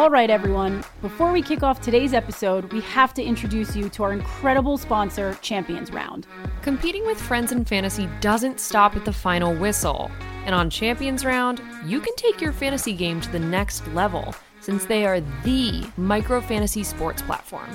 All 0.00 0.08
right, 0.08 0.30
everyone. 0.30 0.82
Before 1.02 1.30
we 1.30 1.42
kick 1.42 1.62
off 1.62 1.82
today's 1.82 2.14
episode, 2.14 2.72
we 2.72 2.80
have 2.80 3.12
to 3.12 3.22
introduce 3.22 3.76
you 3.76 3.90
to 3.90 4.02
our 4.02 4.14
incredible 4.14 4.78
sponsor, 4.78 5.36
Champions 5.42 5.92
Round. 5.92 6.26
Competing 6.62 7.04
with 7.04 7.20
friends 7.20 7.52
in 7.52 7.66
fantasy 7.66 8.08
doesn't 8.22 8.60
stop 8.60 8.96
at 8.96 9.04
the 9.04 9.12
final 9.12 9.54
whistle. 9.54 10.10
And 10.46 10.54
on 10.54 10.70
Champions 10.70 11.22
Round, 11.22 11.60
you 11.84 12.00
can 12.00 12.16
take 12.16 12.40
your 12.40 12.54
fantasy 12.54 12.94
game 12.94 13.20
to 13.20 13.30
the 13.30 13.38
next 13.38 13.86
level 13.88 14.34
since 14.62 14.86
they 14.86 15.04
are 15.04 15.20
the 15.44 15.84
micro 15.98 16.40
fantasy 16.40 16.82
sports 16.82 17.20
platform. 17.20 17.68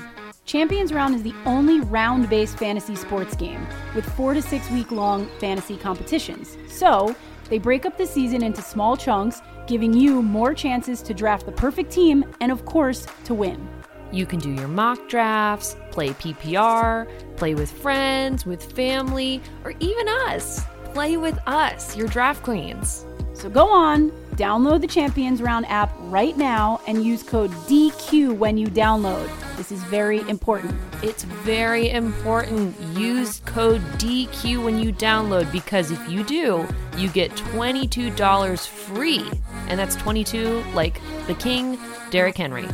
Champions 0.45 0.91
Round 0.91 1.13
is 1.13 1.21
the 1.21 1.35
only 1.45 1.81
round 1.81 2.27
based 2.27 2.57
fantasy 2.57 2.95
sports 2.95 3.35
game 3.35 3.67
with 3.93 4.03
four 4.15 4.33
to 4.33 4.41
six 4.41 4.67
week 4.71 4.91
long 4.91 5.29
fantasy 5.37 5.77
competitions. 5.77 6.57
So, 6.69 7.15
they 7.49 7.57
break 7.57 7.85
up 7.85 7.97
the 7.97 8.05
season 8.05 8.43
into 8.43 8.61
small 8.61 8.97
chunks, 8.97 9.41
giving 9.67 9.93
you 9.93 10.21
more 10.21 10.53
chances 10.53 11.01
to 11.03 11.13
draft 11.13 11.45
the 11.45 11.51
perfect 11.51 11.91
team 11.91 12.25
and, 12.41 12.51
of 12.51 12.65
course, 12.65 13.05
to 13.25 13.33
win. 13.33 13.67
You 14.11 14.25
can 14.25 14.39
do 14.39 14.51
your 14.51 14.67
mock 14.67 15.09
drafts, 15.09 15.75
play 15.91 16.09
PPR, 16.09 17.07
play 17.37 17.55
with 17.55 17.71
friends, 17.71 18.45
with 18.45 18.63
family, 18.71 19.41
or 19.63 19.73
even 19.79 20.07
us. 20.07 20.63
Play 20.93 21.17
with 21.17 21.37
us, 21.47 21.95
your 21.97 22.07
draft 22.07 22.43
queens. 22.43 23.05
So 23.33 23.49
go 23.49 23.67
on, 23.67 24.11
download 24.35 24.81
the 24.81 24.87
Champions 24.87 25.41
Round 25.41 25.65
app 25.67 25.93
right 26.01 26.35
now 26.37 26.81
and 26.87 27.03
use 27.03 27.23
code 27.23 27.51
DQ 27.67 28.37
when 28.37 28.57
you 28.57 28.67
download. 28.67 29.29
This 29.57 29.71
is 29.71 29.81
very 29.83 30.19
important. 30.29 30.75
It's 31.01 31.23
very 31.23 31.89
important. 31.89 32.79
Use 32.97 33.39
code 33.45 33.81
DQ 33.97 34.63
when 34.63 34.77
you 34.77 34.91
download 34.91 35.51
because 35.51 35.91
if 35.91 36.09
you 36.09 36.23
do, 36.23 36.67
you 36.97 37.09
get 37.09 37.31
$22 37.31 38.67
free. 38.67 39.29
And 39.67 39.79
that's 39.79 39.95
22 39.95 40.63
like 40.73 40.99
the 41.27 41.35
King, 41.35 41.79
Derrick 42.09 42.37
Henry. 42.37 42.65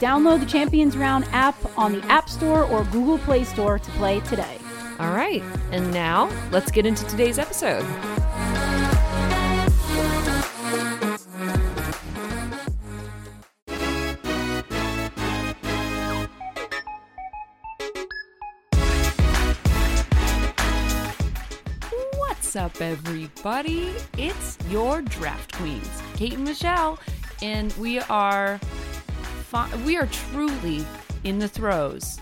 Download 0.00 0.40
the 0.40 0.46
Champions 0.46 0.96
Round 0.96 1.24
app 1.32 1.56
on 1.78 1.92
the 1.92 2.02
App 2.06 2.28
Store 2.28 2.64
or 2.64 2.84
Google 2.84 3.18
Play 3.18 3.44
Store 3.44 3.78
to 3.78 3.90
play 3.92 4.20
today. 4.20 4.56
All 4.98 5.12
right, 5.12 5.42
and 5.72 5.90
now 5.92 6.30
let's 6.50 6.70
get 6.70 6.84
into 6.84 7.06
today's 7.06 7.38
episode. 7.38 7.86
Everybody? 22.80 23.92
It's 24.16 24.58
your 24.68 25.02
draft 25.02 25.54
queens, 25.56 26.02
Kate 26.14 26.34
and 26.34 26.44
Michelle, 26.44 26.98
and 27.42 27.72
we 27.74 28.00
are 28.00 28.58
fi- 28.58 29.74
we 29.84 29.96
are 29.96 30.06
truly 30.06 30.84
in 31.24 31.38
the 31.38 31.48
throes 31.48 32.18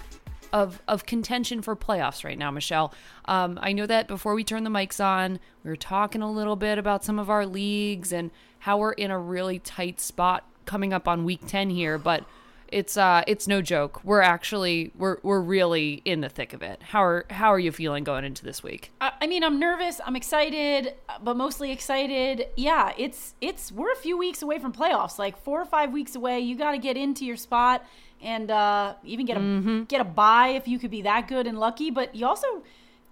of 0.53 0.81
of 0.89 1.06
contention 1.06 1.62
for 1.62 1.77
playoffs 1.77 2.25
right 2.25 2.39
now, 2.39 2.50
Michelle. 2.50 2.92
Um, 3.27 3.59
I 3.62 3.73
know 3.73 3.87
that 3.87 4.09
before 4.09 4.34
we 4.34 4.45
turn 4.45 4.65
the 4.65 4.70
mics 4.70 5.05
on, 5.05 5.39
we 5.65 5.70
were 5.70 5.77
talking 5.77 6.23
a 6.23 6.31
little 6.31 6.56
bit 6.56 6.78
about 6.78 7.05
some 7.05 7.19
of 7.19 7.31
our 7.31 7.47
leagues 7.47 8.12
and 8.12 8.31
how 8.61 8.78
we're 8.78 8.93
in 8.93 9.11
a 9.11 9.19
really 9.19 9.59
tight 9.59 10.00
spot 10.00 10.45
coming 10.65 10.93
up 10.93 11.06
on 11.06 11.25
week 11.25 11.41
ten 11.47 11.70
here, 11.70 11.98
but 11.98 12.25
it's 12.72 12.97
uh 12.97 13.22
it's 13.27 13.48
no 13.48 13.62
joke. 13.62 14.02
We're 14.05 14.20
actually 14.20 14.92
we're 14.97 15.19
we're 15.22 15.41
really 15.41 16.02
in 16.05 16.20
the 16.20 16.28
thick 16.28 16.52
of 16.52 16.62
it. 16.62 16.83
How 16.83 17.02
are 17.02 17.27
how 17.30 17.52
are 17.52 17.58
you 17.58 17.72
feeling 17.72 18.05
going 18.05 18.25
into 18.25 18.44
this 18.44 18.62
week? 18.62 18.91
I, 19.00 19.12
I 19.22 19.27
mean, 19.27 19.42
I'm 19.42 19.58
nervous. 19.58 20.00
I'm 20.05 20.16
excited, 20.16 20.94
but 21.22 21.36
mostly 21.36 21.72
excited. 21.72 22.47
Yeah, 22.56 22.92
it's 22.97 23.34
it's 23.41 23.72
we're 23.72 23.92
a 23.92 23.97
few 23.97 24.16
weeks 24.19 24.42
away 24.42 24.58
from 24.58 24.72
playoffs, 24.72 25.19
like 25.19 25.36
four 25.42 25.60
or 25.60 25.66
five 25.66 25.92
weeks 25.92 26.14
away. 26.14 26.41
You 26.41 26.56
got 26.56 26.72
to 26.72 26.78
get 26.78 26.97
into 26.97 27.25
your 27.25 27.36
spot 27.36 27.84
and 28.20 28.50
uh, 28.50 28.94
even 29.04 29.26
get 29.26 29.37
a 29.37 29.84
get 29.88 30.00
a 30.00 30.04
buy 30.04 30.48
if 30.48 30.69
you 30.69 30.78
could 30.78 30.91
be 30.91 31.03
that 31.03 31.28
good 31.28 31.47
and 31.47 31.59
lucky. 31.59 31.91
But 31.91 32.14
you 32.14 32.26
also 32.26 32.62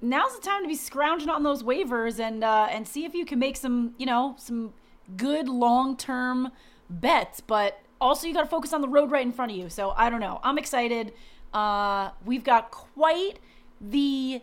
now's 0.03 0.35
the 0.37 0.43
time 0.43 0.63
to 0.63 0.69
be 0.69 0.75
scrounging 0.75 1.29
on 1.29 1.43
those 1.43 1.63
waivers 1.63 2.19
and 2.19 2.45
uh, 2.45 2.69
and 2.71 2.87
see 2.87 3.05
if 3.05 3.15
you 3.15 3.25
can 3.25 3.39
make 3.39 3.57
some 3.57 3.95
you 3.99 4.07
know 4.07 4.35
some 4.39 4.73
good 5.17 5.49
long 5.49 5.97
term 5.97 6.53
bets. 6.91 7.41
But 7.41 7.81
also 8.01 8.27
you 8.27 8.35
got 8.35 8.43
to 8.43 8.49
focus 8.49 8.73
on 8.73 8.81
the 8.81 8.89
road 8.89 9.11
right 9.11 9.25
in 9.25 9.33
front 9.33 9.53
of 9.53 9.59
you. 9.59 9.69
So 9.69 9.91
I 9.97 10.11
don't 10.11 10.21
know. 10.21 10.41
I'm 10.43 10.59
excited. 10.59 11.13
Uh, 11.53 12.11
we've 12.25 12.45
got 12.45 12.71
quite 12.71 13.39
the 13.81 14.43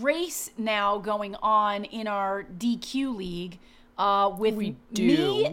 race 0.00 0.50
now 0.58 0.98
going 0.98 1.34
on 1.36 1.84
in 1.84 2.06
our 2.06 2.44
DQ 2.44 3.16
league. 3.16 3.58
Uh, 3.96 4.32
with 4.38 4.56
me, 4.56 4.66
we 4.66 4.76
do. 4.94 5.48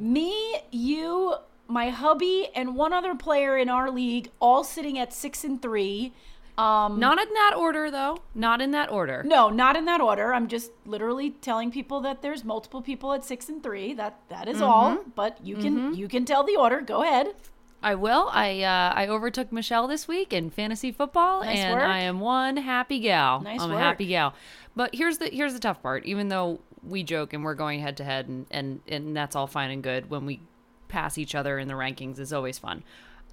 me, 0.00 0.60
you, 0.70 1.34
my 1.66 1.88
hubby, 1.88 2.48
and 2.54 2.76
one 2.76 2.92
other 2.92 3.14
player 3.14 3.56
in 3.56 3.70
our 3.70 3.90
league, 3.90 4.30
all 4.38 4.62
sitting 4.62 4.98
at 4.98 5.14
six 5.14 5.44
and 5.44 5.62
three. 5.62 6.12
Um, 6.56 7.00
Not 7.00 7.18
in 7.20 7.28
that 7.34 7.54
order, 7.56 7.90
though. 7.90 8.18
Not 8.34 8.60
in 8.60 8.70
that 8.70 8.90
order. 8.90 9.24
no, 9.24 9.50
not 9.50 9.74
in 9.76 9.86
that 9.86 10.00
order. 10.00 10.32
I'm 10.32 10.46
just 10.46 10.70
literally 10.86 11.30
telling 11.30 11.72
people 11.72 12.00
that 12.02 12.22
there's 12.22 12.44
multiple 12.44 12.80
people 12.80 13.12
at 13.12 13.24
six 13.24 13.48
and 13.48 13.60
three. 13.62 13.92
That 13.94 14.20
that 14.28 14.46
is 14.48 14.60
all. 14.60 14.98
But 15.16 15.44
you 15.44 15.56
can 15.56 15.94
you 15.94 16.06
can 16.06 16.24
tell 16.24 16.44
the 16.44 16.54
order. 16.56 16.80
Go 16.80 17.02
ahead. 17.02 17.34
I 17.82 17.96
will. 17.96 18.28
I 18.32 18.62
uh, 18.62 18.92
I 18.94 19.08
overtook 19.08 19.50
Michelle 19.52 19.88
this 19.88 20.06
week 20.06 20.32
in 20.32 20.48
fantasy 20.50 20.92
football, 20.92 21.42
Nice 21.42 21.58
and 21.58 21.74
work. 21.74 21.82
I 21.88 21.98
am 22.00 22.20
one 22.20 22.56
happy 22.56 23.00
gal. 23.00 23.40
Nice 23.40 23.60
I'm 23.60 23.70
work. 23.70 23.78
a 23.78 23.82
happy 23.82 24.06
gal. 24.06 24.34
But 24.76 24.94
here's 24.94 25.18
the 25.18 25.26
here's 25.26 25.54
the 25.54 25.60
tough 25.60 25.82
part. 25.82 26.04
Even 26.06 26.28
though 26.28 26.60
we 26.82 27.02
joke 27.02 27.32
and 27.32 27.44
we're 27.44 27.54
going 27.54 27.80
head 27.80 27.96
to 27.96 28.04
head, 28.04 28.28
and 28.28 28.46
and 28.52 28.80
and 28.86 29.16
that's 29.16 29.34
all 29.34 29.46
fine 29.48 29.70
and 29.72 29.82
good 29.82 30.08
when 30.08 30.24
we 30.24 30.40
pass 30.88 31.18
each 31.18 31.34
other 31.34 31.58
in 31.58 31.66
the 31.66 31.74
rankings 31.74 32.20
is 32.20 32.32
always 32.32 32.58
fun. 32.58 32.84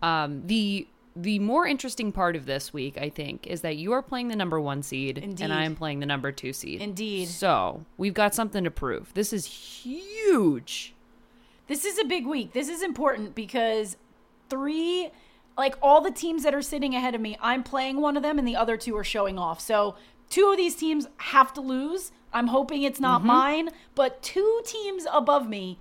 Um, 0.02 0.48
the 0.48 0.88
the 1.16 1.40
more 1.40 1.68
interesting 1.68 2.12
part 2.12 2.36
of 2.36 2.46
this 2.46 2.72
week, 2.74 2.98
I 2.98 3.10
think, 3.10 3.46
is 3.48 3.62
that 3.62 3.76
you 3.76 3.92
are 3.92 4.02
playing 4.02 4.30
the 4.30 4.36
number 4.36 4.60
one 4.60 4.82
seed, 4.82 5.18
Indeed. 5.18 5.44
and 5.44 5.54
I 5.54 5.66
am 5.66 5.76
playing 5.76 6.00
the 6.00 6.06
number 6.06 6.32
two 6.32 6.54
seed. 6.54 6.82
Indeed. 6.82 7.28
So 7.28 7.86
we've 7.98 8.14
got 8.14 8.34
something 8.34 8.64
to 8.64 8.72
prove. 8.72 9.14
This 9.14 9.34
is 9.34 9.46
huge. 9.46 10.94
This 11.68 11.86
is 11.86 11.98
a 12.00 12.06
big 12.06 12.26
week. 12.26 12.54
This 12.54 12.70
is 12.70 12.82
important 12.82 13.36
because 13.36 13.98
three, 14.50 15.10
like 15.58 15.76
all 15.82 16.02
the 16.02 16.12
teams 16.12 16.44
that 16.44 16.54
are 16.54 16.62
sitting 16.62 16.96
ahead 16.96 17.16
of 17.16 17.22
me, 17.22 17.38
I'm 17.42 17.64
playing 17.64 18.00
one 18.00 18.16
of 18.16 18.24
them 18.24 18.40
and 18.40 18.48
the 18.48 18.56
other 18.56 18.78
two 18.78 18.96
are 18.98 19.04
showing 19.04 19.38
off. 19.38 19.60
So 19.60 19.96
two 20.30 20.50
of 20.52 20.58
these 20.58 20.76
teams 20.76 21.08
have 21.18 21.54
to 21.54 21.62
lose. 21.62 22.12
I'm 22.34 22.48
hoping 22.48 22.84
it's 22.84 23.00
not 23.00 23.20
mm-hmm. 23.20 23.28
mine, 23.28 23.70
but 23.96 24.22
two 24.22 24.62
teams 24.66 25.06
above 25.12 25.50
me 25.50 25.80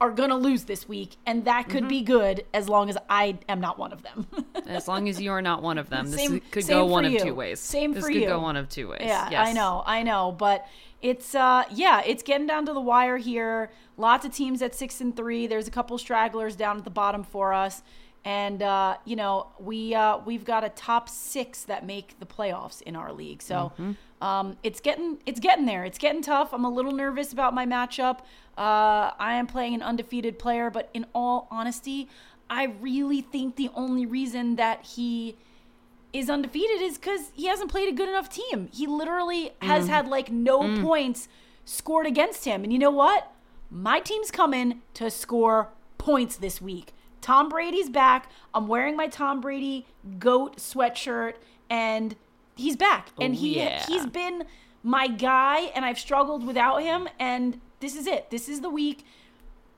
are 0.00 0.10
going 0.10 0.28
to 0.30 0.36
lose 0.36 0.64
this 0.64 0.86
week. 0.88 1.16
And 1.26 1.44
that 1.46 1.68
could 1.68 1.88
be 1.88 2.02
good 2.02 2.44
as 2.52 2.68
long 2.68 2.90
as 2.90 2.98
I 3.08 3.38
am 3.48 3.60
not 3.60 3.78
one 3.78 3.92
of 3.92 4.02
them. 4.02 4.26
As 4.66 4.88
long 4.88 5.08
as 5.08 5.20
you 5.20 5.30
are 5.30 5.40
not 5.42 5.62
one 5.62 5.78
of 5.78 5.88
them, 5.90 6.06
this 6.10 6.16
Same- 6.20 6.40
could 6.50 6.64
same 6.64 6.76
go 6.78 6.86
one 6.86 7.08
you. 7.10 7.18
of 7.18 7.22
two 7.22 7.34
ways. 7.34 7.60
Same 7.60 7.92
this 7.92 8.02
for 8.04 8.10
could 8.10 8.20
you. 8.20 8.26
go 8.26 8.40
one 8.40 8.56
of 8.56 8.68
two 8.68 8.88
ways. 8.88 9.02
Yeah, 9.04 9.28
yes. 9.30 9.48
I 9.48 9.52
know, 9.52 9.82
I 9.86 10.02
know, 10.02 10.32
but 10.32 10.66
it's 11.02 11.34
uh 11.36 11.62
yeah, 11.70 12.02
it's 12.04 12.22
getting 12.24 12.46
down 12.48 12.66
to 12.66 12.72
the 12.72 12.80
wire 12.80 13.16
here. 13.16 13.70
Lots 13.96 14.26
of 14.26 14.32
teams 14.34 14.62
at 14.62 14.74
6 14.74 15.00
and 15.00 15.14
3. 15.16 15.46
There's 15.46 15.68
a 15.68 15.70
couple 15.70 15.96
stragglers 15.98 16.56
down 16.56 16.78
at 16.78 16.84
the 16.84 16.90
bottom 16.90 17.22
for 17.22 17.52
us. 17.52 17.82
And 18.24 18.60
uh, 18.60 18.96
you 19.04 19.14
know, 19.14 19.46
we 19.60 19.94
uh 19.94 20.18
we've 20.18 20.44
got 20.44 20.64
a 20.64 20.68
top 20.70 21.08
6 21.08 21.64
that 21.64 21.86
make 21.86 22.18
the 22.18 22.26
playoffs 22.26 22.82
in 22.82 22.96
our 22.96 23.12
league. 23.12 23.42
So, 23.42 23.72
Mm-hmm. 23.78 23.92
Um 24.20 24.56
it's 24.62 24.80
getting 24.80 25.18
it's 25.26 25.40
getting 25.40 25.66
there. 25.66 25.84
It's 25.84 25.98
getting 25.98 26.22
tough. 26.22 26.52
I'm 26.52 26.64
a 26.64 26.70
little 26.70 26.92
nervous 26.92 27.32
about 27.32 27.54
my 27.54 27.66
matchup. 27.66 28.20
Uh 28.56 29.12
I 29.18 29.34
am 29.34 29.46
playing 29.46 29.74
an 29.74 29.82
undefeated 29.82 30.38
player, 30.38 30.70
but 30.70 30.88
in 30.94 31.06
all 31.14 31.48
honesty, 31.50 32.08
I 32.48 32.64
really 32.64 33.20
think 33.20 33.56
the 33.56 33.70
only 33.74 34.06
reason 34.06 34.56
that 34.56 34.84
he 34.84 35.36
is 36.12 36.30
undefeated 36.30 36.80
is 36.80 36.96
because 36.96 37.30
he 37.34 37.46
hasn't 37.46 37.70
played 37.70 37.88
a 37.88 37.92
good 37.92 38.08
enough 38.08 38.28
team. 38.28 38.68
He 38.72 38.86
literally 38.86 39.52
has 39.60 39.88
had 39.88 40.08
like 40.08 40.30
no 40.30 40.80
points 40.82 41.28
scored 41.64 42.06
against 42.06 42.44
him. 42.44 42.64
And 42.64 42.72
you 42.72 42.78
know 42.78 42.90
what? 42.90 43.32
My 43.70 44.00
team's 44.00 44.30
coming 44.30 44.82
to 44.94 45.10
score 45.10 45.70
points 45.98 46.36
this 46.36 46.60
week. 46.60 46.94
Tom 47.20 47.48
Brady's 47.48 47.90
back. 47.90 48.30
I'm 48.54 48.68
wearing 48.68 48.96
my 48.96 49.08
Tom 49.08 49.40
Brady 49.40 49.86
goat 50.18 50.58
sweatshirt 50.58 51.34
and 51.68 52.14
he's 52.56 52.76
back. 52.76 53.10
And 53.20 53.34
Oh, 53.34 53.38
he 53.38 53.56
yeah. 53.56 53.84
he's 53.86 54.06
been 54.06 54.44
my 54.82 55.06
guy 55.08 55.70
and 55.74 55.84
I've 55.84 55.98
struggled 55.98 56.46
without 56.46 56.82
him 56.82 57.08
and 57.18 57.60
this 57.80 57.94
is 57.94 58.06
it. 58.06 58.30
This 58.30 58.48
is 58.48 58.60
the 58.60 58.70
week. 58.70 59.04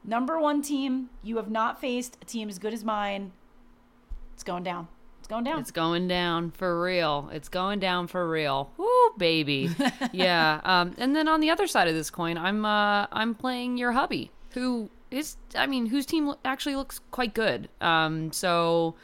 Number 0.04 0.38
1 0.38 0.62
team, 0.62 1.10
you 1.22 1.36
have 1.36 1.50
not 1.50 1.80
faced 1.80 2.16
a 2.22 2.24
team 2.24 2.48
as 2.48 2.58
good 2.58 2.72
as 2.72 2.84
mine. 2.84 3.32
It's 4.34 4.44
going 4.44 4.62
down. 4.62 4.88
It's 5.18 5.26
going 5.28 5.44
down. 5.44 5.58
It's 5.58 5.70
going 5.72 6.08
down 6.08 6.52
for 6.52 6.80
real. 6.80 7.28
It's 7.32 7.48
going 7.48 7.80
down 7.80 8.06
for 8.06 8.26
real. 8.28 8.70
Woo, 8.78 8.86
baby. 9.18 9.68
yeah. 10.12 10.60
Um, 10.64 10.94
and 10.96 11.14
then 11.14 11.28
on 11.28 11.40
the 11.40 11.50
other 11.50 11.66
side 11.66 11.88
of 11.88 11.94
this 11.94 12.08
coin, 12.08 12.38
I'm 12.38 12.64
uh, 12.64 13.06
I'm 13.12 13.34
playing 13.34 13.76
your 13.76 13.92
hubby, 13.92 14.30
who 14.52 14.88
is, 15.10 15.36
I 15.54 15.66
mean, 15.66 15.86
whose 15.86 16.06
team 16.06 16.32
actually 16.44 16.76
looks 16.76 17.00
quite 17.10 17.34
good. 17.34 17.68
Um, 17.80 18.32
so 18.32 18.94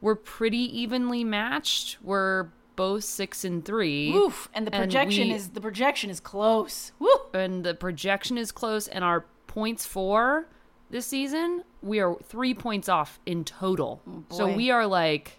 we're 0.00 0.14
pretty 0.14 0.58
evenly 0.78 1.24
matched. 1.24 1.96
We're 2.02 2.48
both 2.76 3.04
six 3.04 3.44
and 3.44 3.64
three. 3.64 4.12
Oof, 4.14 4.48
and 4.54 4.66
the 4.66 4.74
And 4.74 4.82
projection 4.82 5.28
we- 5.28 5.34
is 5.34 5.50
the 5.50 5.60
projection 5.60 6.10
is 6.10 6.20
close. 6.20 6.92
Woo. 6.98 7.08
and 7.32 7.64
the 7.64 7.74
projection 7.74 8.36
is 8.38 8.52
close 8.52 8.88
and 8.88 9.04
our 9.04 9.24
points 9.46 9.86
for 9.86 10.46
this 10.90 11.06
season 11.06 11.64
we 11.82 11.98
are 12.00 12.16
three 12.22 12.54
points 12.54 12.88
off 12.88 13.18
in 13.26 13.44
total. 13.44 14.00
so 14.30 14.46
we 14.52 14.70
are 14.70 14.86
like 14.86 15.38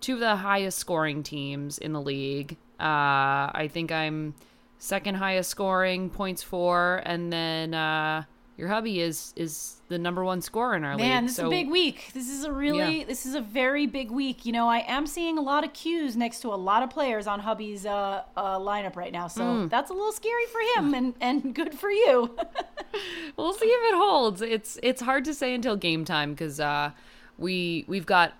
two 0.00 0.14
of 0.14 0.20
the 0.20 0.36
highest 0.36 0.78
scoring 0.78 1.22
teams 1.22 1.78
in 1.78 1.92
the 1.92 2.00
league. 2.00 2.56
Uh, 2.78 3.48
I 3.54 3.68
think 3.72 3.90
I'm 3.92 4.34
second 4.78 5.14
highest 5.16 5.48
scoring, 5.50 6.10
points 6.10 6.42
for, 6.42 7.00
and 7.06 7.32
then 7.32 7.72
uh, 7.72 8.24
your 8.56 8.68
hubby 8.68 9.00
is 9.00 9.32
is 9.36 9.76
the 9.88 9.98
number 9.98 10.24
one 10.24 10.40
scorer 10.40 10.74
in 10.76 10.84
our 10.84 10.92
league. 10.96 11.00
Man, 11.06 11.24
this 11.24 11.32
is 11.38 11.38
a 11.44 11.48
big 11.48 11.68
week. 11.68 12.10
This 12.14 12.28
is 12.28 12.44
a 12.44 12.52
really, 12.52 13.00
Yeah. 13.00 13.04
this 13.06 13.26
is 13.26 13.34
a 13.34 13.40
very 13.40 13.86
big 13.86 14.10
week. 14.10 14.46
You 14.46 14.52
know, 14.52 14.68
I 14.68 14.78
am 14.86 15.06
seeing 15.06 15.36
a 15.38 15.40
lot 15.42 15.64
of 15.64 15.72
cues 15.72 16.16
next 16.16 16.40
to 16.40 16.48
a 16.48 16.56
lot 16.56 16.82
of 16.82 16.90
players 16.90 17.26
on 17.26 17.40
hubby's 17.40 17.84
uh, 17.84 18.22
uh, 18.36 18.58
lineup 18.58 18.96
right 18.96 19.12
now, 19.12 19.26
so 19.28 19.42
Mm. 19.42 19.70
that's 19.70 19.90
a 19.90 19.94
little 19.94 20.12
scary 20.12 20.46
for 20.46 20.60
him, 20.76 20.94
and 20.94 21.14
and 21.20 21.54
good 21.54 21.74
for 21.74 21.90
you. 21.90 22.36
we'll 23.36 23.52
see 23.54 23.66
if 23.66 23.92
it 23.92 23.96
holds. 23.96 24.40
It's 24.42 24.78
it's 24.82 25.02
hard 25.02 25.24
to 25.26 25.34
say 25.34 25.54
until 25.54 25.76
game 25.76 26.04
time 26.04 26.30
because 26.32 26.60
uh, 26.60 26.90
we 27.38 27.84
we've 27.88 28.06
got 28.06 28.34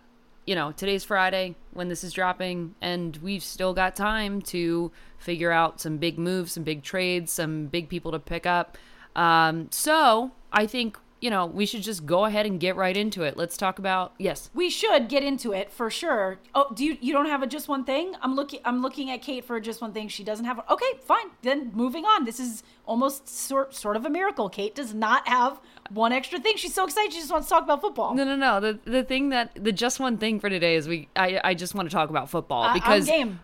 you 0.47 0.55
know 0.55 0.73
today's 0.73 1.05
Friday 1.05 1.57
when 1.73 1.89
this 1.89 2.05
is 2.05 2.13
dropping, 2.13 2.75
and 2.81 3.17
we've 3.19 3.43
still 3.43 3.75
got 3.75 3.97
time 3.97 4.41
to 4.43 4.91
figure 5.19 5.51
out 5.51 5.81
some 5.81 5.97
big 5.99 6.19
moves, 6.19 6.53
some 6.53 6.63
big 6.63 6.83
trades, 6.83 7.33
some 7.33 7.67
big 7.67 7.89
people 7.89 8.13
to 8.13 8.19
pick 8.19 8.47
up. 8.47 8.77
Um, 9.17 9.69
so 9.71 10.33
I 10.53 10.67
think 10.67 10.99
you 11.21 11.31
know 11.31 11.47
we 11.47 11.65
should 11.65 11.83
just 11.83 12.05
go 12.05 12.27
ahead 12.27 12.45
and 12.47 12.61
get 12.61 12.77
right 12.77 12.97
into 12.97 13.23
it. 13.23 13.37
Let's 13.37 13.57
talk 13.57 13.79
about 13.79 14.13
yes. 14.19 14.51
we 14.55 14.69
should 14.69 15.09
get 15.09 15.23
into 15.23 15.53
it 15.53 15.73
for 15.73 15.91
sure. 15.91 16.39
Oh, 16.55 16.67
do 16.75 16.85
you 16.85 16.99
you 17.01 17.13
don't 17.13 17.27
have 17.27 17.43
a 17.43 17.47
just 17.47 17.69
one 17.69 17.85
thing? 17.85 18.15
I'm 18.23 18.35
looking 18.35 18.61
I'm 18.65 18.83
looking 18.83 19.11
at 19.11 19.23
Kate 19.23 19.45
for 19.45 19.57
a 19.57 19.61
just 19.61 19.81
one 19.81 19.93
thing. 19.93 20.09
She 20.09 20.25
doesn't 20.25 20.45
have. 20.45 20.59
A, 20.59 20.73
okay, 20.73 20.93
fine. 21.03 21.27
Then 21.43 21.71
moving 21.75 22.05
on. 22.05 22.25
This 22.25 22.41
is 22.41 22.63
almost 22.87 23.29
sort 23.29 23.75
sort 23.75 23.97
of 23.97 24.05
a 24.05 24.11
miracle. 24.11 24.49
Kate 24.49 24.75
does 24.75 24.95
not 24.95 25.27
have 25.29 25.61
one 25.91 26.13
extra 26.13 26.39
thing. 26.39 26.57
She's 26.57 26.75
so 26.75 26.85
excited. 26.85 27.13
She 27.13 27.21
just 27.21 27.33
wants 27.33 27.49
to 27.49 27.55
talk 27.55 27.65
about 27.65 27.81
football. 27.81 28.15
No, 28.15 28.25
no, 28.25 28.37
no. 28.37 28.61
The 28.61 28.79
the 28.85 29.05
thing 29.05 29.31
that 29.31 29.53
the 29.55 29.73
just 29.73 30.01
one 30.01 30.19
thing 30.19 30.41
for 30.41 30.51
today 30.51 30.77
is 30.77 30.89
we 30.89 31.09
I 31.17 31.41
I 31.45 31.55
just 31.55 31.75
want 31.75 31.89
to 31.89 31.95
talk 31.95 32.11
about 32.11 32.31
football 32.31 32.65
I'm 32.65 32.75
because 32.75 33.07
game. 33.07 33.41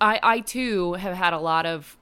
I 0.00 0.20
I 0.22 0.40
too 0.40 0.94
have 0.94 1.14
had 1.14 1.32
a 1.32 1.38
lot 1.38 1.66
of 1.66 1.96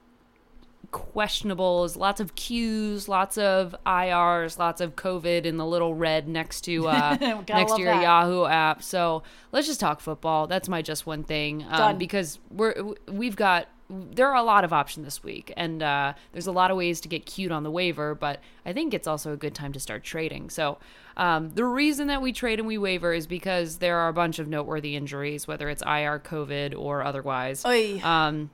questionables, 0.91 1.97
lots 1.97 2.19
of 2.19 2.35
Qs, 2.35 3.07
lots 3.07 3.37
of 3.37 3.75
IRs, 3.85 4.57
lots 4.57 4.81
of 4.81 4.95
COVID 4.95 5.45
in 5.45 5.57
the 5.57 5.65
little 5.65 5.93
red 5.93 6.27
next 6.27 6.61
to 6.61 6.87
uh, 6.87 7.17
next 7.49 7.75
to 7.75 7.81
your 7.81 7.93
that. 7.93 8.03
Yahoo 8.03 8.45
app. 8.45 8.83
So 8.83 9.23
let's 9.51 9.67
just 9.67 9.79
talk 9.79 9.99
football. 9.99 10.47
That's 10.47 10.69
my 10.69 10.81
just 10.81 11.05
one 11.05 11.23
thing 11.23 11.63
um, 11.63 11.77
Done. 11.77 11.97
because 11.97 12.39
we're 12.49 12.95
we've 13.07 13.35
got 13.35 13.67
there 13.89 14.27
are 14.27 14.35
a 14.35 14.43
lot 14.43 14.65
of 14.65 14.73
options 14.73 15.05
this 15.05 15.23
week, 15.23 15.53
and 15.55 15.81
uh, 15.81 16.13
there's 16.33 16.47
a 16.47 16.51
lot 16.51 16.71
of 16.71 16.77
ways 16.77 16.99
to 17.01 17.07
get 17.07 17.25
cute 17.25 17.51
on 17.51 17.63
the 17.63 17.71
waiver. 17.71 18.15
But 18.15 18.41
I 18.65 18.73
think 18.73 18.93
it's 18.93 19.07
also 19.07 19.33
a 19.33 19.37
good 19.37 19.55
time 19.55 19.73
to 19.73 19.79
start 19.79 20.03
trading. 20.03 20.49
So. 20.49 20.77
Um, 21.19 21.49
the 21.49 21.65
reason 21.65 22.09
that 22.09 22.21
we 22.21 22.31
trade 22.31 22.59
and 22.59 22.67
we 22.67 22.77
waiver 22.77 23.11
is 23.11 23.25
because 23.25 23.79
there 23.79 23.97
are 23.97 24.07
a 24.07 24.13
bunch 24.13 24.37
of 24.37 24.47
noteworthy 24.47 24.95
injuries, 24.95 25.47
whether 25.47 25.67
it's 25.67 25.81
IR, 25.81 26.19
COVID, 26.19 26.77
or 26.77 27.03
otherwise. 27.03 27.65
Oy. 27.65 27.99
Um, 28.03 28.51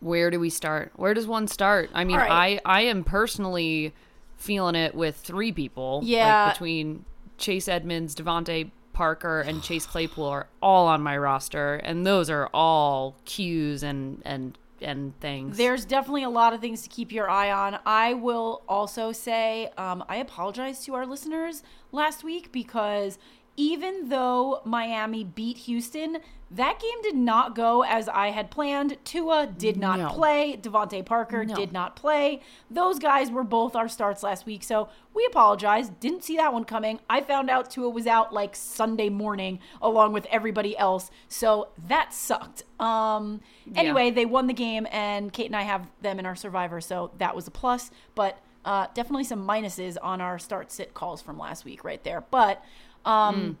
where 0.00 0.30
do 0.30 0.40
we 0.40 0.50
start? 0.50 0.92
Where 0.96 1.14
does 1.14 1.26
one 1.26 1.46
start? 1.46 1.90
I 1.94 2.04
mean, 2.04 2.16
right. 2.16 2.60
I 2.64 2.78
I 2.80 2.82
am 2.82 3.04
personally 3.04 3.92
feeling 4.36 4.74
it 4.74 4.94
with 4.94 5.16
three 5.16 5.52
people. 5.52 6.00
Yeah. 6.02 6.46
like 6.46 6.54
between 6.54 7.04
Chase 7.38 7.68
Edmonds, 7.68 8.14
DeVante 8.14 8.70
Parker, 8.92 9.40
and 9.40 9.62
Chase 9.62 9.86
Claypool 9.86 10.26
are 10.26 10.46
all 10.62 10.86
on 10.86 11.02
my 11.02 11.16
roster, 11.16 11.76
and 11.76 12.06
those 12.06 12.28
are 12.30 12.48
all 12.52 13.16
cues 13.24 13.82
and 13.82 14.22
and 14.24 14.58
and 14.82 15.18
things. 15.20 15.56
There's 15.56 15.84
definitely 15.84 16.22
a 16.22 16.30
lot 16.30 16.52
of 16.52 16.60
things 16.60 16.82
to 16.82 16.88
keep 16.88 17.12
your 17.12 17.28
eye 17.28 17.50
on. 17.50 17.78
I 17.84 18.14
will 18.14 18.62
also 18.68 19.12
say 19.12 19.70
um, 19.76 20.04
I 20.08 20.16
apologize 20.16 20.84
to 20.84 20.94
our 20.94 21.06
listeners 21.06 21.62
last 21.92 22.24
week 22.24 22.50
because 22.52 23.18
even 23.56 24.08
though 24.08 24.60
Miami 24.64 25.24
beat 25.24 25.58
Houston, 25.58 26.18
that 26.52 26.80
game 26.80 27.02
did 27.02 27.14
not 27.14 27.54
go 27.54 27.84
as 27.84 28.08
I 28.08 28.30
had 28.30 28.50
planned. 28.50 28.96
Tua 29.04 29.46
did 29.46 29.76
not 29.76 29.98
No. 30.00 30.08
play. 30.08 30.58
DeVante 30.60 31.04
Parker 31.06 31.44
No. 31.44 31.54
did 31.54 31.72
not 31.72 31.94
play. 31.94 32.40
Those 32.68 32.98
guys 32.98 33.30
were 33.30 33.44
both 33.44 33.76
our 33.76 33.86
starts 33.88 34.24
last 34.24 34.46
week, 34.46 34.64
so 34.64 34.88
we 35.14 35.24
apologize. 35.26 35.90
Didn't 35.90 36.24
see 36.24 36.36
that 36.38 36.52
one 36.52 36.64
coming. 36.64 36.98
I 37.08 37.20
found 37.20 37.50
out 37.50 37.70
Tua 37.70 37.88
was 37.90 38.06
out 38.08 38.32
like 38.32 38.56
Sunday 38.56 39.10
morning 39.10 39.60
along 39.80 40.12
with 40.12 40.26
everybody 40.26 40.76
else, 40.76 41.10
so 41.28 41.68
that 41.86 42.12
sucked. 42.12 42.64
Um, 42.80 43.40
anyway, 43.76 44.10
they 44.10 44.26
won 44.26 44.48
the 44.48 44.52
game, 44.54 44.88
and 44.90 45.32
Kate 45.32 45.46
and 45.46 45.56
I 45.56 45.62
have 45.62 45.86
them 46.02 46.18
in 46.18 46.26
our 46.26 46.36
survivor, 46.36 46.80
so 46.80 47.12
that 47.18 47.36
was 47.36 47.46
a 47.46 47.52
plus. 47.52 47.92
But 48.16 48.38
uh, 48.64 48.88
definitely 48.92 49.24
some 49.24 49.46
minuses 49.46 49.96
on 50.02 50.20
our 50.20 50.38
start 50.38 50.72
sit 50.72 50.94
calls 50.94 51.22
from 51.22 51.38
last 51.38 51.64
week, 51.64 51.84
right 51.84 52.02
there. 52.02 52.24
But 52.30 52.62
um, 53.04 53.58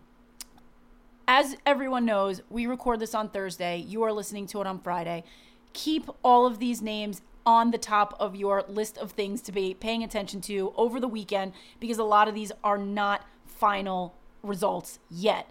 as 1.28 1.56
everyone 1.64 2.04
knows, 2.04 2.42
we 2.50 2.66
record 2.66 3.00
this 3.00 3.14
on 3.14 3.28
Thursday. 3.28 3.78
You 3.78 4.02
are 4.02 4.12
listening 4.12 4.46
to 4.48 4.60
it 4.60 4.66
on 4.66 4.80
Friday. 4.80 5.24
Keep 5.72 6.10
all 6.22 6.46
of 6.46 6.58
these 6.58 6.82
names 6.82 7.22
on 7.46 7.70
the 7.70 7.78
top 7.78 8.14
of 8.20 8.36
your 8.36 8.64
list 8.68 8.98
of 8.98 9.12
things 9.12 9.40
to 9.42 9.52
be 9.52 9.74
paying 9.74 10.02
attention 10.02 10.40
to 10.42 10.72
over 10.76 11.00
the 11.00 11.08
weekend 11.08 11.52
because 11.78 11.98
a 11.98 12.04
lot 12.04 12.28
of 12.28 12.34
these 12.34 12.52
are 12.62 12.78
not 12.78 13.24
final 13.46 14.14
results 14.42 14.98
yet. 15.10 15.48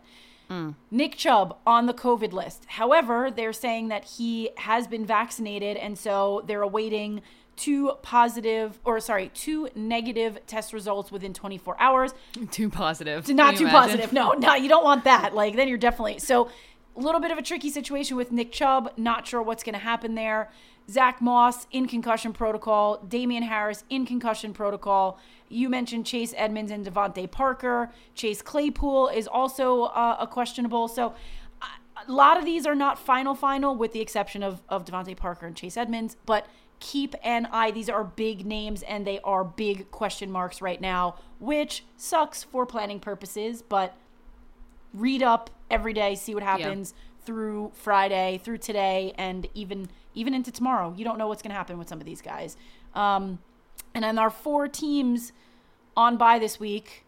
Nick 0.90 1.16
Chubb 1.16 1.58
on 1.66 1.86
the 1.86 1.94
COVID 1.94 2.34
list. 2.34 2.66
However, 2.70 3.30
they're 3.30 3.54
saying 3.54 3.90
that 3.90 4.04
he 4.18 4.50
has 4.58 4.88
been 4.88 5.06
vaccinated, 5.06 5.78
and 5.78 5.98
so 5.98 6.44
they're 6.48 6.64
awaiting 6.64 7.22
two 7.60 7.92
positive, 8.02 8.80
or 8.86 9.00
sorry, 9.00 9.30
two 9.34 9.70
negative 9.76 10.40
test 10.48 10.74
results 10.74 11.12
within 11.12 11.34
24 11.34 11.80
hours. 11.80 12.14
too 12.52 12.70
positive. 12.70 13.28
Not 13.28 13.58
too 13.58 13.68
imagine? 13.68 13.68
positive. 13.68 14.14
No, 14.14 14.32
no, 14.32 14.56
you 14.56 14.70
don't 14.70 14.84
want 14.84 15.04
that. 15.04 15.36
Like, 15.36 15.56
then 15.56 15.68
you're 15.68 15.78
definitely. 15.78 16.20
So, 16.20 16.50
a 16.96 17.00
little 17.00 17.22
bit 17.22 17.32
of 17.32 17.38
a 17.38 17.42
tricky 17.42 17.70
situation 17.70 18.18
with 18.18 18.32
Nick 18.32 18.52
Chubb. 18.52 18.92
Not 18.98 19.28
sure 19.28 19.42
what's 19.42 19.64
going 19.64 19.74
to 19.74 19.80
happen 19.80 20.16
there. 20.16 20.52
Zach 20.90 21.22
Moss 21.22 21.68
in 21.72 21.88
concussion 21.88 22.34
protocol. 22.34 22.98
Damien 23.08 23.44
Harris 23.44 23.84
in 23.90 24.06
concussion 24.06 24.54
protocol. 24.54 25.20
You 25.50 25.70
mentioned 25.70 26.06
Chase 26.06 26.34
Edmonds 26.36 26.72
and 26.72 26.86
DeVante 26.86 27.30
Parker. 27.30 27.92
Chase 28.16 28.42
Claypool 28.42 29.10
is 29.10 29.28
also 29.28 29.84
uh, 29.84 30.18
a 30.20 30.28
questionable. 30.28 30.88
So, 30.88 31.14
a 32.08 32.12
lot 32.12 32.38
of 32.38 32.46
these 32.46 32.66
are 32.66 32.76
not 32.76 32.98
final 32.98 33.36
final 33.36 33.76
with 33.76 33.92
the 33.92 34.00
exception 34.00 34.42
of, 34.42 34.62
of 34.70 34.86
DeVante 34.86 35.18
Parker 35.18 35.46
and 35.46 35.56
Chase 35.56 35.76
Edmonds, 35.76 36.16
but 36.26 36.48
keep 36.80 37.16
an 37.24 37.48
eye. 37.52 37.72
These 37.72 37.90
are 37.90 38.04
big 38.04 38.46
names 38.46 38.84
and 38.84 39.06
they 39.06 39.20
are 39.24 39.44
big 39.44 39.92
question 39.92 40.32
marks 40.32 40.62
right 40.62 40.80
now, 40.80 41.16
which 41.40 41.84
sucks 41.98 42.44
for 42.44 42.66
planning 42.66 43.00
purposes, 43.00 43.62
but 43.62 43.96
read 44.94 45.22
up 45.22 45.50
every 45.70 45.94
day, 45.94 46.16
see 46.16 46.34
what 46.34 46.44
happens 46.44 46.94
through 47.26 47.72
Friday, 47.76 48.40
through 48.44 48.58
today, 48.58 49.14
and 49.18 49.48
even 49.54 49.90
even 50.16 50.34
into 50.34 50.52
tomorrow. 50.52 50.94
You 50.98 51.06
don't 51.06 51.18
know 51.18 51.28
what's 51.28 51.42
going 51.42 51.52
to 51.52 51.56
happen 51.56 51.78
with 51.78 51.88
some 51.88 52.00
of 52.00 52.06
these 52.06 52.22
guys. 52.22 52.58
Um, 52.96 53.40
and 53.94 54.04
then 54.04 54.18
our 54.18 54.30
four 54.30 54.68
teams 54.68 55.32
on 55.96 56.18
bye 56.18 56.40
this 56.40 56.60
week. 56.60 57.06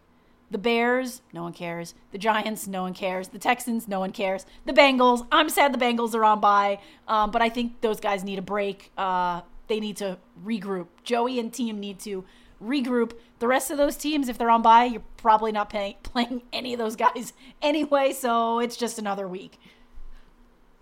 The 0.50 0.58
Bears, 0.58 1.22
no 1.32 1.44
one 1.44 1.54
cares. 1.54 1.94
The 2.10 2.18
Giants, 2.18 2.68
no 2.68 2.82
one 2.82 2.92
cares. 2.92 3.28
The 3.28 3.38
Texans, 3.38 3.88
no 3.88 4.00
one 4.00 4.12
cares. 4.12 4.44
The 4.66 4.72
Bengals, 4.74 5.26
I'm 5.32 5.48
sad 5.48 5.72
the 5.72 5.78
Bengals 5.78 6.14
are 6.14 6.24
on 6.24 6.40
bye, 6.40 6.78
um, 7.08 7.30
but 7.30 7.40
I 7.40 7.48
think 7.48 7.80
those 7.80 8.00
guys 8.00 8.22
need 8.22 8.38
a 8.38 8.42
break. 8.42 8.92
Uh, 8.98 9.40
they 9.72 9.80
need 9.80 9.96
to 9.96 10.18
regroup. 10.44 10.88
Joey 11.02 11.38
and 11.38 11.50
team 11.50 11.80
need 11.80 11.98
to 12.00 12.24
regroup. 12.62 13.12
The 13.38 13.48
rest 13.48 13.70
of 13.70 13.78
those 13.78 13.96
teams, 13.96 14.28
if 14.28 14.36
they're 14.36 14.50
on 14.50 14.60
bye, 14.60 14.84
you're 14.84 15.02
probably 15.16 15.50
not 15.50 15.70
paying, 15.70 15.94
playing 16.02 16.42
any 16.52 16.74
of 16.74 16.78
those 16.78 16.94
guys 16.94 17.32
anyway, 17.62 18.12
so 18.12 18.58
it's 18.58 18.76
just 18.76 18.98
another 18.98 19.26
week. 19.26 19.58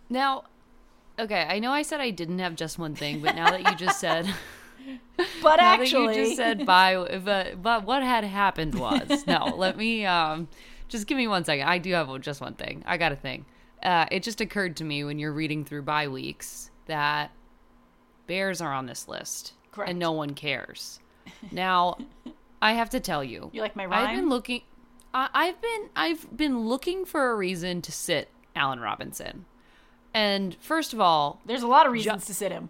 Now, 0.09 0.45
okay, 1.21 1.47
I 1.49 1.61
know 1.61 1.71
I 1.71 1.83
said 1.83 2.01
I 2.01 2.11
didn't 2.11 2.41
have 2.41 2.57
just 2.57 2.81
one 2.81 2.97
thing, 2.97 3.21
but 3.21 3.37
now 3.37 3.51
that 3.51 3.63
you 3.63 3.77
just 3.77 4.01
said. 4.01 4.27
But 5.43 5.61
actually, 5.61 6.17
you 6.17 6.25
just 6.25 6.37
said 6.37 6.65
bye, 6.65 7.21
but 7.23 7.63
but 7.63 7.85
what 7.85 8.03
had 8.03 8.25
happened 8.25 8.75
was 8.75 9.27
no. 9.27 9.53
let 9.55 9.77
me 9.77 10.07
um, 10.07 10.49
just 10.89 11.07
give 11.07 11.19
me 11.19 11.29
one 11.29 11.45
second. 11.45 11.69
I 11.69 11.77
do 11.77 11.93
have 11.93 12.19
just 12.23 12.41
one 12.41 12.55
thing. 12.55 12.83
I 12.87 12.97
got 12.97 13.13
a 13.13 13.17
thing. 13.17 13.45
Uh, 13.83 14.07
it 14.11 14.23
just 14.23 14.41
occurred 14.41 14.77
to 14.79 14.85
me 14.85 15.05
when 15.05 15.19
you're 15.19 15.35
reading 15.35 15.67
through 15.67 15.83
bye 15.83 16.09
weeks 16.09 16.71
that 16.87 17.31
Bears 18.31 18.61
are 18.61 18.73
on 18.73 18.87
this 18.87 19.09
list, 19.09 19.55
Correct. 19.73 19.91
and 19.91 19.99
no 19.99 20.13
one 20.13 20.35
cares. 20.35 21.01
Now, 21.51 21.99
I 22.63 22.75
have 22.75 22.89
to 22.91 23.01
tell 23.01 23.25
you, 23.25 23.51
You 23.53 23.61
like 23.61 23.75
my 23.75 23.87
rhyme? 23.87 24.07
I've 24.07 24.15
been 24.17 24.29
looking. 24.29 24.63
I, 25.13 25.29
I've 25.35 25.61
been 25.61 25.89
I've 25.97 26.37
been 26.37 26.61
looking 26.61 27.05
for 27.05 27.33
a 27.33 27.35
reason 27.35 27.83
to 27.83 27.91
sit 27.91 28.29
Allen 28.55 28.79
Robinson, 28.79 29.47
and 30.15 30.57
first 30.61 30.93
of 30.93 31.01
all, 31.01 31.41
there's 31.45 31.65
a 31.65 31.67
lot 31.67 31.87
of 31.87 31.93
reasons 31.93 32.25
to 32.27 32.35
sit 32.35 32.53
him. 32.53 32.69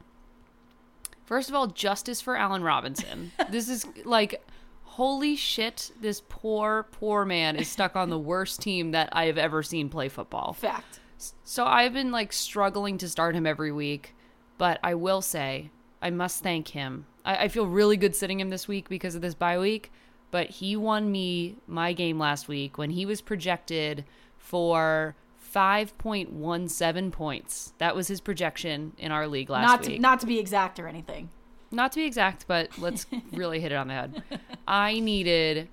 First 1.27 1.51
of 1.51 1.55
all, 1.55 1.67
justice 1.67 2.23
for 2.23 2.37
Allen 2.37 2.63
Robinson. 2.63 3.33
this 3.51 3.69
is 3.69 3.87
like, 4.07 4.43
holy 4.85 5.37
shit, 5.37 5.91
this 6.01 6.23
poor, 6.27 6.87
poor 6.91 7.27
man 7.27 7.57
is 7.57 7.69
stuck 7.69 7.97
on 7.97 8.09
the 8.09 8.19
worst 8.33 8.63
team 8.63 8.93
that 8.93 9.11
I 9.13 9.27
have 9.27 9.37
ever 9.37 9.63
seen 9.63 9.91
play 9.91 10.09
football. 10.09 10.55
Fact. 10.55 11.01
So 11.45 11.67
I've 11.67 11.93
been 11.93 12.11
like 12.11 12.33
struggling 12.33 12.97
to 12.97 13.09
start 13.11 13.35
him 13.35 13.47
every 13.47 13.73
week, 13.73 14.15
but 14.61 14.79
I 14.85 14.93
will 14.93 15.23
say, 15.23 15.71
I 16.03 16.11
must 16.11 16.43
thank 16.43 16.69
him. 16.69 17.07
I, 17.25 17.45
I 17.45 17.49
feel 17.49 17.67
really 17.67 17.97
good 17.97 18.15
sitting 18.15 18.39
him 18.39 18.51
this 18.51 18.69
week 18.69 18.91
because 18.91 19.15
of 19.15 19.23
this 19.23 19.35
bye 19.35 19.59
week, 19.59 19.91
but 20.31 20.51
he 20.51 20.77
won 20.77 21.11
me 21.11 21.57
my 21.67 21.95
game 21.95 22.19
last 22.19 22.47
week 22.47 22.77
when 22.77 22.91
he 22.91 23.07
was 23.07 23.23
projected 23.23 24.05
for 24.37 25.17
5.17 25.55 27.11
points. 27.11 27.73
That 27.79 27.97
was 27.97 28.09
his 28.09 28.21
projection 28.21 28.93
in 28.99 29.11
our 29.11 29.27
league 29.27 29.49
last 29.49 29.67
not 29.67 29.81
week. 29.81 29.97
to, 29.97 29.99
not 29.99 30.21
to 30.21 30.27
be 30.27 30.39
exact 30.39 30.79
or 30.79 30.87
anything. 30.87 31.31
Not 31.71 31.93
to 31.93 32.01
be 32.01 32.05
exact, 32.05 32.47
but 32.47 32.77
let's 32.77 33.07
really 33.33 33.61
hit 33.61 33.73
it 33.73 33.77
on 33.77 33.89
the 33.89 33.95
head. 33.95 34.23
I 34.69 35.01
needed 35.01 35.69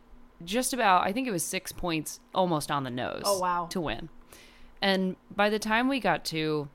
just 0.46 0.72
about, 0.72 1.03
I 1.03 1.12
think 1.12 1.27
it 1.27 1.32
was 1.32 1.44
six 1.44 1.74
points 1.74 2.22
almost 2.34 2.72
on 2.72 2.86
the 2.86 2.89
nose. 2.89 3.24
Oh, 3.25 3.38
wow. 3.39 3.67
To 3.70 3.82
win. 3.82 4.08
And 4.82 5.17
by 5.36 5.50
the 5.50 5.60
time 5.60 5.89
we 5.89 6.00
got 6.00 6.24
to, 6.25 6.70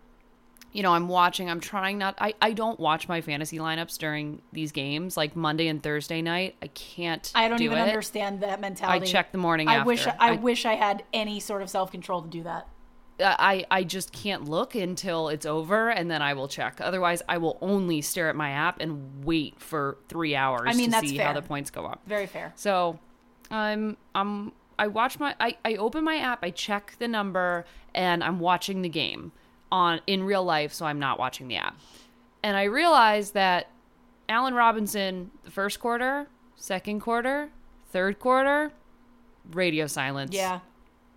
you 0.72 0.82
know, 0.82 0.92
I'm 0.94 1.08
watching, 1.08 1.50
I'm 1.50 1.60
trying 1.60 1.98
not, 1.98 2.14
I, 2.18 2.34
I 2.40 2.52
don't 2.52 2.80
watch 2.80 3.06
my 3.06 3.20
fantasy 3.20 3.58
lineups 3.58 3.98
during 3.98 4.40
these 4.52 4.72
games, 4.72 5.16
like 5.16 5.36
Monday 5.36 5.68
and 5.68 5.82
Thursday 5.82 6.22
night. 6.22 6.56
I 6.62 6.68
can't. 6.68 7.30
I 7.34 7.48
don't 7.48 7.58
do 7.58 7.64
even 7.64 7.78
it. 7.78 7.82
understand 7.82 8.40
that 8.40 8.60
mentality. 8.60 9.06
I 9.06 9.10
check 9.10 9.32
the 9.32 9.38
morning 9.38 9.68
I 9.68 9.76
after. 9.76 9.86
wish 9.86 10.06
I, 10.06 10.32
wish 10.32 10.64
I 10.64 10.74
had 10.74 11.02
any 11.12 11.40
sort 11.40 11.62
of 11.62 11.68
self 11.68 11.90
control 11.90 12.22
to 12.22 12.28
do 12.28 12.42
that. 12.44 12.66
Uh, 13.20 13.36
I, 13.38 13.66
I 13.70 13.84
just 13.84 14.12
can't 14.12 14.48
look 14.48 14.74
until 14.74 15.28
it's 15.28 15.44
over 15.44 15.90
and 15.90 16.10
then 16.10 16.22
I 16.22 16.32
will 16.32 16.48
check. 16.48 16.80
Otherwise, 16.80 17.22
I 17.28 17.36
will 17.36 17.58
only 17.60 18.00
stare 18.00 18.30
at 18.30 18.36
my 18.36 18.50
app 18.50 18.80
and 18.80 19.24
wait 19.24 19.60
for 19.60 19.98
three 20.08 20.34
hours 20.34 20.62
I 20.64 20.72
mean, 20.72 20.86
to 20.86 20.92
that's 20.92 21.10
see 21.10 21.18
how 21.18 21.32
fair. 21.32 21.40
the 21.40 21.46
points 21.46 21.70
go 21.70 21.84
up. 21.84 22.00
Very 22.06 22.26
fair. 22.26 22.52
So, 22.56 22.98
I'm 23.50 23.98
I'm 24.14 24.52
I 24.78 24.86
watch 24.86 25.20
my 25.20 25.34
I, 25.38 25.58
I 25.66 25.74
open 25.74 26.02
my 26.02 26.16
app, 26.16 26.42
I 26.42 26.50
check 26.50 26.94
the 26.98 27.08
number, 27.08 27.66
and 27.94 28.24
I'm 28.24 28.40
watching 28.40 28.80
the 28.80 28.88
game 28.88 29.32
on 29.72 30.02
in 30.06 30.22
real 30.22 30.44
life, 30.44 30.72
so 30.72 30.86
I'm 30.86 31.00
not 31.00 31.18
watching 31.18 31.48
the 31.48 31.56
app. 31.56 31.76
And 32.44 32.56
I 32.56 32.64
realized 32.64 33.34
that 33.34 33.68
Allen 34.28 34.54
Robinson, 34.54 35.30
the 35.42 35.50
first 35.50 35.80
quarter, 35.80 36.28
second 36.54 37.00
quarter, 37.00 37.48
third 37.90 38.20
quarter, 38.20 38.70
radio 39.50 39.86
silence. 39.86 40.34
Yeah. 40.34 40.60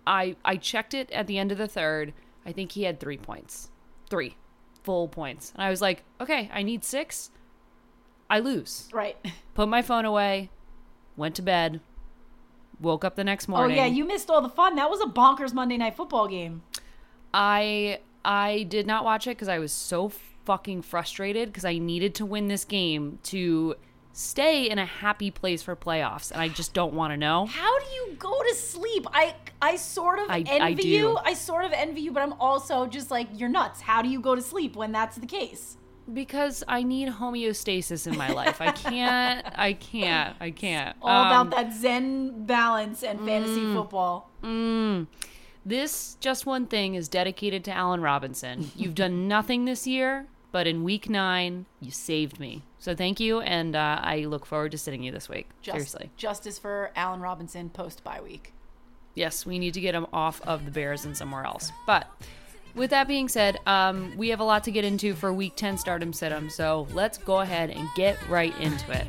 I 0.06 0.36
I 0.44 0.56
checked 0.56 0.94
it 0.94 1.10
at 1.12 1.26
the 1.26 1.38
end 1.38 1.52
of 1.52 1.58
the 1.58 1.68
third. 1.68 2.14
I 2.44 2.52
think 2.52 2.72
he 2.72 2.84
had 2.84 2.98
three 2.98 3.18
points, 3.18 3.70
three 4.08 4.36
full 4.84 5.08
points, 5.08 5.52
and 5.54 5.62
I 5.62 5.70
was 5.70 5.82
like, 5.82 6.04
okay, 6.20 6.50
I 6.52 6.62
need 6.62 6.84
six. 6.84 7.30
I 8.30 8.38
lose. 8.38 8.88
Right. 8.92 9.16
Put 9.54 9.68
my 9.68 9.82
phone 9.82 10.04
away. 10.04 10.50
Went 11.16 11.34
to 11.36 11.42
bed. 11.42 11.80
Woke 12.80 13.04
up 13.04 13.16
the 13.16 13.24
next 13.24 13.48
morning. 13.48 13.76
Oh 13.78 13.82
yeah, 13.82 13.86
you 13.86 14.04
missed 14.04 14.30
all 14.30 14.40
the 14.40 14.48
fun. 14.48 14.76
That 14.76 14.90
was 14.90 15.00
a 15.00 15.06
bonkers 15.06 15.52
Monday 15.52 15.76
night 15.76 15.96
football 15.96 16.28
game. 16.28 16.62
I 17.34 18.00
I 18.26 18.64
did 18.64 18.86
not 18.86 19.04
watch 19.04 19.26
it 19.26 19.30
because 19.30 19.48
I 19.48 19.58
was 19.58 19.72
so 19.72 20.10
fucking 20.44 20.82
frustrated 20.82 21.48
because 21.48 21.64
I 21.64 21.78
needed 21.78 22.14
to 22.16 22.26
win 22.26 22.48
this 22.48 22.64
game 22.64 23.18
to 23.24 23.76
stay 24.12 24.68
in 24.70 24.78
a 24.78 24.86
happy 24.86 25.30
place 25.30 25.62
for 25.62 25.76
playoffs, 25.76 26.30
and 26.32 26.40
I 26.40 26.48
just 26.48 26.72
don't 26.74 26.94
want 26.94 27.12
to 27.12 27.16
know. 27.16 27.46
How 27.46 27.78
do 27.78 27.84
you 27.94 28.16
go 28.18 28.42
to 28.48 28.54
sleep? 28.54 29.06
I 29.12 29.34
I 29.62 29.76
sort 29.76 30.18
of 30.18 30.30
I- 30.30 30.44
envy 30.46 30.82
I 30.82 30.98
you. 30.98 31.18
I 31.24 31.34
sort 31.34 31.64
of 31.64 31.72
envy 31.72 32.00
you, 32.02 32.12
but 32.12 32.22
I'm 32.22 32.32
also 32.34 32.86
just 32.86 33.10
like 33.10 33.28
you're 33.34 33.48
nuts. 33.48 33.80
How 33.80 34.02
do 34.02 34.08
you 34.08 34.20
go 34.20 34.34
to 34.34 34.42
sleep 34.42 34.74
when 34.76 34.92
that's 34.92 35.16
the 35.16 35.26
case? 35.26 35.76
Because 36.12 36.62
I 36.68 36.84
need 36.84 37.08
homeostasis 37.08 38.06
in 38.06 38.16
my 38.16 38.30
life. 38.30 38.60
I 38.60 38.70
can't. 38.70 39.44
I 39.56 39.72
can't. 39.72 40.36
I 40.40 40.52
can't. 40.52 40.96
All 41.02 41.08
Um, 41.24 41.48
about 41.48 41.56
that 41.56 41.72
zen 41.74 42.46
balance 42.46 43.02
and 43.02 43.18
fantasy 43.20 43.60
mm. 43.62 43.74
football. 43.74 44.30
This 45.66 46.16
just 46.20 46.46
one 46.46 46.66
thing 46.66 46.94
is 46.94 47.08
dedicated 47.08 47.64
to 47.64 47.72
Allen 47.72 48.00
Robinson. 48.00 48.70
You've 48.76 48.94
done 48.94 49.26
nothing 49.26 49.64
this 49.64 49.84
year, 49.84 50.26
but 50.52 50.68
in 50.68 50.84
week 50.84 51.10
nine, 51.10 51.66
you 51.80 51.90
saved 51.90 52.38
me. 52.38 52.62
So 52.78 52.94
thank 52.94 53.18
you, 53.18 53.40
and 53.40 53.74
uh, 53.74 53.98
I 54.00 54.26
look 54.26 54.46
forward 54.46 54.70
to 54.70 54.78
sitting 54.78 55.02
you 55.02 55.10
this 55.10 55.28
week. 55.28 55.48
Just, 55.62 55.74
Seriously. 55.74 56.10
Justice 56.16 56.56
for 56.56 56.92
Allen 56.94 57.20
Robinson 57.20 57.68
post 57.68 58.04
bye 58.04 58.20
week. 58.20 58.52
Yes, 59.16 59.44
we 59.44 59.58
need 59.58 59.74
to 59.74 59.80
get 59.80 59.92
him 59.92 60.06
off 60.12 60.40
of 60.42 60.66
the 60.66 60.70
Bears 60.70 61.04
and 61.04 61.16
somewhere 61.16 61.44
else. 61.44 61.72
But 61.84 62.06
with 62.76 62.90
that 62.90 63.08
being 63.08 63.28
said, 63.28 63.58
um, 63.66 64.16
we 64.16 64.28
have 64.28 64.38
a 64.38 64.44
lot 64.44 64.62
to 64.64 64.70
get 64.70 64.84
into 64.84 65.14
for 65.14 65.32
week 65.32 65.56
10 65.56 65.78
stardom 65.78 66.12
situm. 66.12 66.48
So 66.48 66.86
let's 66.92 67.18
go 67.18 67.40
ahead 67.40 67.70
and 67.70 67.88
get 67.96 68.16
right 68.28 68.56
into 68.60 68.92
it. 68.92 69.08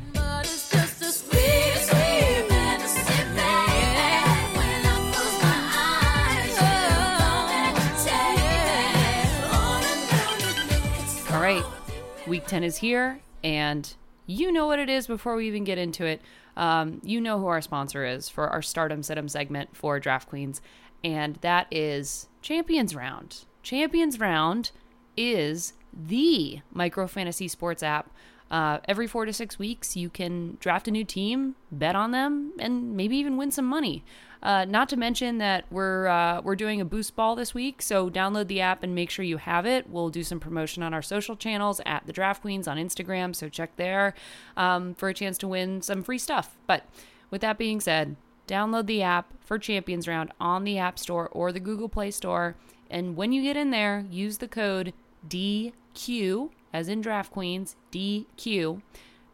Week 12.28 12.46
10 12.46 12.62
is 12.62 12.76
here, 12.76 13.20
and 13.42 13.94
you 14.26 14.52
know 14.52 14.66
what 14.66 14.78
it 14.78 14.90
is 14.90 15.06
before 15.06 15.34
we 15.34 15.48
even 15.48 15.64
get 15.64 15.78
into 15.78 16.04
it. 16.04 16.20
Um, 16.56 17.00
you 17.02 17.20
know 17.20 17.38
who 17.38 17.46
our 17.46 17.62
sponsor 17.62 18.04
is 18.04 18.28
for 18.28 18.48
our 18.48 18.60
Stardom 18.60 19.00
Situm 19.00 19.30
segment 19.30 19.74
for 19.74 19.98
Draft 19.98 20.28
Queens, 20.28 20.60
and 21.02 21.36
that 21.36 21.66
is 21.70 22.28
Champions 22.42 22.94
Round. 22.94 23.44
Champions 23.62 24.20
Round 24.20 24.70
is 25.16 25.72
the 25.92 26.60
micro 26.72 27.06
fantasy 27.06 27.48
sports 27.48 27.82
app. 27.82 28.10
Uh, 28.50 28.78
every 28.86 29.06
four 29.06 29.24
to 29.24 29.32
six 29.32 29.58
weeks, 29.58 29.96
you 29.96 30.10
can 30.10 30.56
draft 30.60 30.88
a 30.88 30.90
new 30.90 31.04
team, 31.04 31.54
bet 31.72 31.96
on 31.96 32.10
them, 32.10 32.52
and 32.58 32.96
maybe 32.96 33.16
even 33.16 33.36
win 33.36 33.50
some 33.50 33.66
money. 33.66 34.04
Uh, 34.42 34.64
not 34.64 34.88
to 34.88 34.96
mention 34.96 35.38
that 35.38 35.64
we're 35.70 36.06
uh, 36.06 36.40
we're 36.42 36.56
doing 36.56 36.80
a 36.80 36.84
boost 36.84 37.16
ball 37.16 37.34
this 37.34 37.54
week, 37.54 37.82
so 37.82 38.08
download 38.08 38.46
the 38.46 38.60
app 38.60 38.82
and 38.82 38.94
make 38.94 39.10
sure 39.10 39.24
you 39.24 39.36
have 39.36 39.66
it. 39.66 39.88
We'll 39.90 40.10
do 40.10 40.22
some 40.22 40.38
promotion 40.38 40.82
on 40.82 40.94
our 40.94 41.02
social 41.02 41.36
channels 41.36 41.80
at 41.84 42.06
the 42.06 42.12
Draft 42.12 42.42
Queens 42.42 42.68
on 42.68 42.76
Instagram, 42.76 43.34
so 43.34 43.48
check 43.48 43.74
there 43.76 44.14
um, 44.56 44.94
for 44.94 45.08
a 45.08 45.14
chance 45.14 45.38
to 45.38 45.48
win 45.48 45.82
some 45.82 46.02
free 46.02 46.18
stuff. 46.18 46.56
But 46.66 46.84
with 47.30 47.40
that 47.40 47.58
being 47.58 47.80
said, 47.80 48.16
download 48.46 48.86
the 48.86 49.02
app 49.02 49.32
for 49.40 49.58
Champions 49.58 50.06
Round 50.06 50.30
on 50.40 50.64
the 50.64 50.78
App 50.78 50.98
Store 50.98 51.28
or 51.32 51.50
the 51.50 51.60
Google 51.60 51.88
Play 51.88 52.10
Store, 52.10 52.54
and 52.90 53.16
when 53.16 53.32
you 53.32 53.42
get 53.42 53.56
in 53.56 53.70
there, 53.70 54.06
use 54.10 54.38
the 54.38 54.48
code 54.48 54.92
DQ 55.28 56.50
as 56.72 56.88
in 56.88 57.00
Draft 57.00 57.32
Queens 57.32 57.76
DQ 57.92 58.82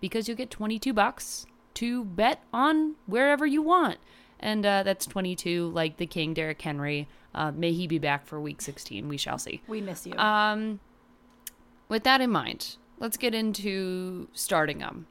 because 0.00 0.28
you'll 0.28 0.36
get 0.36 0.50
22 0.50 0.92
bucks 0.92 1.46
to 1.74 2.04
bet 2.04 2.42
on 2.52 2.94
wherever 3.06 3.46
you 3.46 3.62
want. 3.62 3.98
And 4.44 4.66
uh, 4.66 4.82
that's 4.82 5.06
22, 5.06 5.70
like 5.70 5.96
the 5.96 6.06
King, 6.06 6.34
Derrick 6.34 6.60
Henry. 6.60 7.08
Uh, 7.34 7.50
may 7.50 7.72
he 7.72 7.86
be 7.86 7.98
back 7.98 8.26
for 8.26 8.38
week 8.38 8.60
16. 8.60 9.08
We 9.08 9.16
shall 9.16 9.38
see. 9.38 9.62
We 9.66 9.80
miss 9.80 10.06
you. 10.06 10.12
Um, 10.18 10.80
with 11.88 12.04
that 12.04 12.20
in 12.20 12.30
mind, 12.30 12.76
let's 12.98 13.16
get 13.16 13.34
into 13.34 14.28
starting 14.34 14.78
them. 14.78 15.06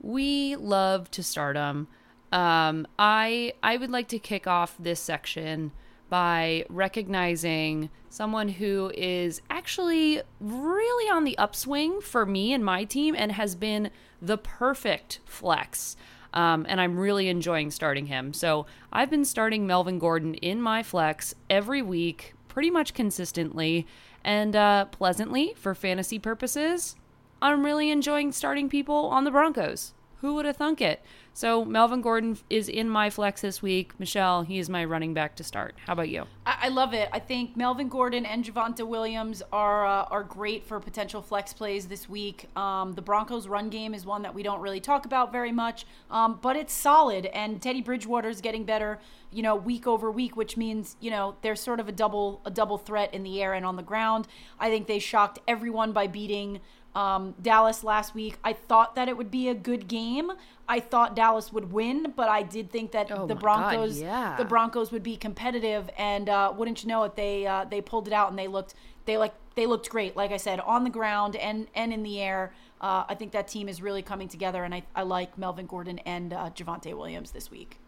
We 0.00 0.54
love 0.54 1.10
to 1.10 1.22
start 1.22 1.56
them. 1.56 1.88
Um, 2.32 2.86
I 2.96 3.54
I 3.60 3.76
would 3.76 3.90
like 3.90 4.06
to 4.08 4.20
kick 4.20 4.46
off 4.46 4.76
this 4.78 5.00
section 5.00 5.72
by 6.08 6.64
recognizing 6.68 7.90
someone 8.08 8.48
who 8.48 8.92
is 8.94 9.42
actually 9.50 10.22
really 10.38 11.10
on 11.10 11.24
the 11.24 11.36
upswing 11.38 12.00
for 12.00 12.24
me 12.24 12.52
and 12.52 12.64
my 12.64 12.84
team 12.84 13.16
and 13.16 13.32
has 13.32 13.56
been 13.56 13.90
the 14.22 14.38
perfect 14.38 15.18
flex. 15.24 15.96
Um, 16.32 16.64
and 16.68 16.80
I'm 16.80 16.98
really 16.98 17.28
enjoying 17.28 17.70
starting 17.70 18.06
him. 18.06 18.32
So 18.32 18.66
I've 18.92 19.10
been 19.10 19.24
starting 19.24 19.66
Melvin 19.66 19.98
Gordon 19.98 20.34
in 20.34 20.60
my 20.60 20.82
flex 20.82 21.34
every 21.48 21.82
week, 21.82 22.34
pretty 22.48 22.70
much 22.70 22.94
consistently 22.94 23.86
and 24.24 24.54
uh, 24.54 24.84
pleasantly 24.86 25.54
for 25.56 25.74
fantasy 25.74 26.18
purposes. 26.18 26.96
I'm 27.42 27.64
really 27.64 27.90
enjoying 27.90 28.32
starting 28.32 28.68
people 28.68 29.06
on 29.06 29.24
the 29.24 29.30
Broncos. 29.30 29.94
Who 30.20 30.34
would 30.34 30.44
have 30.44 30.56
thunk 30.56 30.80
it? 30.80 31.02
So 31.32 31.64
Melvin 31.64 32.02
Gordon 32.02 32.36
is 32.50 32.68
in 32.68 32.90
my 32.90 33.08
flex 33.08 33.40
this 33.40 33.62
week. 33.62 33.98
Michelle, 33.98 34.42
he 34.42 34.58
is 34.58 34.68
my 34.68 34.84
running 34.84 35.14
back 35.14 35.36
to 35.36 35.44
start. 35.44 35.74
How 35.86 35.94
about 35.94 36.10
you? 36.10 36.26
I, 36.44 36.58
I 36.62 36.68
love 36.68 36.92
it. 36.92 37.08
I 37.12 37.18
think 37.18 37.56
Melvin 37.56 37.88
Gordon 37.88 38.26
and 38.26 38.44
Javonte 38.44 38.86
Williams 38.86 39.42
are 39.50 39.86
uh, 39.86 40.04
are 40.10 40.22
great 40.22 40.66
for 40.66 40.78
potential 40.78 41.22
flex 41.22 41.54
plays 41.54 41.86
this 41.86 42.08
week. 42.08 42.54
Um, 42.56 42.92
the 42.92 43.00
Broncos' 43.00 43.48
run 43.48 43.70
game 43.70 43.94
is 43.94 44.04
one 44.04 44.22
that 44.22 44.34
we 44.34 44.42
don't 44.42 44.60
really 44.60 44.80
talk 44.80 45.06
about 45.06 45.32
very 45.32 45.52
much, 45.52 45.86
um, 46.10 46.38
but 46.42 46.56
it's 46.56 46.74
solid. 46.74 47.26
And 47.26 47.62
Teddy 47.62 47.80
Bridgewater's 47.80 48.42
getting 48.42 48.64
better, 48.64 48.98
you 49.32 49.42
know, 49.42 49.56
week 49.56 49.86
over 49.86 50.10
week, 50.10 50.36
which 50.36 50.58
means 50.58 50.96
you 51.00 51.10
know 51.10 51.36
there's 51.40 51.60
sort 51.60 51.80
of 51.80 51.88
a 51.88 51.92
double 51.92 52.42
a 52.44 52.50
double 52.50 52.76
threat 52.76 53.14
in 53.14 53.22
the 53.22 53.40
air 53.42 53.54
and 53.54 53.64
on 53.64 53.76
the 53.76 53.82
ground. 53.82 54.28
I 54.58 54.68
think 54.68 54.86
they 54.86 54.98
shocked 54.98 55.38
everyone 55.48 55.92
by 55.92 56.08
beating 56.08 56.60
um, 56.94 57.34
Dallas 57.40 57.84
last 57.84 58.14
week. 58.14 58.38
I 58.42 58.52
thought 58.52 58.94
that 58.94 59.08
it 59.08 59.16
would 59.16 59.30
be 59.30 59.48
a 59.48 59.54
good 59.54 59.88
game. 59.88 60.32
I 60.68 60.80
thought 60.80 61.16
Dallas 61.16 61.52
would 61.52 61.72
win, 61.72 62.12
but 62.14 62.28
I 62.28 62.42
did 62.42 62.70
think 62.70 62.92
that 62.92 63.10
Oh 63.10 63.26
the 63.26 63.34
my 63.34 63.40
God, 63.40 63.40
Broncos, 63.40 64.00
yeah. 64.00 64.36
the 64.36 64.44
Broncos 64.44 64.92
would 64.92 65.02
be 65.02 65.16
competitive, 65.16 65.90
and 65.98 66.28
uh, 66.28 66.52
wouldn't 66.56 66.82
you 66.82 66.88
know 66.88 67.02
it, 67.04 67.16
they 67.16 67.46
uh, 67.46 67.64
they 67.64 67.80
pulled 67.80 68.06
it 68.06 68.12
out 68.12 68.30
and 68.30 68.38
they 68.38 68.48
looked 68.48 68.74
they 69.04 69.16
like 69.16 69.34
they 69.56 69.66
looked 69.66 69.88
great. 69.90 70.16
Like 70.16 70.30
I 70.30 70.36
said, 70.36 70.60
on 70.60 70.84
the 70.84 70.90
ground 70.90 71.36
and 71.36 71.66
and 71.74 71.92
in 71.92 72.02
the 72.02 72.20
air. 72.20 72.52
Uh, 72.80 73.04
I 73.10 73.14
think 73.14 73.32
that 73.32 73.46
team 73.46 73.68
is 73.68 73.82
really 73.82 74.00
coming 74.00 74.26
together, 74.26 74.64
and 74.64 74.74
I, 74.74 74.82
I 74.96 75.02
like 75.02 75.36
Melvin 75.36 75.66
Gordon 75.66 75.98
and 75.98 76.32
uh, 76.32 76.48
Javonte 76.48 76.96
Williams 76.96 77.30
this 77.32 77.50
week. 77.50 77.78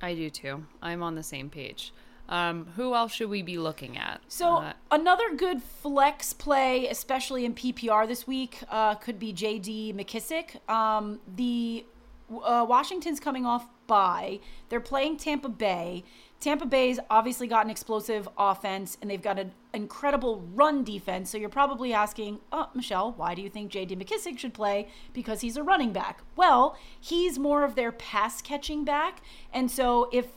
I 0.00 0.14
do 0.14 0.30
too. 0.30 0.64
I'm 0.80 1.02
on 1.02 1.16
the 1.16 1.22
same 1.22 1.50
page. 1.50 1.92
Um, 2.28 2.66
who 2.76 2.94
else 2.94 3.12
should 3.12 3.28
we 3.28 3.42
be 3.42 3.58
looking 3.58 3.98
at? 3.98 4.20
So 4.28 4.56
Uh, 4.56 4.72
another 4.90 5.34
good 5.36 5.62
flex 5.62 6.32
play, 6.32 6.88
especially 6.88 7.44
in 7.44 7.54
PPR 7.54 8.06
this 8.06 8.26
week, 8.26 8.60
uh, 8.70 8.94
could 8.94 9.18
be 9.18 9.32
J.D. 9.32 9.92
McKissick. 9.94 10.68
Um, 10.70 11.20
the 11.36 11.84
uh, 12.30 12.64
Washington's 12.66 13.20
coming 13.20 13.44
off 13.44 13.66
bye. 13.86 14.40
They're 14.68 14.80
playing 14.80 15.18
Tampa 15.18 15.50
Bay. 15.50 16.04
Tampa 16.40 16.66
Bay's 16.66 16.98
obviously 17.10 17.46
got 17.46 17.64
an 17.64 17.70
explosive 17.70 18.28
offense 18.36 18.96
and 19.00 19.10
they've 19.10 19.22
got 19.22 19.38
an 19.38 19.52
incredible 19.74 20.42
run 20.54 20.82
defense. 20.82 21.30
So 21.30 21.38
you're 21.38 21.48
probably 21.48 21.92
asking, 21.92 22.40
oh, 22.52 22.68
Michelle, 22.74 23.12
why 23.12 23.34
do 23.34 23.42
you 23.42 23.50
think 23.50 23.70
J.D. 23.70 23.94
McKissick 23.96 24.38
should 24.38 24.54
play? 24.54 24.88
Because 25.12 25.42
he's 25.42 25.56
a 25.56 25.62
running 25.62 25.92
back. 25.92 26.22
Well, 26.34 26.76
he's 26.98 27.38
more 27.38 27.64
of 27.64 27.74
their 27.74 27.92
pass 27.92 28.40
catching 28.40 28.84
back. 28.84 29.20
And 29.52 29.70
so 29.70 30.08
if 30.12 30.28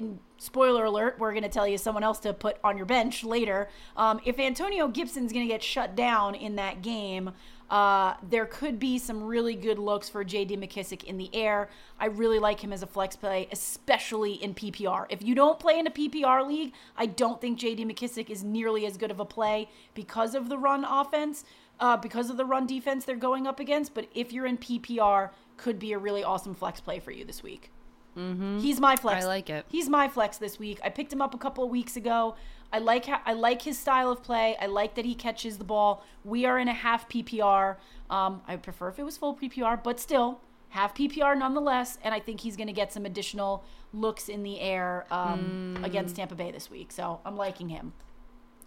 and 0.00 0.18
spoiler 0.38 0.84
alert, 0.84 1.16
we're 1.18 1.32
going 1.32 1.42
to 1.42 1.48
tell 1.48 1.68
you 1.68 1.78
someone 1.78 2.02
else 2.02 2.18
to 2.20 2.32
put 2.32 2.58
on 2.64 2.76
your 2.76 2.86
bench 2.86 3.22
later. 3.22 3.68
Um, 3.96 4.20
if 4.24 4.38
Antonio 4.38 4.88
Gibson's 4.88 5.32
going 5.32 5.46
to 5.46 5.52
get 5.52 5.62
shut 5.62 5.94
down 5.94 6.34
in 6.34 6.56
that 6.56 6.82
game, 6.82 7.32
uh, 7.70 8.14
there 8.28 8.46
could 8.46 8.80
be 8.80 8.98
some 8.98 9.22
really 9.22 9.54
good 9.54 9.78
looks 9.78 10.08
for 10.08 10.24
J.D. 10.24 10.56
McKissick 10.56 11.04
in 11.04 11.18
the 11.18 11.32
air. 11.34 11.68
I 12.00 12.06
really 12.06 12.40
like 12.40 12.58
him 12.58 12.72
as 12.72 12.82
a 12.82 12.86
flex 12.86 13.14
play, 13.14 13.48
especially 13.52 14.32
in 14.32 14.54
PPR. 14.54 15.06
If 15.08 15.22
you 15.22 15.36
don't 15.36 15.58
play 15.58 15.78
in 15.78 15.86
a 15.86 15.90
PPR 15.90 16.46
league, 16.46 16.72
I 16.96 17.06
don't 17.06 17.40
think 17.40 17.58
J.D. 17.58 17.84
McKissick 17.84 18.28
is 18.28 18.42
nearly 18.42 18.86
as 18.86 18.96
good 18.96 19.12
of 19.12 19.20
a 19.20 19.24
play 19.24 19.68
because 19.94 20.34
of 20.34 20.48
the 20.48 20.58
run 20.58 20.84
offense, 20.84 21.44
uh, 21.78 21.96
because 21.96 22.28
of 22.28 22.36
the 22.36 22.44
run 22.44 22.66
defense 22.66 23.04
they're 23.04 23.14
going 23.14 23.46
up 23.46 23.60
against. 23.60 23.94
But 23.94 24.08
if 24.14 24.32
you're 24.32 24.46
in 24.46 24.58
PPR, 24.58 25.30
could 25.56 25.78
be 25.78 25.92
a 25.92 25.98
really 25.98 26.24
awesome 26.24 26.54
flex 26.54 26.80
play 26.80 26.98
for 26.98 27.12
you 27.12 27.24
this 27.24 27.42
week. 27.42 27.70
He's 28.16 28.80
my 28.80 28.96
flex. 28.96 29.24
I 29.24 29.28
like 29.28 29.48
it. 29.50 29.64
He's 29.70 29.88
my 29.88 30.08
flex 30.08 30.36
this 30.38 30.58
week. 30.58 30.78
I 30.84 30.88
picked 30.90 31.12
him 31.12 31.22
up 31.22 31.34
a 31.34 31.38
couple 31.38 31.64
of 31.64 31.70
weeks 31.70 31.96
ago. 31.96 32.34
I 32.72 32.78
like 32.78 33.06
how, 33.06 33.20
I 33.24 33.32
like 33.32 33.62
his 33.62 33.78
style 33.78 34.10
of 34.10 34.22
play. 34.22 34.56
I 34.60 34.66
like 34.66 34.94
that 34.94 35.04
he 35.04 35.14
catches 35.14 35.58
the 35.58 35.64
ball. 35.64 36.04
We 36.24 36.44
are 36.44 36.58
in 36.58 36.68
a 36.68 36.72
half 36.72 37.08
PPR. 37.08 37.76
Um, 38.08 38.42
I 38.46 38.56
prefer 38.56 38.88
if 38.88 38.98
it 38.98 39.04
was 39.04 39.16
full 39.16 39.34
PPR, 39.34 39.82
but 39.82 39.98
still 39.98 40.40
half 40.70 40.94
PPR 40.94 41.36
nonetheless. 41.36 41.98
And 42.04 42.14
I 42.14 42.20
think 42.20 42.40
he's 42.40 42.56
going 42.56 42.68
to 42.68 42.72
get 42.72 42.92
some 42.92 43.06
additional 43.06 43.64
looks 43.92 44.28
in 44.28 44.42
the 44.44 44.60
air 44.60 45.06
um, 45.10 45.74
Hmm. 45.78 45.84
against 45.84 46.14
Tampa 46.16 46.34
Bay 46.34 46.50
this 46.52 46.70
week. 46.70 46.92
So 46.92 47.20
I'm 47.24 47.36
liking 47.36 47.68
him. 47.70 47.92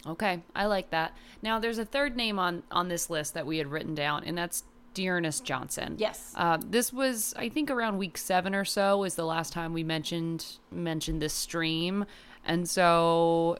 Okay, 0.06 0.42
I 0.54 0.66
like 0.66 0.90
that. 0.90 1.16
Now, 1.42 1.58
there's 1.58 1.78
a 1.78 1.84
third 1.86 2.14
name 2.14 2.38
on 2.38 2.62
on 2.70 2.88
this 2.88 3.08
list 3.08 3.32
that 3.34 3.46
we 3.46 3.56
had 3.56 3.68
written 3.68 3.94
down, 3.94 4.22
and 4.24 4.36
that's 4.36 4.64
D'Ernest 4.94 5.44
Johnson. 5.44 5.96
Yes. 5.98 6.32
Uh, 6.36 6.58
this 6.64 6.92
was, 6.92 7.34
I 7.36 7.48
think, 7.48 7.70
around 7.70 7.98
week 7.98 8.16
seven 8.16 8.54
or 8.54 8.64
so 8.64 9.04
is 9.04 9.16
the 9.16 9.26
last 9.26 9.52
time 9.52 9.72
we 9.72 9.84
mentioned 9.84 10.58
mentioned 10.70 11.20
this 11.20 11.34
stream, 11.34 12.06
and 12.44 12.68
so 12.68 13.58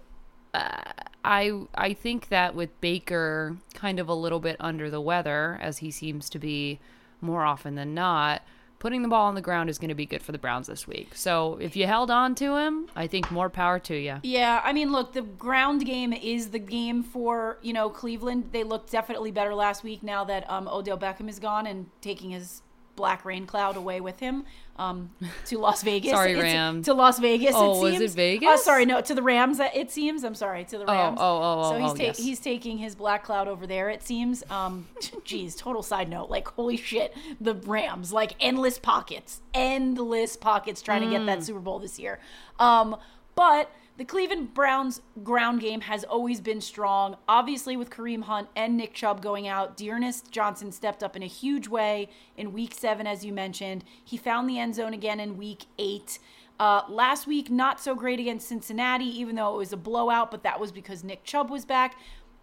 uh, 0.55 0.93
I 1.25 1.63
I 1.75 1.93
think 1.93 2.29
that 2.29 2.55
with 2.55 2.81
Baker 2.81 3.57
kind 3.75 3.99
of 3.99 4.09
a 4.09 4.15
little 4.15 4.41
bit 4.41 4.57
under 4.61 4.91
the 4.91 5.01
weather, 5.01 5.59
as 5.61 5.79
he 5.79 5.91
seems 5.91 6.31
to 6.31 6.39
be 6.39 6.81
more 7.21 7.45
often 7.45 7.75
than 7.75 7.95
not. 7.95 8.43
Putting 8.85 9.01
the 9.01 9.09
ball 9.09 9.29
on 9.29 9.35
the 9.35 9.41
ground 9.41 9.71
is 9.71 9.79
going 9.79 9.89
to 9.89 9.95
be 9.95 10.05
good 10.05 10.23
for 10.23 10.33
the 10.33 10.39
Browns 10.39 10.67
this 10.67 10.87
week. 10.87 11.13
So 11.15 11.57
if 11.59 11.75
you 11.75 11.87
held 11.87 12.11
on 12.11 12.35
to 12.35 12.57
him, 12.57 12.87
I 12.95 13.07
think 13.07 13.31
more 13.31 13.49
power 13.49 13.79
to 13.79 13.97
you. 13.97 14.17
Yeah, 14.23 14.61
I 14.63 14.75
mean, 14.75 14.93
look, 14.93 15.15
the 15.15 15.23
ground 15.23 15.87
game 15.87 16.13
is 16.13 16.51
the 16.51 16.59
game 16.59 17.03
for 17.03 17.57
you 17.63 17.73
know 17.73 17.89
Cleveland. 17.89 18.51
They 18.53 18.63
looked 18.63 18.93
definitely 18.93 19.31
better 19.31 19.55
last 19.55 19.85
week 19.85 20.03
now 20.03 20.23
that 20.25 20.45
um, 20.51 20.69
Odell 20.69 20.99
Beckham 20.99 21.31
is 21.31 21.39
gone 21.39 21.67
and 21.67 21.87
taking 22.03 22.29
his 22.29 22.61
black 22.97 23.25
rain 23.25 23.47
cloud 23.47 23.77
away 23.77 24.01
with 24.01 24.21
him 24.21 24.45
um, 24.77 25.11
to 25.47 25.59
Las 25.59 25.83
Vegas. 25.85 26.11
Sorry, 26.13 26.33
It's- 26.33 26.43
Ram. 26.45 26.83
To 26.85 26.95
Las 26.95 27.19
Vegas. 27.19 27.53
Oh, 27.55 27.85
it 27.87 28.01
was 28.01 28.13
it. 28.13 28.17
Vegas? 28.17 28.49
Uh, 28.49 28.57
sorry, 28.57 28.87
no, 28.87 29.01
to 29.01 29.15
the 29.15 29.23
Rams. 29.23 29.61
It 29.61 29.91
seems. 29.91 30.25
I'm 30.25 30.35
sorry, 30.35 30.65
to 30.65 30.79
the 30.79 30.87
Rams. 30.87 31.19
oh, 31.21 31.41
oh, 31.43 31.63
So 31.71 31.77
oh, 31.77 31.79
he's 31.81 31.91
oh, 31.93 31.95
ta- 31.97 32.03
yes. 32.03 32.19
he's 32.19 32.41
taking 32.41 32.79
his 32.79 32.95
black 32.95 33.25
cloud 33.25 33.49
over 33.49 33.67
there. 33.67 33.89
It 33.91 34.03
seems. 34.03 34.43
Um, 34.51 34.87
geez, 35.25 35.55
total 35.55 35.83
side 35.83 36.09
note. 36.09 36.31
Like, 36.31 36.49
holy 36.49 36.77
shit, 36.77 37.15
the 37.41 37.55
Rams, 37.55 38.13
like 38.13 38.35
endless 38.41 38.79
pockets, 38.79 39.41
endless 39.53 40.37
pockets 40.37 40.83
trying 40.83 41.03
to 41.03 41.09
get 41.11 41.23
Mm. 41.23 41.27
that 41.27 41.43
Super 41.45 41.61
Bowl 41.61 41.79
this 41.79 41.99
year. 41.99 42.19
Um, 42.59 42.97
but 43.35 43.71
the 43.97 44.05
Cleveland 44.05 44.55
Browns 44.55 45.01
ground 45.23 45.61
game 45.61 45.83
has 45.83 46.03
always 46.03 46.41
been 46.41 46.61
strong. 46.61 47.17
Obviously, 47.29 47.77
with 47.77 47.91
Kareem 47.91 48.25
Hunt 48.25 48.49
and 48.57 48.77
Nick 48.77 48.93
Chubb 48.93 49.23
going 49.23 49.47
out, 49.47 49.77
D'Ernest 49.77 50.33
Johnson 50.33 50.73
stepped 50.73 51.03
up 51.03 51.15
in 51.15 51.23
a 51.23 51.29
huge 51.29 51.69
way 51.69 52.09
in 52.37 52.53
week 52.53 52.75
seven, 52.75 53.07
as 53.07 53.25
you 53.25 53.33
mentioned. 53.33 53.85
He 54.05 54.17
found 54.17 54.49
the 54.49 54.59
end 54.59 54.75
zone 54.75 54.95
again 54.95 55.21
in 55.21 55.39
week 55.39 55.67
eight. 55.79 56.19
Uh, 56.59 56.83
last 56.89 57.27
week, 57.27 57.51
not 57.51 57.81
so 57.81 57.95
great 57.95 58.19
against 58.19 58.49
Cincinnati, 58.49 59.07
even 59.07 59.37
though 59.37 59.55
it 59.55 59.59
was 59.59 59.73
a 59.73 59.77
blowout, 59.77 60.31
but 60.31 60.43
that 60.43 60.59
was 60.59 60.73
because 60.73 61.05
Nick 61.05 61.23
Chubb 61.25 61.51
was 61.51 61.65
back. 61.65 61.97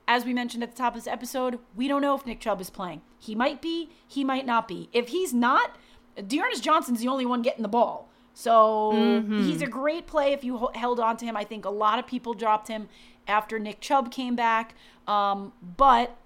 As 0.08 0.26
we 0.26 0.34
mentioned 0.34 0.64
at 0.64 0.72
the 0.72 0.78
top 0.78 0.96
of 0.96 1.04
this 1.04 1.12
episode, 1.12 1.60
we 1.76 1.88
don't 1.88 2.02
know 2.02 2.16
if 2.16 2.26
Nick 2.26 2.40
Chubb 2.40 2.60
is 2.62 2.70
playing. 2.70 3.02
He 3.20 3.36
might 3.36 3.62
be, 3.62 3.90
he 4.08 4.24
might 4.24 4.46
not 4.46 4.68
be. 4.68 4.90
If 4.94 5.10
he's 5.10 5.34
not, 5.34 5.78
D'Ernest 6.16 6.64
Johnson's 6.64 7.02
the 7.02 7.08
only 7.08 7.26
one 7.26 7.42
getting 7.42 7.62
the 7.62 7.70
ball. 7.70 8.11
So 8.34 9.22
he's 9.28 9.62
a 9.62 9.68
great 9.68 10.08
play 10.08 10.34
if 10.34 10.44
you 10.44 10.70
held 10.74 11.00
on 11.00 11.18
to 11.18 11.26
him. 11.26 11.36
I 11.36 11.44
think 11.44 11.66
a 11.66 11.70
lot 11.70 12.00
of 12.00 12.08
people 12.08 12.34
dropped 12.34 12.68
him 12.68 12.88
after 13.28 13.60
Nick 13.60 13.82
Chubb 13.82 14.12
came 14.12 14.36
back. 14.36 14.76
Um, 15.08 15.54
but 15.78 16.18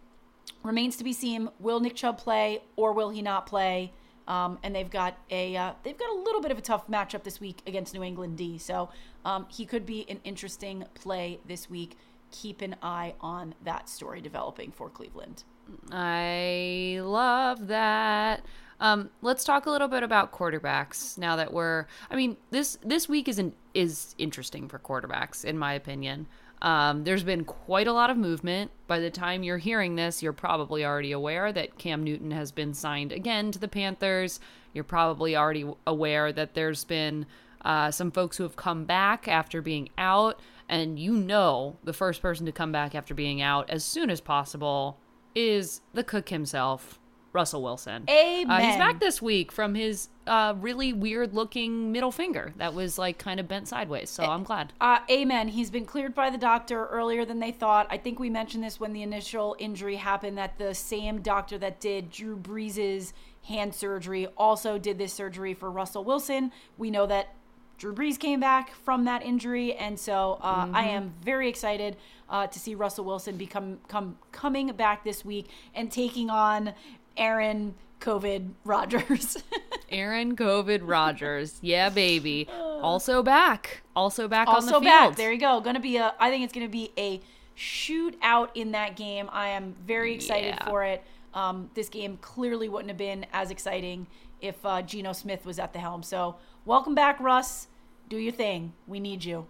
remains 0.64 0.98
to 0.98 1.04
be 1.04 1.14
seen 1.14 1.50
will 1.60 1.80
Nick 1.80 1.96
Chubb 1.96 2.18
play 2.18 2.62
or 2.76 2.94
will 2.94 3.10
he 3.10 3.22
not 3.22 3.46
play? 3.46 3.94
Um, 4.28 4.58
and 4.64 4.76
they've 4.76 4.90
got 4.90 5.18
a 5.30 5.56
uh, 5.56 5.74
they've 5.84 5.98
got 5.98 6.10
a 6.10 6.20
little 6.20 6.42
bit 6.42 6.52
of 6.52 6.58
a 6.58 6.62
tough 6.62 6.88
matchup 6.88 7.24
this 7.24 7.40
week 7.40 7.62
against 7.68 7.94
New 7.94 8.04
England 8.04 8.38
D. 8.38 8.58
So 8.58 8.90
um, 9.24 9.46
he 9.50 9.66
could 9.66 9.86
be 9.86 10.10
an 10.10 10.20
interesting 10.24 10.86
play 10.96 11.40
this 11.48 11.70
week. 11.70 11.98
Keep 12.32 12.62
an 12.62 12.76
eye 12.82 13.14
on 13.22 13.54
that 13.64 13.88
story 13.88 14.22
developing 14.22 14.72
for 14.72 14.90
Cleveland. 14.90 15.44
I 15.92 17.00
love 17.02 17.68
that. 17.68 18.44
Um, 18.80 19.10
let's 19.22 19.44
talk 19.44 19.66
a 19.66 19.72
little 19.72 19.88
bit 19.88 20.04
about 20.04 20.32
quarterbacks 20.32 21.18
now 21.18 21.36
that 21.36 21.54
we're. 21.54 21.86
I 22.10 22.16
mean 22.16 22.38
this 22.52 22.78
this 22.84 23.08
week 23.08 23.28
isn't 23.28 23.56
is 23.74 24.16
interesting 24.18 24.68
for 24.68 24.80
quarterbacks 24.80 25.46
in 25.46 25.58
my 25.58 25.74
opinion. 25.74 26.28
Um, 26.62 27.04
there's 27.04 27.24
been 27.24 27.44
quite 27.44 27.88
a 27.88 27.94
lot 27.94 28.10
of 28.10 28.18
movement. 28.18 28.72
By 28.88 29.00
the 29.00 29.12
time 29.12 29.44
you're 29.44 29.58
hearing 29.58 29.96
this, 29.96 30.24
you're 30.24 30.34
probably 30.34 30.86
already 30.86 31.12
aware 31.12 31.52
that 31.52 31.78
Cam 31.78 32.04
Newton 32.04 32.32
has 32.32 32.52
been 32.52 32.74
signed 32.74 33.12
again 33.12 33.52
to 33.52 33.60
the 33.60 33.68
Panthers. 33.68 34.40
You're 34.74 34.84
probably 34.84 35.36
already 35.36 35.66
aware 35.86 36.32
that 36.32 36.54
there's 36.54 36.84
been 36.84 37.26
uh, 37.64 37.92
some 37.92 38.12
folks 38.12 38.38
who 38.38 38.44
have 38.44 38.56
come 38.56 38.86
back 38.86 39.28
after 39.28 39.62
being 39.62 39.90
out, 39.98 40.40
and 40.70 40.98
you 40.98 41.14
know 41.14 41.78
the 41.84 41.94
first 41.94 42.22
person 42.22 42.46
to 42.46 42.52
come 42.52 42.72
back 42.72 42.96
after 42.96 43.14
being 43.14 43.42
out 43.42 43.70
as 43.70 43.84
soon 43.84 44.10
as 44.10 44.22
possible 44.22 45.00
is 45.34 45.82
the 45.94 46.04
cook 46.04 46.30
himself, 46.30 47.00
Russell 47.36 47.62
Wilson. 47.62 48.06
Amen. 48.10 48.50
Uh, 48.50 48.60
he's 48.62 48.78
back 48.78 49.00
this 49.00 49.22
week 49.22 49.52
from 49.52 49.76
his 49.76 50.08
uh, 50.26 50.56
really 50.60 50.94
weird 50.94 51.34
looking 51.34 51.92
middle 51.92 52.12
finger 52.12 52.54
that 52.56 52.74
was 52.74 52.98
like 52.98 53.20
kind 53.20 53.40
of 53.40 53.48
bent 53.48 53.68
sideways. 53.68 54.10
So 54.10 54.24
I'm 54.24 54.44
glad. 54.44 54.74
Uh, 54.82 55.00
amen. 55.12 55.50
He's 55.50 55.70
been 55.70 55.86
cleared 55.86 56.16
by 56.16 56.30
the 56.30 56.38
doctor 56.38 56.86
earlier 56.88 57.26
than 57.26 57.40
they 57.40 57.52
thought. 57.52 57.88
I 57.90 57.98
think 57.98 58.20
we 58.20 58.30
mentioned 58.30 58.64
this 58.64 58.80
when 58.80 58.94
the 58.94 59.04
initial 59.04 59.56
injury 59.60 59.98
happened 59.98 60.38
that 60.38 60.58
the 60.58 60.74
same 60.74 61.22
doctor 61.22 61.58
that 61.58 61.80
did 61.80 62.10
Drew 62.10 62.38
Brees' 62.38 63.12
hand 63.44 63.76
surgery 63.76 64.28
also 64.38 64.80
did 64.80 64.98
this 64.98 65.14
surgery 65.14 65.54
for 65.54 65.70
Russell 65.70 66.04
Wilson. 66.04 66.52
We 66.78 66.90
know 66.90 67.06
that 67.06 67.36
Drew 67.78 67.94
Brees 67.94 68.18
came 68.18 68.40
back 68.40 68.74
from 68.74 69.04
that 69.06 69.22
injury, 69.24 69.74
and 69.74 70.00
so 70.00 70.40
uh, 70.42 70.70
I 70.72 70.86
am 70.86 71.14
very 71.22 71.50
excited 71.50 71.98
uh, 72.30 72.48
to 72.48 72.58
see 72.58 72.74
Russell 72.74 73.04
Wilson 73.04 73.36
become 73.36 73.80
come 73.90 74.18
coming 74.32 74.68
back 74.68 75.04
this 75.04 75.26
week 75.26 75.48
and 75.74 75.92
taking 75.92 76.30
on 76.30 76.74
Aaron 77.18 77.76
COVID 78.02 78.52
Rodgers. 78.64 79.38
Aaron 79.90 80.36
COVID 80.36 80.82
Rodgers. 80.84 81.60
Yeah, 81.62 81.90
baby. 81.90 82.48
Also 82.76 83.24
back. 83.24 83.82
Also 83.96 84.28
back 84.28 84.48
on 84.48 84.54
the 84.56 84.58
also 84.60 84.72
field. 84.74 84.84
back. 84.84 85.16
There 85.16 85.32
you 85.32 85.40
go. 85.40 85.60
Going 85.62 85.76
to 85.76 85.82
be 85.82 85.98
a. 85.98 86.14
I 86.20 86.30
think 86.30 86.44
it's 86.44 86.54
going 86.54 86.68
to 86.68 86.72
be 86.72 86.92
a 86.98 87.20
shootout 87.58 88.50
in 88.54 88.74
that 88.74 88.96
game. 88.96 89.28
I 89.32 89.48
am 89.50 89.74
very 89.88 90.14
excited 90.14 90.56
Yeah. 90.60 90.70
for 90.70 90.84
it. 90.84 91.04
Um, 91.34 91.72
this 91.74 91.90
game 91.90 92.18
clearly 92.22 92.70
wouldn't 92.70 92.90
have 92.90 92.98
been 92.98 93.26
as 93.34 93.50
exciting 93.50 94.06
if 94.40 94.64
uh, 94.66 94.82
Geno 94.84 95.14
Smith 95.14 95.46
was 95.46 95.58
at 95.58 95.74
the 95.74 95.80
helm. 95.80 96.04
So 96.04 96.36
welcome 96.66 96.94
back, 96.94 97.20
Russ. 97.20 97.68
Do 98.08 98.18
your 98.18 98.34
thing. 98.34 98.74
We 98.86 99.00
need 99.00 99.24
you. 99.24 99.48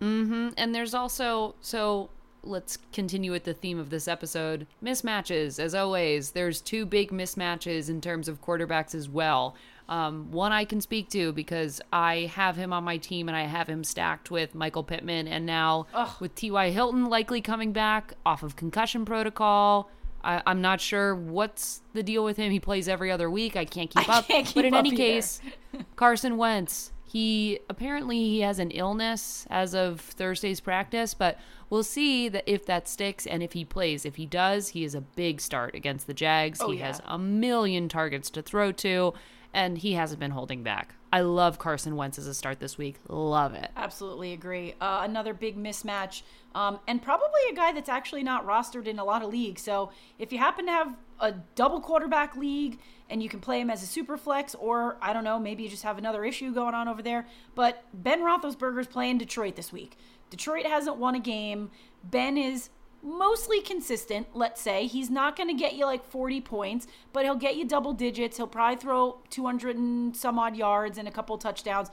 And 0.00 0.74
there's 0.74 0.94
also 0.94 1.56
so 1.60 2.08
let's 2.42 2.78
continue 2.92 3.30
with 3.32 3.44
the 3.44 3.54
theme 3.54 3.78
of 3.78 3.90
this 3.90 4.08
episode. 4.08 4.66
Mismatches, 4.82 5.58
as 5.58 5.74
always. 5.74 6.30
There's 6.32 6.60
two 6.60 6.86
big 6.86 7.10
mismatches 7.10 7.88
in 7.88 8.00
terms 8.00 8.28
of 8.28 8.40
quarterbacks 8.42 8.94
as 8.94 9.08
well. 9.08 9.54
Um, 9.88 10.30
one 10.30 10.52
I 10.52 10.64
can 10.64 10.80
speak 10.80 11.10
to 11.10 11.32
because 11.32 11.80
I 11.92 12.30
have 12.34 12.56
him 12.56 12.72
on 12.72 12.84
my 12.84 12.96
team 12.96 13.28
and 13.28 13.36
I 13.36 13.42
have 13.42 13.68
him 13.68 13.82
stacked 13.82 14.30
with 14.30 14.54
Michael 14.54 14.84
Pittman, 14.84 15.26
and 15.26 15.44
now 15.44 15.86
with 16.20 16.34
T.Y. 16.36 16.70
Hilton 16.70 17.06
likely 17.06 17.40
coming 17.40 17.72
back 17.72 18.14
off 18.24 18.42
of 18.44 18.54
concussion 18.54 19.04
protocol. 19.04 19.90
I, 20.22 20.42
I'm 20.46 20.60
not 20.60 20.80
sure 20.80 21.14
what's 21.14 21.80
the 21.92 22.02
deal 22.02 22.22
with 22.22 22.36
him. 22.36 22.52
He 22.52 22.60
plays 22.60 22.88
every 22.88 23.10
other 23.10 23.28
week. 23.30 23.56
I 23.56 23.64
can't 23.64 23.90
keep 23.90 24.08
I 24.08 24.18
up. 24.18 24.28
can't 24.28 24.46
keep 24.46 24.54
but 24.54 24.64
in 24.66 24.74
up 24.74 24.80
any 24.80 24.90
either. 24.90 24.96
case, 24.96 25.40
Carson 25.96 26.36
Wentz, 26.36 26.92
He 27.10 27.58
apparently 27.68 28.18
he 28.18 28.42
has 28.42 28.60
an 28.60 28.70
illness 28.70 29.44
as 29.50 29.74
of 29.74 30.00
Thursday's 30.00 30.60
practice, 30.60 31.12
but 31.12 31.40
we'll 31.68 31.82
see 31.82 32.28
that 32.28 32.44
if 32.46 32.64
that 32.66 32.86
sticks 32.86 33.26
and 33.26 33.42
if 33.42 33.52
he 33.52 33.64
plays. 33.64 34.06
If 34.06 34.14
he 34.14 34.26
does, 34.26 34.68
he 34.68 34.84
is 34.84 34.94
a 34.94 35.00
big 35.00 35.40
start 35.40 35.74
against 35.74 36.06
the 36.06 36.14
Jags. 36.14 36.60
Oh, 36.62 36.70
he 36.70 36.78
yeah. 36.78 36.86
has 36.86 37.02
a 37.04 37.18
million 37.18 37.88
targets 37.88 38.30
to 38.30 38.42
throw 38.42 38.70
to, 38.70 39.12
and 39.52 39.78
he 39.78 39.94
hasn't 39.94 40.20
been 40.20 40.30
holding 40.30 40.62
back. 40.62 40.94
I 41.12 41.22
love 41.22 41.58
Carson 41.58 41.96
Wentz 41.96 42.18
as 42.18 42.26
a 42.26 42.34
start 42.34 42.60
this 42.60 42.78
week. 42.78 42.96
Love 43.08 43.54
it. 43.54 43.70
Absolutely 43.76 44.32
agree. 44.32 44.74
Uh, 44.80 45.00
another 45.02 45.34
big 45.34 45.56
mismatch, 45.56 46.22
um, 46.54 46.78
and 46.86 47.02
probably 47.02 47.40
a 47.50 47.54
guy 47.54 47.72
that's 47.72 47.88
actually 47.88 48.22
not 48.22 48.46
rostered 48.46 48.86
in 48.86 48.98
a 48.98 49.04
lot 49.04 49.22
of 49.22 49.30
leagues. 49.30 49.62
So 49.62 49.90
if 50.18 50.32
you 50.32 50.38
happen 50.38 50.66
to 50.66 50.72
have 50.72 50.94
a 51.18 51.32
double 51.54 51.80
quarterback 51.80 52.36
league 52.36 52.78
and 53.08 53.22
you 53.22 53.28
can 53.28 53.40
play 53.40 53.60
him 53.60 53.70
as 53.70 53.82
a 53.82 53.86
super 53.86 54.16
flex, 54.16 54.54
or 54.54 54.96
I 55.02 55.12
don't 55.12 55.24
know, 55.24 55.38
maybe 55.38 55.64
you 55.64 55.68
just 55.68 55.82
have 55.82 55.98
another 55.98 56.24
issue 56.24 56.54
going 56.54 56.74
on 56.74 56.86
over 56.86 57.02
there. 57.02 57.26
But 57.56 57.84
Ben 57.92 58.20
Roethlisberger's 58.20 58.86
playing 58.86 59.18
Detroit 59.18 59.56
this 59.56 59.72
week. 59.72 59.98
Detroit 60.30 60.64
hasn't 60.66 60.96
won 60.96 61.16
a 61.16 61.20
game. 61.20 61.72
Ben 62.04 62.38
is 62.38 62.70
mostly 63.02 63.60
consistent, 63.60 64.28
let's 64.34 64.60
say. 64.60 64.86
He's 64.86 65.10
not 65.10 65.36
going 65.36 65.48
to 65.48 65.54
get 65.54 65.74
you 65.74 65.86
like 65.86 66.04
40 66.04 66.40
points, 66.40 66.86
but 67.12 67.24
he'll 67.24 67.34
get 67.34 67.56
you 67.56 67.64
double 67.64 67.92
digits. 67.92 68.36
He'll 68.36 68.46
probably 68.46 68.76
throw 68.76 69.18
200 69.30 69.76
and 69.76 70.16
some 70.16 70.38
odd 70.38 70.56
yards 70.56 70.98
and 70.98 71.06
a 71.08 71.10
couple 71.10 71.36
touchdowns. 71.38 71.88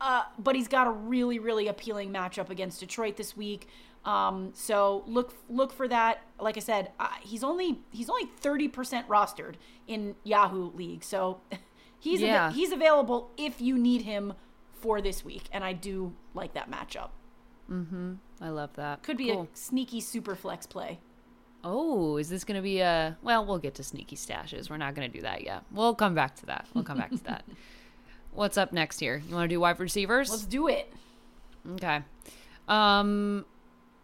Uh, 0.00 0.22
but 0.38 0.54
he's 0.56 0.68
got 0.68 0.86
a 0.86 0.90
really, 0.90 1.38
really 1.38 1.68
appealing 1.68 2.12
matchup 2.12 2.50
against 2.50 2.80
Detroit 2.80 3.16
this 3.16 3.36
week. 3.36 3.68
Um, 4.04 4.50
so 4.52 5.04
look 5.06 5.32
look 5.48 5.72
for 5.72 5.86
that. 5.86 6.22
Like 6.40 6.56
I 6.56 6.60
said, 6.60 6.90
uh, 6.98 7.06
he's 7.20 7.44
only 7.44 7.78
he's 7.92 8.10
only 8.10 8.26
30% 8.42 9.06
rostered 9.06 9.54
in 9.86 10.16
Yahoo 10.24 10.72
League. 10.72 11.04
So 11.04 11.40
he's 12.00 12.20
Yeah. 12.20 12.50
he's 12.52 12.72
available 12.72 13.30
if 13.36 13.60
you 13.60 13.78
need 13.78 14.02
him 14.02 14.34
for 14.72 15.00
this 15.00 15.24
week, 15.24 15.44
and 15.52 15.62
I 15.62 15.72
do 15.72 16.14
like 16.34 16.54
that 16.54 16.68
matchup. 16.68 17.10
I 18.40 18.48
love 18.48 18.70
that. 18.76 19.02
Could 19.02 19.16
be 19.16 19.28
Cool. 19.30 19.48
a 19.52 19.56
sneaky 19.56 20.00
super 20.00 20.34
flex 20.34 20.66
play. 20.66 21.00
Oh, 21.64 22.16
is 22.16 22.28
this 22.28 22.44
going 22.44 22.56
to 22.56 22.62
be 22.62 22.80
a. 22.80 23.16
Well, 23.22 23.46
we'll 23.46 23.58
get 23.58 23.74
to 23.76 23.82
sneaky 23.84 24.16
stashes. 24.16 24.68
We're 24.68 24.76
not 24.78 24.94
going 24.94 25.10
to 25.10 25.16
do 25.16 25.22
that 25.22 25.44
yet. 25.44 25.62
We'll 25.70 25.94
come 25.94 26.14
back 26.14 26.34
to 26.36 26.46
that. 26.46 26.66
We'll 26.74 26.84
come 26.84 26.98
back 26.98 27.10
to 27.10 27.24
that. 27.24 27.44
What's 28.34 28.56
up 28.58 28.72
next 28.72 28.98
here? 28.98 29.22
You 29.28 29.34
want 29.34 29.44
to 29.48 29.54
do 29.54 29.60
wide 29.60 29.78
receivers? 29.78 30.30
Let's 30.30 30.44
do 30.44 30.68
it. 30.68 30.92
Okay. 31.74 32.00
Um. 32.68 33.44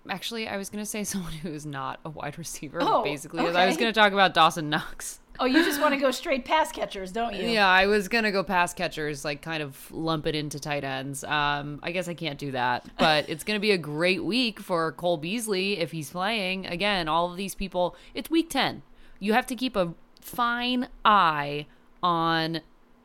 Actually, 0.09 0.49
I 0.49 0.57
was 0.57 0.71
going 0.71 0.83
to 0.83 0.89
say 0.89 1.05
someone 1.05 1.33
who's 1.33 1.67
not 1.67 2.01
a 2.05 2.11
wide 2.11 2.39
receiver. 2.39 2.79
Oh, 2.81 3.03
basically, 3.03 3.41
I 3.41 3.67
was 3.67 3.77
going 3.77 3.93
to 3.93 3.99
talk 4.01 4.13
about 4.13 4.33
Dawson 4.35 4.71
Knox. 4.71 5.21
Oh, 5.41 5.45
you 5.45 5.65
just 5.65 5.81
want 5.81 5.95
to 5.95 6.01
go 6.01 6.11
straight 6.11 6.45
pass 6.45 6.73
catchers, 6.73 7.13
don't 7.13 7.35
you? 7.35 7.49
Yeah, 7.49 7.69
I 7.69 7.87
was 7.87 8.09
gonna 8.09 8.33
go 8.33 8.43
pass 8.43 8.75
catchers, 8.75 9.25
like 9.25 9.41
kind 9.43 9.63
of 9.63 9.91
lump 9.93 10.27
it 10.27 10.35
into 10.35 10.59
tight 10.59 10.85
ends. 10.85 11.23
Um, 11.25 11.81
I 11.83 11.93
guess 11.93 12.09
I 12.09 12.15
can't 12.15 12.39
do 12.39 12.51
that, 12.53 12.85
but 12.99 13.29
it's 13.29 13.45
gonna 13.45 13.61
be 13.61 13.71
a 13.71 13.79
great 13.79 14.25
week 14.25 14.59
for 14.61 14.93
Cole 14.93 15.17
Beasley 15.17 15.79
if 15.79 15.93
he's 15.93 16.11
playing. 16.11 16.67
Again, 16.67 17.09
all 17.09 17.31
of 17.31 17.37
these 17.37 17.55
people. 17.55 17.95
It's 18.15 18.29
week 18.31 18.51
ten. 18.51 18.83
You 19.21 19.33
have 19.33 19.47
to 19.47 19.55
keep 19.57 19.77
a 19.77 19.95
fine 20.21 20.89
eye 21.05 21.67
on 22.03 22.61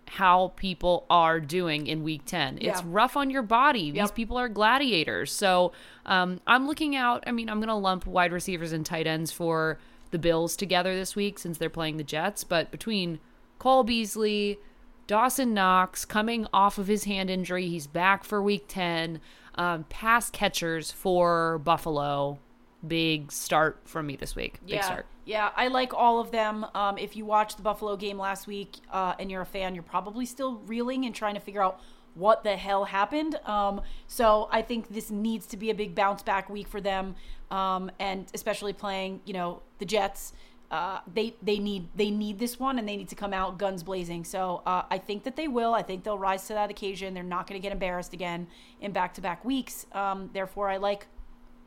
how 0.08 0.54
people 0.58 1.06
are 1.10 1.39
doing 1.39 1.88
in 1.88 2.04
week 2.04 2.22
10. 2.26 2.60
It's 2.62 2.84
rough 2.84 3.17
on 3.17 3.32
your 3.32 3.41
body. 3.41 3.89
These 3.89 3.96
Yep. 3.98 4.15
people 4.15 4.38
are 4.38 4.48
gladiators. 4.48 5.32
So 5.32 5.72
um, 6.06 6.39
I'm 6.46 6.67
looking 6.67 6.96
out. 6.96 7.24
I 7.26 7.32
mean, 7.32 7.50
I'm 7.50 7.58
going 7.58 7.69
to 7.69 7.74
lump 7.74 8.06
wide 8.06 8.32
receivers 8.32 8.74
and 8.74 8.86
tight 8.86 9.08
ends 9.08 9.32
for 9.32 9.80
the 10.13 10.19
Bills 10.19 10.56
together 10.56 10.95
this 10.95 11.13
week 11.13 11.38
since 11.38 11.58
they're 11.58 11.69
playing 11.69 11.97
the 11.97 12.04
Jets. 12.06 12.45
But 12.45 12.71
between 12.71 13.19
Cole 13.60 13.84
Beasley, 13.84 14.60
Dawson 15.08 15.54
Knox 15.54 16.06
coming 16.06 16.47
off 16.54 16.78
of 16.78 16.88
his 16.88 17.04
hand 17.04 17.30
injury, 17.30 17.67
he's 17.67 17.88
back 17.88 18.23
for 18.23 18.41
week 18.41 18.65
10. 18.69 19.19
Um, 19.56 19.84
pass 19.89 20.30
catchers 20.30 20.91
for 20.91 21.60
Buffalo. 21.60 22.39
Big 22.88 23.32
start 23.32 23.82
from 23.84 24.08
me 24.08 24.15
this 24.15 24.36
week. 24.36 24.60
Big 24.65 24.76
yeah, 24.76 24.82
start. 24.82 25.06
yeah, 25.26 25.49
I 25.56 25.67
like 25.67 25.93
all 25.93 26.19
of 26.19 26.32
them. 26.32 26.65
Um, 26.73 26.97
if 26.97 27.15
you 27.15 27.26
watched 27.26 27.58
the 27.58 27.63
Buffalo 27.63 27.97
game 27.97 28.17
last 28.17 28.47
week 28.47 28.78
uh, 28.91 29.15
and 29.19 29.30
you're 29.30 29.41
a 29.41 29.45
fan, 29.45 29.73
you're 29.73 29.84
probably 29.84 30.26
still 30.26 30.56
reeling 30.65 31.06
and 31.06 31.13
trying 31.13 31.34
to 31.34 31.39
figure 31.39 31.63
out 31.63 31.80
what 32.15 32.43
the 32.43 32.56
hell 32.56 32.86
happened. 32.86 33.36
Um, 33.45 33.82
so 34.08 34.47
I 34.52 34.62
think 34.62 34.89
this 34.89 35.10
needs 35.10 35.45
to 35.47 35.58
be 35.58 35.69
a 35.69 35.76
big 35.76 35.95
bounce 35.95 36.21
back 36.21 36.49
week 36.49 36.67
for 36.67 36.82
them, 36.82 37.15
um, 37.52 37.91
and 37.99 38.28
especially 38.34 38.73
playing, 38.73 39.21
you 39.26 39.34
know, 39.34 39.62
the 39.84 39.88
Jets. 39.88 40.32
Uh, 40.72 41.02
they 41.13 41.36
they 41.43 41.60
need 41.60 41.88
they 41.96 42.10
need 42.10 42.39
this 42.39 42.60
one 42.60 42.80
and 42.80 42.88
they 42.88 42.96
need 42.96 43.10
to 43.10 43.15
come 43.15 43.34
out 43.34 43.60
guns 43.60 43.84
blazing. 43.84 44.24
So 44.24 44.63
uh, 44.65 44.84
I 44.89 44.98
think 44.98 45.24
that 45.24 45.36
they 45.36 45.48
will. 45.48 45.74
I 45.74 45.84
think 45.84 46.04
they'll 46.04 46.17
rise 46.17 46.48
to 46.48 46.54
that 46.54 46.72
occasion. 46.72 47.13
They're 47.13 47.22
not 47.22 47.48
going 47.48 47.62
to 47.62 47.63
get 47.63 47.72
embarrassed 47.74 48.13
again 48.13 48.48
in 48.82 48.91
back 48.91 49.13
to 49.15 49.22
back 49.22 49.46
weeks. 49.46 49.86
Um, 49.91 50.30
therefore, 50.34 50.69
I 50.69 50.78
like 50.78 51.08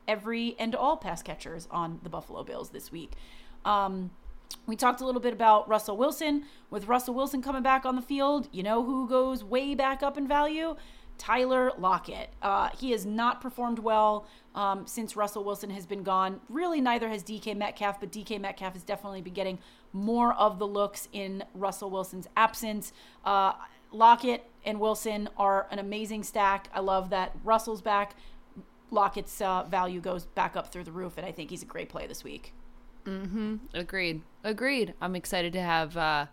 every 0.09 0.57
and 0.59 0.75
all 0.75 0.97
pass 0.97 1.23
catchers 1.23 1.69
on 1.71 2.01
the 2.03 2.09
Buffalo 2.09 2.43
Bills 2.43 2.71
this 2.71 2.91
week. 2.91 3.13
Um, 3.65 4.11
we 4.67 4.77
talked 4.77 5.01
a 5.01 5.07
little 5.07 5.21
bit 5.21 5.33
about 5.33 5.69
Russell 5.69 5.97
Wilson. 5.97 6.45
With 6.71 6.87
Russell 6.87 7.15
Wilson 7.15 7.43
coming 7.43 7.63
back 7.63 7.85
on 7.85 7.97
the 7.97 8.03
field, 8.03 8.49
you 8.51 8.63
know 8.63 8.83
who 8.83 9.09
goes 9.09 9.45
way 9.45 9.75
back 9.75 10.03
up 10.03 10.17
in 10.17 10.27
value? 10.27 10.75
Tyler 11.19 11.73
Lockett. 11.79 12.31
Uh, 12.43 12.71
he 12.79 12.91
has 12.93 13.07
not 13.07 13.41
performed 13.41 13.79
well 13.79 14.27
um, 14.55 14.87
since 14.87 15.17
Russell 15.17 15.45
Wilson 15.45 15.71
has 15.71 15.87
been 15.87 16.03
gone. 16.03 16.41
Really, 16.49 16.81
neither 16.81 17.09
has 17.09 17.23
DK 17.23 17.57
Metcalf, 17.57 18.01
but 18.01 18.11
DK 18.11 18.41
Metcalf 18.41 18.75
has 18.75 18.83
definitely 18.83 19.23
been 19.23 19.35
getting 19.35 19.59
more 19.93 20.35
of 20.35 20.59
the 20.59 20.67
looks 20.67 21.09
in 21.13 21.45
Russell 21.55 21.91
Wilson's 21.91 22.29
absence. 22.37 22.93
Uh, 23.25 23.53
Lockett 23.93 24.45
and 24.65 24.81
Wilson 24.81 25.29
are 25.37 25.67
an 25.71 25.79
amazing 25.79 26.23
stack. 26.23 26.69
I 26.75 26.81
love 26.81 27.11
that 27.11 27.33
Russell's 27.45 27.83
back. 27.83 28.15
Lockett's 28.91 29.41
uh, 29.41 29.65
value 29.65 30.01
goes 30.01 30.27
back 30.27 30.57
up 30.57 30.73
through 30.73 30.85
the 30.85 30.93
roof, 30.93 31.17
and 31.17 31.27
I 31.27 31.33
think 31.33 31.51
he's 31.51 31.63
a 31.63 31.67
great 31.67 31.89
play 31.89 32.07
this 32.07 32.23
week. 32.23 32.53
Hmm. 33.05 33.57
Agreed. 33.73 34.23
Agreed. 34.43 34.95
I'm 35.01 35.15
excited 35.15 35.53
to 35.53 35.61
have 35.61 35.97
uh 35.97 36.27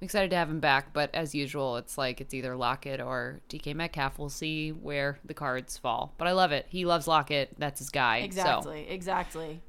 I'm 0.00 0.06
excited 0.06 0.30
to 0.30 0.36
have 0.36 0.48
him 0.48 0.60
back, 0.60 0.94
but 0.94 1.14
as 1.14 1.34
usual, 1.34 1.76
it's 1.76 1.98
like 1.98 2.22
it's 2.22 2.32
either 2.32 2.56
Lockett 2.56 3.00
or 3.02 3.40
DK 3.50 3.74
Metcalf. 3.74 4.18
We'll 4.18 4.30
see 4.30 4.70
where 4.70 5.18
the 5.26 5.34
cards 5.34 5.76
fall. 5.76 6.14
But 6.16 6.26
I 6.26 6.32
love 6.32 6.52
it. 6.52 6.66
He 6.70 6.86
loves 6.86 7.06
Lockett. 7.06 7.54
That's 7.58 7.80
his 7.80 7.90
guy. 7.90 8.20
So 8.20 8.24
Exactly, 8.24 8.88
exactly. 8.88 9.60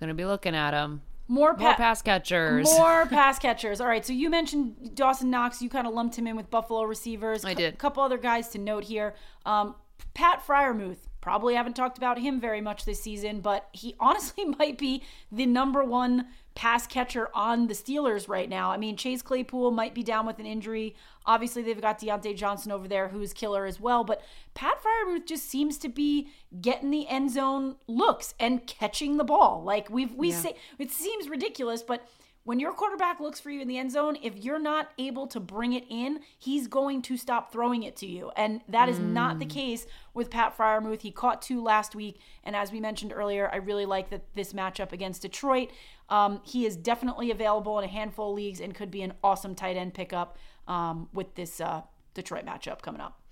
gonna 0.00 0.14
be 0.14 0.24
looking 0.24 0.54
at 0.54 0.72
him. 0.72 1.02
More, 1.28 1.54
More 1.56 1.74
pass 1.74 2.00
catchers. 2.02 2.64
More 2.64 3.06
pass 3.10 3.38
catchers. 3.38 3.80
All 3.80 3.86
right, 3.86 4.04
so 4.04 4.12
you 4.12 4.30
mentioned 4.30 4.94
Dawson 4.94 5.30
Knox. 5.30 5.60
You 5.60 5.68
kind 5.68 5.86
of 5.86 5.92
lumped 5.94 6.16
him 6.16 6.26
in 6.26 6.36
with 6.36 6.50
Buffalo 6.50 6.84
receivers. 6.84 7.44
I 7.44 7.54
did. 7.54 7.74
A 7.74 7.76
couple 7.76 8.02
other 8.02 8.18
guys 8.18 8.48
to 8.50 8.58
note 8.58 8.84
here. 8.84 9.14
Um, 9.46 9.74
Pat 10.14 10.42
Freiermuth. 10.46 10.98
Probably 11.24 11.54
haven't 11.54 11.74
talked 11.74 11.96
about 11.96 12.18
him 12.18 12.38
very 12.38 12.60
much 12.60 12.84
this 12.84 13.02
season, 13.02 13.40
but 13.40 13.70
he 13.72 13.96
honestly 14.00 14.44
might 14.44 14.76
be 14.76 15.02
the 15.32 15.46
number 15.46 15.82
one 15.82 16.26
pass 16.54 16.86
catcher 16.86 17.30
on 17.34 17.66
the 17.66 17.72
Steelers 17.72 18.28
right 18.28 18.46
now. 18.46 18.70
I 18.70 18.76
mean, 18.76 18.94
Chase 18.94 19.22
Claypool 19.22 19.70
might 19.70 19.94
be 19.94 20.02
down 20.02 20.26
with 20.26 20.38
an 20.38 20.44
injury. 20.44 20.94
Obviously, 21.24 21.62
they've 21.62 21.80
got 21.80 21.98
Diontae 21.98 22.36
Johnson 22.36 22.72
over 22.72 22.86
there, 22.86 23.08
who's 23.08 23.32
killer 23.32 23.64
as 23.64 23.80
well. 23.80 24.04
But 24.04 24.20
Pat 24.52 24.74
Freiermuth 24.82 25.24
just 25.24 25.48
seems 25.48 25.78
to 25.78 25.88
be 25.88 26.28
getting 26.60 26.90
the 26.90 27.08
end 27.08 27.30
zone 27.30 27.76
looks 27.86 28.34
and 28.38 28.66
catching 28.66 29.16
the 29.16 29.24
ball. 29.24 29.62
Like 29.64 29.88
we've 29.88 30.12
we 30.14 30.30
say, 30.30 30.56
it 30.78 30.90
seems 30.90 31.30
ridiculous, 31.30 31.82
but 31.82 32.06
when 32.44 32.60
your 32.60 32.72
quarterback 32.72 33.20
looks 33.20 33.40
for 33.40 33.50
you 33.50 33.62
in 33.62 33.68
the 33.68 33.78
end 33.78 33.90
zone, 33.90 34.18
if 34.22 34.36
you're 34.36 34.58
not 34.58 34.90
able 34.98 35.26
to 35.28 35.40
bring 35.40 35.72
it 35.72 35.84
in, 35.88 36.20
he's 36.38 36.68
going 36.68 37.00
to 37.02 37.16
stop 37.16 37.50
throwing 37.50 37.82
it 37.82 37.96
to 37.96 38.06
you. 38.06 38.30
And 38.36 38.60
that 38.68 38.90
is 38.90 38.98
not 38.98 39.38
the 39.38 39.46
case 39.46 39.86
with 40.12 40.30
Pat 40.30 40.56
Freiermuth. 40.56 41.00
He 41.00 41.10
caught 41.10 41.40
two 41.40 41.62
last 41.62 41.94
week. 41.94 42.20
And 42.44 42.54
as 42.54 42.70
we 42.70 42.80
mentioned 42.80 43.14
earlier, 43.14 43.50
I 43.50 43.56
really 43.56 43.86
like 43.86 44.10
that 44.10 44.22
this 44.34 44.52
matchup 44.52 44.92
against 44.92 45.22
Detroit. 45.22 45.70
Um, 46.10 46.42
he 46.44 46.66
is 46.66 46.76
definitely 46.76 47.30
available 47.30 47.78
in 47.78 47.84
a 47.84 47.88
handful 47.88 48.30
of 48.30 48.36
leagues 48.36 48.60
and 48.60 48.74
could 48.74 48.90
be 48.90 49.00
an 49.00 49.14
awesome 49.24 49.54
tight 49.54 49.78
end 49.78 49.94
pickup 49.94 50.36
um, 50.68 51.08
with 51.14 51.34
this 51.36 51.62
uh, 51.62 51.80
Detroit 52.12 52.44
matchup 52.44 52.82
coming 52.82 53.00
up. 53.00 53.23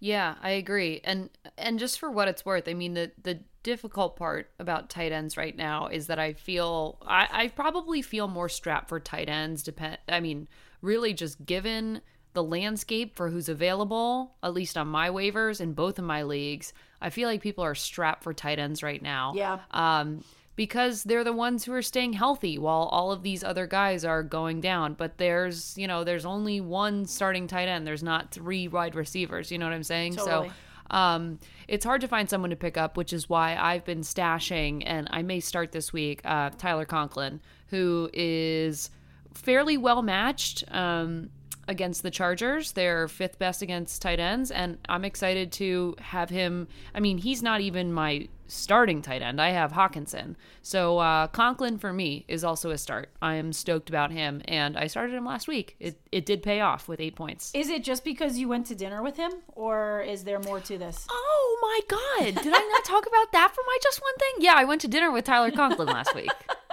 Yeah, 0.00 0.34
I 0.42 0.50
agree. 0.50 1.00
And 1.04 1.30
and 1.58 1.78
just 1.78 1.98
for 1.98 2.10
what 2.10 2.28
it's 2.28 2.44
worth, 2.44 2.68
I 2.68 2.74
mean 2.74 2.94
the 2.94 3.12
the 3.22 3.40
difficult 3.62 4.16
part 4.16 4.50
about 4.58 4.90
tight 4.90 5.10
ends 5.10 5.36
right 5.36 5.56
now 5.56 5.86
is 5.86 6.06
that 6.08 6.18
I 6.18 6.34
feel 6.34 6.98
I, 7.06 7.28
I 7.30 7.48
probably 7.48 8.02
feel 8.02 8.28
more 8.28 8.48
strapped 8.48 8.88
for 8.88 9.00
tight 9.00 9.28
ends 9.28 9.62
depend 9.62 9.98
I 10.08 10.20
mean, 10.20 10.48
really 10.82 11.14
just 11.14 11.44
given 11.44 12.02
the 12.34 12.42
landscape 12.42 13.16
for 13.16 13.30
who's 13.30 13.48
available, 13.48 14.34
at 14.42 14.52
least 14.52 14.76
on 14.76 14.88
my 14.88 15.08
waivers 15.08 15.60
in 15.60 15.72
both 15.72 15.98
of 15.98 16.04
my 16.04 16.24
leagues, 16.24 16.72
I 17.00 17.10
feel 17.10 17.28
like 17.28 17.40
people 17.40 17.64
are 17.64 17.76
strapped 17.76 18.24
for 18.24 18.34
tight 18.34 18.58
ends 18.58 18.82
right 18.82 19.00
now. 19.00 19.32
Yeah. 19.34 19.60
Um 19.70 20.24
because 20.56 21.04
they're 21.04 21.24
the 21.24 21.32
ones 21.32 21.64
who 21.64 21.72
are 21.72 21.82
staying 21.82 22.12
healthy 22.12 22.58
while 22.58 22.88
all 22.92 23.10
of 23.10 23.22
these 23.22 23.42
other 23.42 23.66
guys 23.66 24.04
are 24.04 24.22
going 24.22 24.60
down. 24.60 24.94
But 24.94 25.18
there's, 25.18 25.76
you 25.76 25.86
know, 25.86 26.04
there's 26.04 26.24
only 26.24 26.60
one 26.60 27.06
starting 27.06 27.46
tight 27.46 27.68
end. 27.68 27.86
There's 27.86 28.02
not 28.02 28.30
three 28.30 28.68
wide 28.68 28.94
receivers. 28.94 29.50
You 29.50 29.58
know 29.58 29.66
what 29.66 29.74
I'm 29.74 29.82
saying? 29.82 30.14
Totally. 30.14 30.48
So 30.48 30.54
um, 30.90 31.38
it's 31.66 31.84
hard 31.84 32.00
to 32.02 32.08
find 32.08 32.28
someone 32.28 32.50
to 32.50 32.56
pick 32.56 32.76
up, 32.76 32.96
which 32.96 33.12
is 33.12 33.28
why 33.28 33.56
I've 33.56 33.84
been 33.84 34.02
stashing, 34.02 34.82
and 34.86 35.08
I 35.10 35.22
may 35.22 35.40
start 35.40 35.72
this 35.72 35.92
week, 35.92 36.20
uh, 36.24 36.50
Tyler 36.50 36.84
Conklin, 36.84 37.40
who 37.68 38.10
is 38.12 38.90
fairly 39.32 39.76
well 39.76 40.02
matched. 40.02 40.64
Um, 40.70 41.30
against 41.68 42.02
the 42.02 42.10
Chargers. 42.10 42.72
They're 42.72 43.08
fifth 43.08 43.38
best 43.38 43.62
against 43.62 44.02
tight 44.02 44.20
ends, 44.20 44.50
and 44.50 44.78
I'm 44.88 45.04
excited 45.04 45.52
to 45.52 45.96
have 45.98 46.30
him. 46.30 46.68
I 46.94 47.00
mean, 47.00 47.18
he's 47.18 47.42
not 47.42 47.60
even 47.60 47.92
my 47.92 48.28
starting 48.46 49.02
tight 49.02 49.22
end. 49.22 49.40
I 49.40 49.50
have 49.50 49.72
Hockenson. 49.72 50.36
So 50.62 50.98
uh, 50.98 51.26
Conklin 51.28 51.78
for 51.78 51.92
me 51.92 52.24
is 52.28 52.44
also 52.44 52.70
a 52.70 52.78
start. 52.78 53.10
I 53.20 53.34
am 53.34 53.52
stoked 53.52 53.88
about 53.88 54.12
him, 54.12 54.42
and 54.46 54.76
I 54.76 54.86
started 54.86 55.14
him 55.14 55.24
last 55.24 55.48
week. 55.48 55.76
It 55.80 56.00
it 56.12 56.26
did 56.26 56.42
pay 56.42 56.60
off 56.60 56.88
with 56.88 57.00
eight 57.00 57.16
points. 57.16 57.52
Is 57.54 57.68
it 57.68 57.84
just 57.84 58.04
because 58.04 58.38
you 58.38 58.48
went 58.48 58.66
to 58.66 58.74
dinner 58.74 59.02
with 59.02 59.16
him, 59.16 59.32
or 59.54 60.02
is 60.02 60.24
there 60.24 60.40
more 60.40 60.60
to 60.60 60.78
this? 60.78 61.06
Oh 61.10 61.58
my 61.62 61.80
God! 61.96 62.42
Did 62.42 62.52
I 62.54 62.68
not 62.72 62.84
talk 62.84 63.06
about 63.06 63.32
that 63.32 63.52
for 63.54 63.62
my 63.66 63.78
just 63.82 64.00
one 64.00 64.14
thing? 64.16 64.44
Yeah, 64.44 64.54
I 64.56 64.64
went 64.64 64.80
to 64.82 64.88
dinner 64.88 65.10
with 65.10 65.24
Tyler 65.24 65.50
Conklin 65.50 65.88
last 65.88 66.14
week. 66.14 66.30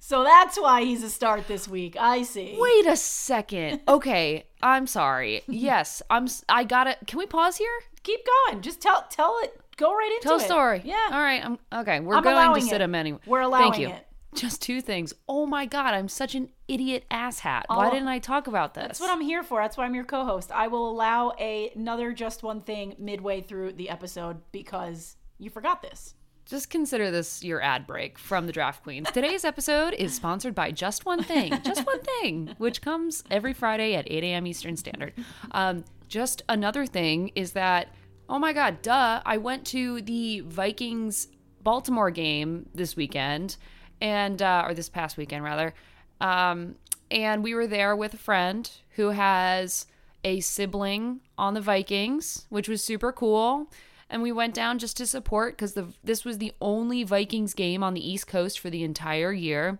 So 0.00 0.24
that's 0.24 0.58
why 0.58 0.84
he's 0.84 1.02
a 1.02 1.10
start 1.10 1.46
this 1.48 1.68
week. 1.68 1.96
I 1.98 2.22
see. 2.22 2.56
Wait 2.58 2.86
a 2.86 2.96
second. 2.96 3.80
Okay, 3.88 4.44
I'm 4.62 4.86
sorry. 4.86 5.42
Yes, 5.48 6.02
I'm. 6.10 6.28
I 6.48 6.64
gotta. 6.64 6.96
Can 7.06 7.18
we 7.18 7.26
pause 7.26 7.56
here? 7.56 7.70
Keep 8.02 8.20
going. 8.46 8.62
Just 8.62 8.80
tell 8.80 9.06
tell 9.10 9.38
it. 9.42 9.58
Go 9.76 9.94
right 9.94 10.10
into 10.16 10.28
it. 10.28 10.30
Tell 10.30 10.40
story. 10.40 10.82
Yeah. 10.84 10.96
All 11.10 11.20
right. 11.20 11.44
I'm 11.44 11.58
okay. 11.80 12.00
We're 12.00 12.16
I'm 12.16 12.22
going 12.22 12.54
to 12.54 12.60
sit 12.60 12.80
it. 12.80 12.84
him 12.84 12.94
anyway. 12.94 13.18
We're 13.26 13.42
Thank 13.42 13.54
allowing 13.76 13.80
you. 13.80 13.88
it. 13.88 14.06
Just 14.34 14.60
two 14.60 14.80
things. 14.82 15.14
Oh 15.28 15.46
my 15.46 15.64
god, 15.66 15.94
I'm 15.94 16.08
such 16.08 16.34
an 16.34 16.50
idiot 16.68 17.04
asshat. 17.10 17.62
Why 17.68 17.88
Oh, 17.88 17.90
didn't 17.90 18.08
I 18.08 18.18
talk 18.18 18.46
about 18.46 18.74
this? 18.74 18.84
That's 18.86 19.00
what 19.00 19.10
I'm 19.10 19.22
here 19.22 19.42
for. 19.42 19.60
That's 19.62 19.76
why 19.76 19.84
I'm 19.84 19.94
your 19.94 20.04
co-host. 20.04 20.52
I 20.52 20.68
will 20.68 20.90
allow 20.90 21.32
a, 21.40 21.70
another 21.74 22.12
just 22.12 22.42
one 22.42 22.60
thing 22.60 22.94
midway 22.98 23.40
through 23.40 23.72
the 23.72 23.88
episode 23.88 24.42
because 24.52 25.16
you 25.38 25.48
forgot 25.48 25.80
this. 25.80 26.14
Just 26.48 26.70
consider 26.70 27.10
this 27.10 27.44
your 27.44 27.60
ad 27.60 27.86
break 27.86 28.18
from 28.18 28.46
the 28.46 28.52
Draft 28.52 28.82
Queens. 28.82 29.10
Today's 29.12 29.44
episode 29.44 29.92
is 29.92 30.14
sponsored 30.14 30.54
by 30.54 30.70
Just 30.70 31.04
One 31.04 31.22
Thing, 31.22 31.52
Just 31.62 31.84
One 31.86 32.00
Thing, 32.00 32.54
which 32.56 32.80
comes 32.80 33.22
every 33.30 33.52
Friday 33.52 33.94
at 33.94 34.10
8 34.10 34.24
a.m. 34.24 34.46
Eastern 34.46 34.74
Standard. 34.74 35.12
Um, 35.50 35.84
just 36.08 36.40
another 36.48 36.86
thing 36.86 37.32
is 37.34 37.52
that, 37.52 37.88
oh 38.30 38.38
my 38.38 38.54
God, 38.54 38.80
duh, 38.80 39.20
I 39.26 39.36
went 39.36 39.66
to 39.66 40.00
the 40.00 40.40
Vikings 40.40 41.28
Baltimore 41.62 42.10
game 42.10 42.70
this 42.74 42.96
weekend, 42.96 43.58
and 44.00 44.40
uh, 44.40 44.64
or 44.66 44.72
this 44.72 44.88
past 44.88 45.18
weekend 45.18 45.44
rather, 45.44 45.74
um, 46.22 46.76
and 47.10 47.44
we 47.44 47.52
were 47.52 47.66
there 47.66 47.94
with 47.94 48.14
a 48.14 48.18
friend 48.18 48.70
who 48.92 49.10
has 49.10 49.86
a 50.24 50.40
sibling 50.40 51.20
on 51.36 51.52
the 51.52 51.60
Vikings, 51.60 52.46
which 52.48 52.70
was 52.70 52.82
super 52.82 53.12
cool 53.12 53.70
and 54.10 54.22
we 54.22 54.32
went 54.32 54.54
down 54.54 54.78
just 54.78 54.96
to 54.96 55.06
support 55.06 55.54
because 55.54 55.74
the 55.74 55.88
this 56.02 56.24
was 56.24 56.38
the 56.38 56.52
only 56.60 57.02
Vikings 57.02 57.54
game 57.54 57.82
on 57.82 57.94
the 57.94 58.10
East 58.10 58.26
Coast 58.26 58.58
for 58.58 58.70
the 58.70 58.82
entire 58.82 59.32
year. 59.32 59.78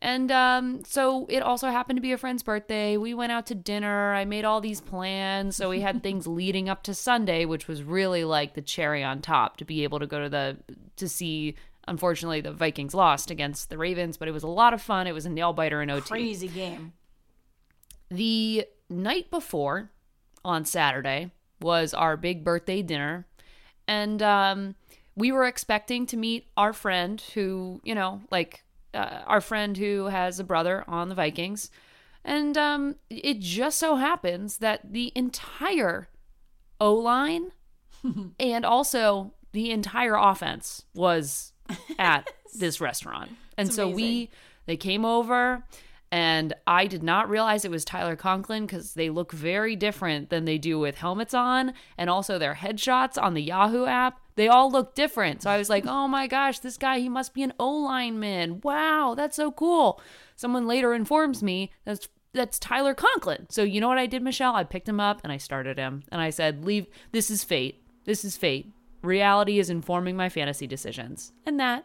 And 0.00 0.32
um, 0.32 0.82
so 0.84 1.26
it 1.28 1.44
also 1.44 1.68
happened 1.68 1.96
to 1.96 2.00
be 2.00 2.10
a 2.10 2.18
friend's 2.18 2.42
birthday. 2.42 2.96
We 2.96 3.14
went 3.14 3.30
out 3.30 3.46
to 3.46 3.54
dinner. 3.54 4.12
I 4.14 4.24
made 4.24 4.44
all 4.44 4.60
these 4.60 4.80
plans. 4.80 5.54
So 5.54 5.70
we 5.70 5.80
had 5.80 6.02
things 6.02 6.26
leading 6.26 6.68
up 6.68 6.82
to 6.84 6.94
Sunday, 6.94 7.44
which 7.44 7.68
was 7.68 7.84
really 7.84 8.24
like 8.24 8.54
the 8.54 8.62
cherry 8.62 9.04
on 9.04 9.22
top 9.22 9.58
to 9.58 9.64
be 9.64 9.84
able 9.84 10.00
to 10.00 10.06
go 10.08 10.20
to 10.22 10.28
the 10.28 10.56
to 10.96 11.08
see. 11.08 11.54
Unfortunately, 11.88 12.40
the 12.40 12.52
Vikings 12.52 12.94
lost 12.94 13.30
against 13.30 13.68
the 13.68 13.78
Ravens, 13.78 14.16
but 14.16 14.28
it 14.28 14.32
was 14.32 14.44
a 14.44 14.48
lot 14.48 14.72
of 14.72 14.80
fun. 14.80 15.06
It 15.06 15.12
was 15.12 15.26
a 15.26 15.30
nail 15.30 15.52
biter 15.52 15.82
in 15.82 15.90
OT 15.90 16.08
Crazy 16.08 16.48
game. 16.48 16.92
the 18.08 18.66
night 18.88 19.30
before 19.30 19.90
on 20.44 20.64
Saturday 20.64 21.32
was 21.60 21.94
our 21.94 22.16
big 22.16 22.44
birthday 22.44 22.82
dinner. 22.82 23.26
And 23.88 24.22
um, 24.22 24.74
we 25.16 25.32
were 25.32 25.44
expecting 25.44 26.06
to 26.06 26.16
meet 26.16 26.46
our 26.56 26.72
friend 26.72 27.20
who, 27.34 27.80
you 27.84 27.94
know, 27.94 28.22
like 28.30 28.62
uh, 28.94 29.20
our 29.26 29.40
friend 29.40 29.76
who 29.76 30.06
has 30.06 30.38
a 30.38 30.44
brother 30.44 30.84
on 30.86 31.08
the 31.08 31.14
Vikings. 31.14 31.70
And 32.24 32.56
um, 32.56 32.96
it 33.10 33.40
just 33.40 33.78
so 33.78 33.96
happens 33.96 34.58
that 34.58 34.92
the 34.92 35.12
entire 35.14 36.08
O 36.80 36.94
line 36.94 37.52
and 38.40 38.64
also 38.64 39.32
the 39.52 39.70
entire 39.70 40.14
offense 40.14 40.84
was 40.94 41.52
at 41.98 42.28
this 42.58 42.80
restaurant. 42.80 43.32
And 43.58 43.68
It's 43.68 43.76
so 43.76 43.84
amazing. 43.88 43.96
we 43.96 44.30
they 44.66 44.76
came 44.76 45.04
over 45.04 45.64
and 46.12 46.52
I 46.66 46.86
did 46.86 47.02
not 47.02 47.30
realize 47.30 47.64
it 47.64 47.70
was 47.70 47.86
Tyler 47.86 48.16
Conklin 48.16 48.66
because 48.66 48.92
they 48.92 49.08
look 49.08 49.32
very 49.32 49.74
different 49.74 50.28
than 50.28 50.44
they 50.44 50.58
do 50.58 50.78
with 50.78 50.98
helmets 50.98 51.32
on 51.32 51.72
and 51.96 52.10
also 52.10 52.38
their 52.38 52.54
headshots 52.54 53.20
on 53.20 53.32
the 53.32 53.40
Yahoo 53.40 53.86
app. 53.86 54.20
They 54.34 54.46
all 54.46 54.70
look 54.70 54.94
different. 54.94 55.40
So 55.40 55.48
I 55.48 55.56
was 55.56 55.70
like, 55.70 55.86
oh 55.86 56.06
my 56.06 56.26
gosh, 56.26 56.58
this 56.58 56.76
guy, 56.76 56.98
he 56.98 57.08
must 57.08 57.32
be 57.32 57.42
an 57.42 57.54
O 57.58 57.70
lineman. 57.70 58.60
Wow, 58.60 59.14
that's 59.16 59.36
so 59.36 59.50
cool. 59.50 60.02
Someone 60.36 60.66
later 60.68 60.92
informs 60.92 61.42
me 61.42 61.72
that's 61.86 62.06
that's 62.34 62.58
Tyler 62.58 62.94
Conklin. 62.94 63.46
So 63.48 63.62
you 63.62 63.80
know 63.80 63.88
what 63.88 63.98
I 63.98 64.06
did, 64.06 64.22
Michelle? 64.22 64.54
I 64.54 64.64
picked 64.64 64.88
him 64.88 65.00
up 65.00 65.22
and 65.24 65.32
I 65.32 65.38
started 65.38 65.78
him. 65.78 66.02
And 66.12 66.20
I 66.20 66.28
said, 66.28 66.62
leave 66.62 66.88
this 67.12 67.30
is 67.30 67.42
fate. 67.42 67.86
This 68.04 68.22
is 68.22 68.36
fate. 68.36 68.70
Reality 69.02 69.58
is 69.58 69.70
informing 69.70 70.16
my 70.16 70.28
fantasy 70.28 70.66
decisions. 70.66 71.32
And 71.46 71.58
that 71.58 71.84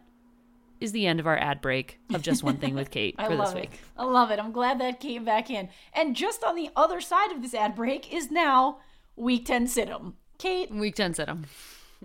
is 0.80 0.92
the 0.92 1.06
end 1.08 1.20
of 1.20 1.28
our 1.28 1.38
ad 1.38 1.62
break 1.62 2.00
of 2.14 2.22
just 2.22 2.44
one 2.44 2.58
thing 2.58 2.76
with 2.76 2.92
Kate 2.92 3.16
for 3.26 3.36
this 3.36 3.52
it. 3.52 3.56
week. 3.56 3.80
I 3.98 4.04
love 4.06 4.32
it. 4.32 4.40
I'm 4.40 4.52
glad 4.52 4.80
that 4.82 5.00
came 5.00 5.24
back 5.26 5.50
in. 5.50 5.70
And 5.94 6.16
just 6.16 6.44
on 6.44 6.56
the 6.56 6.70
other 6.76 7.02
side 7.02 7.32
of 7.32 7.42
this 7.42 7.54
ad 7.54 7.76
break 7.76 8.14
is 8.14 8.30
now 8.32 8.80
week 9.16 9.46
10 9.46 9.68
sit 9.68 9.90
'em. 9.90 10.16
Kate, 10.38 10.70
Week 10.72 10.94
10 10.96 11.14
sit 11.16 11.28
'em. 11.30 11.46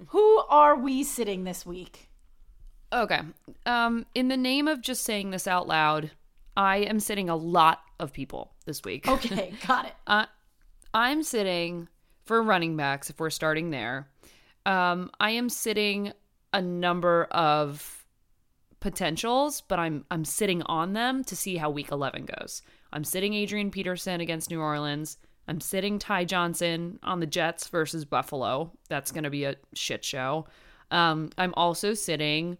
who 0.08 0.38
are 0.48 0.74
we 0.76 1.02
sitting 1.04 1.44
this 1.44 1.66
week? 1.66 2.08
Okay. 2.92 3.20
Um, 3.66 4.06
in 4.14 4.28
the 4.28 4.37
name 4.37 4.68
of 4.68 4.80
just 4.80 5.04
saying 5.04 5.30
this 5.30 5.46
out 5.46 5.66
loud, 5.68 6.11
I 6.56 6.78
am 6.78 7.00
sitting 7.00 7.28
a 7.30 7.37
lot 7.37 7.80
of 7.98 8.12
people 8.12 8.52
this 8.66 8.82
week. 8.85 9.06
Okay, 9.08 9.52
got 9.66 9.87
it. 9.87 9.92
Uh, 10.06 10.26
I'm 10.94 11.22
sitting 11.22 11.88
for 12.24 12.42
running 12.42 12.76
backs 12.76 13.08
if 13.11 13.18
we're 13.18 13.30
starting 13.30 13.70
there. 13.70 14.08
Um, 14.66 15.11
I 15.18 15.30
am 15.30 15.48
sitting 15.48 16.12
a 16.52 16.61
number 16.62 17.24
of 17.30 18.01
potentials, 18.83 19.62
but 19.62 19.79
I'm 19.79 20.05
I'm 20.11 20.27
sitting 20.27 20.62
on 20.64 20.92
them 20.92 21.25
to 21.25 21.35
see 21.35 21.57
how 21.57 21.71
week 21.71 21.90
11 21.90 22.27
goes. 22.27 22.61
I'm 22.92 23.05
sitting 23.05 23.33
Adrian 23.33 23.71
Peterson 23.71 24.21
against 24.21 24.51
New 24.51 24.61
Orleans. 24.61 25.16
I'm 25.49 25.61
sitting 25.61 25.99
Ty 25.99 26.27
Johnson 26.27 26.99
on 27.03 27.21
the 27.21 27.27
Jets 27.27 27.68
versus 27.68 28.05
Buffalo. 28.05 28.73
That's 28.88 29.11
going 29.11 29.25
to 29.25 29.31
be 29.31 29.45
a 29.45 29.57
shit 29.73 30.05
show. 30.05 30.47
Um, 30.90 31.31
I'm 31.38 31.55
also 31.55 31.95
sitting 31.95 32.59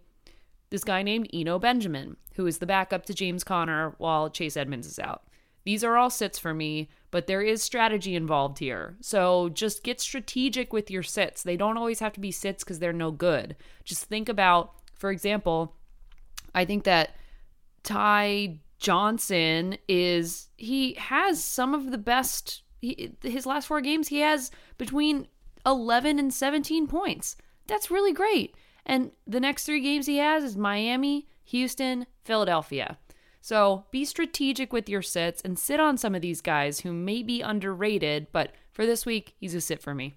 this 0.71 0.83
guy 0.83 1.03
named 1.03 1.29
Eno 1.31 1.59
Benjamin, 1.59 2.17
who 2.33 2.47
is 2.47 2.57
the 2.57 2.65
backup 2.65 3.05
to 3.05 3.13
James 3.13 3.43
Conner 3.43 3.93
while 3.99 4.29
Chase 4.29 4.57
Edmonds 4.57 4.87
is 4.87 4.97
out. 4.97 5.23
These 5.65 5.83
are 5.83 5.97
all 5.97 6.09
sits 6.09 6.39
for 6.39 6.53
me, 6.53 6.89
but 7.11 7.27
there 7.27 7.41
is 7.41 7.61
strategy 7.61 8.15
involved 8.15 8.59
here. 8.59 8.97
So 9.01 9.49
just 9.49 9.83
get 9.83 10.01
strategic 10.01 10.73
with 10.73 10.89
your 10.89 11.03
sits. 11.03 11.43
They 11.43 11.55
don't 11.55 11.77
always 11.77 11.99
have 11.99 12.13
to 12.13 12.19
be 12.19 12.31
sits 12.31 12.63
because 12.63 12.79
they're 12.79 12.91
no 12.91 13.11
good. 13.11 13.55
Just 13.85 14.05
think 14.05 14.27
about, 14.27 14.73
for 14.97 15.11
example, 15.11 15.75
I 16.53 16.65
think 16.65 16.83
that 16.83 17.15
Ty 17.83 18.59
Johnson 18.79 19.77
is 19.87 20.49
he 20.57 20.93
has 20.95 21.43
some 21.43 21.73
of 21.73 21.91
the 21.91 21.97
best 21.97 22.63
he, 22.81 23.15
his 23.21 23.45
last 23.45 23.67
four 23.67 23.81
games 23.81 24.09
he 24.09 24.19
has 24.19 24.51
between 24.77 25.27
11 25.65 26.19
and 26.19 26.33
17 26.33 26.87
points. 26.87 27.37
That's 27.67 27.89
really 27.89 28.11
great. 28.11 28.55
And 28.85 29.11
the 29.25 29.39
next 29.39 29.65
3 29.65 29.79
games 29.79 30.05
he 30.05 30.17
has 30.17 30.43
is 30.43 30.57
Miami, 30.57 31.29
Houston, 31.45 32.05
Philadelphia. 32.25 32.97
So 33.39 33.85
be 33.91 34.05
strategic 34.05 34.73
with 34.73 34.89
your 34.89 35.01
sits 35.01 35.41
and 35.43 35.57
sit 35.57 35.79
on 35.79 35.97
some 35.97 36.15
of 36.15 36.21
these 36.21 36.41
guys 36.41 36.81
who 36.81 36.93
may 36.93 37.23
be 37.23 37.41
underrated, 37.41 38.27
but 38.31 38.51
for 38.71 38.85
this 38.85 39.05
week, 39.05 39.35
he's 39.37 39.55
a 39.55 39.61
sit 39.61 39.81
for 39.81 39.93
me. 39.93 40.15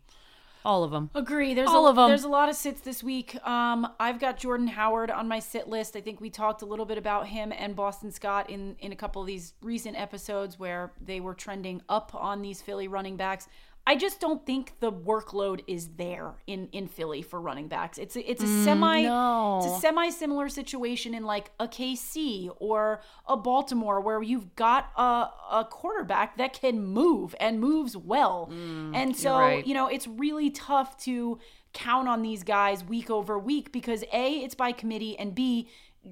All 0.66 0.82
of 0.82 0.90
them. 0.90 1.10
Agree. 1.14 1.54
There's 1.54 1.68
All 1.68 1.86
a, 1.86 1.90
of 1.90 1.98
'em. 1.98 2.08
There's 2.08 2.24
a 2.24 2.28
lot 2.28 2.48
of 2.48 2.56
sits 2.56 2.80
this 2.80 3.00
week. 3.00 3.36
Um, 3.46 3.86
I've 4.00 4.18
got 4.18 4.36
Jordan 4.36 4.66
Howard 4.66 5.12
on 5.12 5.28
my 5.28 5.38
sit 5.38 5.68
list. 5.68 5.94
I 5.94 6.00
think 6.00 6.20
we 6.20 6.28
talked 6.28 6.60
a 6.60 6.66
little 6.66 6.84
bit 6.84 6.98
about 6.98 7.28
him 7.28 7.52
and 7.56 7.76
Boston 7.76 8.10
Scott 8.10 8.50
in 8.50 8.74
in 8.80 8.90
a 8.90 8.96
couple 8.96 9.22
of 9.22 9.28
these 9.28 9.54
recent 9.62 9.96
episodes 9.96 10.58
where 10.58 10.92
they 11.00 11.20
were 11.20 11.34
trending 11.34 11.82
up 11.88 12.12
on 12.16 12.42
these 12.42 12.60
Philly 12.62 12.88
running 12.88 13.16
backs. 13.16 13.46
I 13.88 13.94
just 13.94 14.20
don't 14.20 14.44
think 14.44 14.72
the 14.80 14.90
workload 14.92 15.60
is 15.68 15.90
there 15.96 16.34
in 16.46 16.68
in 16.72 16.88
Philly 16.88 17.22
for 17.22 17.40
running 17.40 17.68
backs. 17.68 17.98
It's 17.98 18.16
a, 18.16 18.30
it's 18.30 18.42
a 18.42 18.64
semi 18.64 19.02
Mm, 19.02 19.04
no. 19.04 19.58
it's 19.58 19.76
a 19.76 19.80
semi 19.80 20.10
similar 20.10 20.48
situation 20.48 21.14
in 21.14 21.24
like 21.24 21.50
a 21.60 21.68
KC 21.68 22.50
or 22.58 23.00
a 23.28 23.36
Baltimore 23.36 24.00
where 24.00 24.22
you've 24.22 24.56
got 24.56 24.90
a 24.96 25.28
a 25.60 25.66
quarterback 25.70 26.36
that 26.38 26.52
can 26.52 26.82
move 26.84 27.34
and 27.38 27.60
moves 27.60 27.96
well. 27.96 28.48
and 28.50 29.16
so, 29.16 29.38
right. 29.38 29.66
you 29.66 29.74
know, 29.74 29.86
it's 29.86 30.08
really 30.08 30.50
tough 30.50 30.96
to 31.04 31.38
count 31.72 32.08
on 32.08 32.22
these 32.22 32.42
guys 32.42 32.82
week 32.82 33.10
over 33.10 33.38
week 33.38 33.70
because 33.70 34.02
A, 34.12 34.38
it's 34.38 34.54
by 34.54 34.72
committee, 34.72 35.16
and 35.18 35.34
B, 35.34 35.68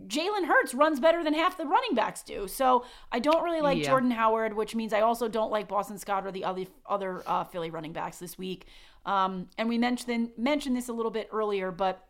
Jalen 0.07 0.47
Hurts 0.47 0.75
runs 0.75 1.01
better 1.01 1.23
than 1.23 1.35
half 1.35 1.57
the 1.57 1.67
running 1.67 1.95
backs 1.95 2.23
do. 2.23 2.49
So 2.49 2.85
I 3.13 3.19
don't 3.19 3.43
really 3.43 3.61
like 3.61 3.79
Yeah. 3.79 3.91
Jordan 3.91 4.11
Howard, 4.11 4.55
which 4.55 4.75
means 4.75 4.93
I 4.93 5.01
also 5.01 5.29
don't 5.29 5.51
like 5.51 5.69
Boston 5.69 5.99
Scott 5.99 6.27
or 6.27 6.33
the 6.33 6.45
other 6.45 6.65
other 6.87 7.23
uh, 7.27 7.45
Philly 7.45 7.71
running 7.71 7.93
backs 7.93 8.19
this 8.19 8.37
week. 8.37 8.67
Um, 9.07 9.49
and 9.59 9.69
we 9.69 9.79
mentioned 9.79 10.31
mentioned 10.37 10.77
this 10.77 10.89
a 10.89 10.93
little 10.93 11.11
bit 11.13 11.29
earlier, 11.33 11.71
but 11.71 12.07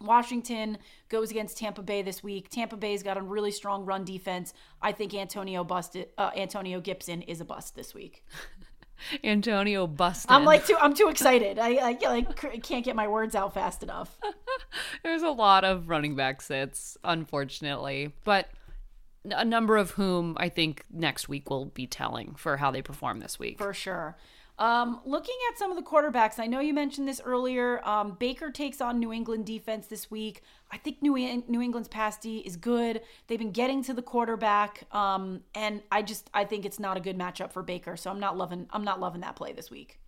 Washington 0.00 0.78
goes 1.08 1.30
against 1.30 1.56
Tampa 1.58 1.82
Bay 1.82 2.02
this 2.02 2.22
week. 2.22 2.48
Tampa 2.50 2.76
Bay's 2.76 3.02
got 3.02 3.16
a 3.16 3.22
really 3.22 3.50
strong 3.50 3.84
run 3.84 4.04
defense. 4.04 4.52
I 4.82 4.92
think 4.92 5.14
Antonio 5.14 5.64
busted 5.64 6.08
uh, 6.18 6.30
Antonio 6.36 6.80
Gibson 6.80 7.22
is 7.22 7.40
a 7.40 7.44
bust 7.44 7.74
this 7.74 7.94
week. 7.94 8.24
Antonio 9.24 9.86
busted. 9.86 10.30
I'm 10.30 10.44
like 10.44 10.66
too 10.66 10.76
I'm 10.80 10.94
too 10.94 11.08
excited. 11.08 11.58
I, 11.58 11.74
I 11.74 11.98
like 12.08 12.62
can't 12.62 12.84
get 12.84 12.96
my 12.96 13.08
words 13.08 13.34
out 13.34 13.54
fast 13.54 13.82
enough. 13.82 14.18
There's 15.02 15.22
a 15.22 15.30
lot 15.30 15.64
of 15.64 15.88
running 15.88 16.16
back 16.16 16.42
sits, 16.42 16.96
unfortunately, 17.04 18.12
but 18.24 18.48
a 19.24 19.44
number 19.44 19.76
of 19.76 19.92
whom 19.92 20.36
I 20.38 20.48
think 20.48 20.84
next 20.90 21.28
week 21.28 21.50
will 21.50 21.66
be 21.66 21.86
telling 21.86 22.34
for 22.36 22.56
how 22.56 22.70
they 22.70 22.82
perform 22.82 23.20
this 23.20 23.38
week. 23.38 23.58
For 23.58 23.74
sure. 23.74 24.16
Um, 24.58 25.00
looking 25.04 25.34
at 25.50 25.58
some 25.58 25.70
of 25.70 25.76
the 25.76 25.82
quarterbacks, 25.82 26.38
I 26.38 26.46
know 26.46 26.60
you 26.60 26.72
mentioned 26.72 27.06
this 27.06 27.20
earlier. 27.24 27.86
Um, 27.86 28.16
Baker 28.18 28.50
takes 28.50 28.80
on 28.80 28.98
New 28.98 29.12
England 29.12 29.44
defense 29.44 29.86
this 29.86 30.10
week. 30.10 30.42
I 30.72 30.78
think 30.78 31.02
New, 31.02 31.14
New 31.46 31.60
England's 31.60 31.88
pass 31.88 32.16
D 32.16 32.38
is 32.38 32.56
good. 32.56 33.02
They've 33.26 33.38
been 33.38 33.52
getting 33.52 33.82
to 33.84 33.92
the 33.92 34.02
quarterback, 34.02 34.84
um, 34.94 35.42
and 35.54 35.82
I 35.92 36.02
just 36.02 36.30
I 36.32 36.44
think 36.44 36.64
it's 36.64 36.80
not 36.80 36.96
a 36.96 37.00
good 37.00 37.18
matchup 37.18 37.52
for 37.52 37.62
Baker. 37.62 37.96
So 37.96 38.10
I'm 38.10 38.20
not 38.20 38.38
loving 38.38 38.66
I'm 38.70 38.84
not 38.84 38.98
loving 38.98 39.20
that 39.20 39.36
play 39.36 39.52
this 39.52 39.70
week. 39.70 40.00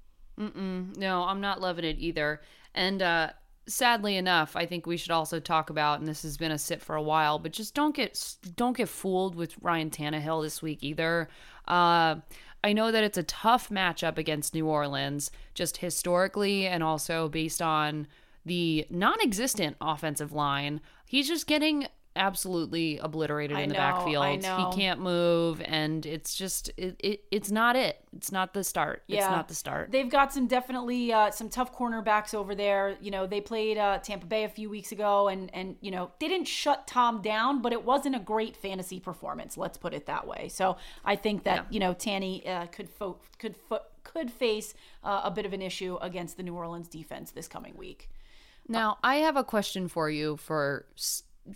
No, 0.97 1.25
I'm 1.25 1.41
not 1.41 1.61
loving 1.61 1.85
it 1.85 1.97
either. 1.99 2.41
And 2.75 3.03
uh, 3.03 3.31
sadly 3.67 4.17
enough, 4.17 4.57
I 4.57 4.67
think 4.67 4.87
we 4.87 4.97
should 4.97 5.11
also 5.11 5.41
talk 5.41 5.71
about, 5.71 5.99
and 5.99 6.09
this 6.09 6.23
has 6.23 6.37
been 6.37 6.53
a 6.53 6.59
sit 6.59 6.81
for 6.81 6.97
a 6.97 7.03
while, 7.03 7.39
but 7.39 7.53
just 7.53 7.75
don't 7.75 7.95
get 7.95 8.37
don't 8.57 8.77
get 8.77 8.89
fooled 8.89 9.35
with 9.35 9.55
Ryan 9.61 9.91
Tannehill 9.91 10.43
this 10.43 10.63
week 10.63 10.83
either. 10.83 11.29
Uh, 11.67 12.17
I 12.63 12.73
know 12.73 12.91
that 12.91 13.05
it's 13.05 13.19
a 13.19 13.23
tough 13.23 13.69
matchup 13.69 14.19
against 14.19 14.55
New 14.55 14.67
Orleans, 14.67 15.31
just 15.55 15.79
historically 15.79 16.67
and 16.67 16.83
also 16.83 17.29
based 17.29 17.63
on 17.63 18.07
the 18.45 18.87
non-existent 18.91 19.77
offensive 19.81 20.33
line. 20.33 20.81
He's 21.07 21.29
just 21.29 21.47
getting 21.47 21.87
absolutely 22.19 22.99
obliterated 22.99 23.57
I 23.57 23.61
in 23.63 23.69
the 23.69 23.75
know, 23.75 23.79
backfield. 23.79 24.45
He 24.45 24.81
can't 24.81 25.01
move, 25.01 25.63
and 25.65 26.05
it's 26.05 26.35
just 26.35 26.69
it, 26.77 26.97
it 26.99 27.23
it's 27.31 27.51
not 27.51 27.77
it. 27.77 27.99
It's 28.15 28.33
not 28.33 28.53
the 28.53 28.65
start. 28.65 29.05
It's 29.09 29.25
not 29.25 29.49
the 29.49 29.55
start. 29.55 29.91
They've 29.93 30.11
got 30.11 30.33
some 30.33 30.47
definitely 30.47 31.13
uh, 31.13 31.31
some 31.31 31.49
tough 31.49 31.75
cornerbacks 31.75 32.35
over 32.35 32.55
there. 32.55 32.97
You 33.01 33.11
know, 33.11 33.27
they 33.27 33.41
played 33.41 33.79
uh, 33.79 33.99
Tampa 33.99 34.27
Bay 34.27 34.45
a 34.45 34.49
few 34.49 34.69
weeks 34.69 34.93
ago, 34.93 35.29
and 35.29 35.51
and 35.55 35.77
you 35.81 35.91
know 35.91 36.11
they 36.21 36.29
didn't 36.29 36.49
shut 36.49 36.87
Tom 36.87 37.23
down, 37.23 37.63
but 37.63 37.73
it 37.73 37.85
wasn't 37.85 38.17
a 38.17 38.21
great 38.21 38.57
fantasy 38.57 39.01
performance. 39.01 39.57
Let's 39.57 39.79
put 39.79 39.95
it 39.95 40.07
that 40.07 40.27
way. 40.27 40.49
So 40.49 40.77
I 41.05 41.17
think 41.17 41.45
that 41.45 41.57
Yeah. 41.57 41.65
you 41.71 41.81
know 41.81 41.95
Tanny 41.95 42.47
uh, 42.47 42.67
could 42.67 42.91
fo- 42.91 43.19
could 43.39 43.57
fo- 43.57 43.87
could 44.05 44.31
face 44.31 44.75
uh, 45.05 45.21
a 45.25 45.31
bit 45.31 45.47
of 45.47 45.53
an 45.53 45.63
issue 45.63 45.99
against 46.01 46.37
the 46.37 46.43
New 46.43 46.55
Orleans 46.55 46.89
defense 46.89 47.31
this 47.31 47.47
coming 47.47 47.77
week. 47.77 48.11
Now, 48.71 48.99
I 49.03 49.17
have 49.17 49.37
a 49.37 49.45
question 49.45 49.89
for 49.89 50.11
you 50.11 50.37
for 50.37 50.85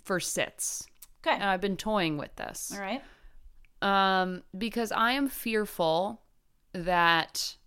for 0.03 0.19
sits. 0.19 0.87
Okay, 1.25 1.35
And 1.35 1.43
I've 1.43 1.61
been 1.61 1.77
toying 1.77 2.17
with 2.17 2.35
this. 2.35 2.71
all 2.73 2.81
right. 2.81 3.01
Um 3.81 4.43
because 4.57 4.91
I 4.91 5.11
am 5.11 5.27
fearful 5.27 6.21
that 6.73 7.57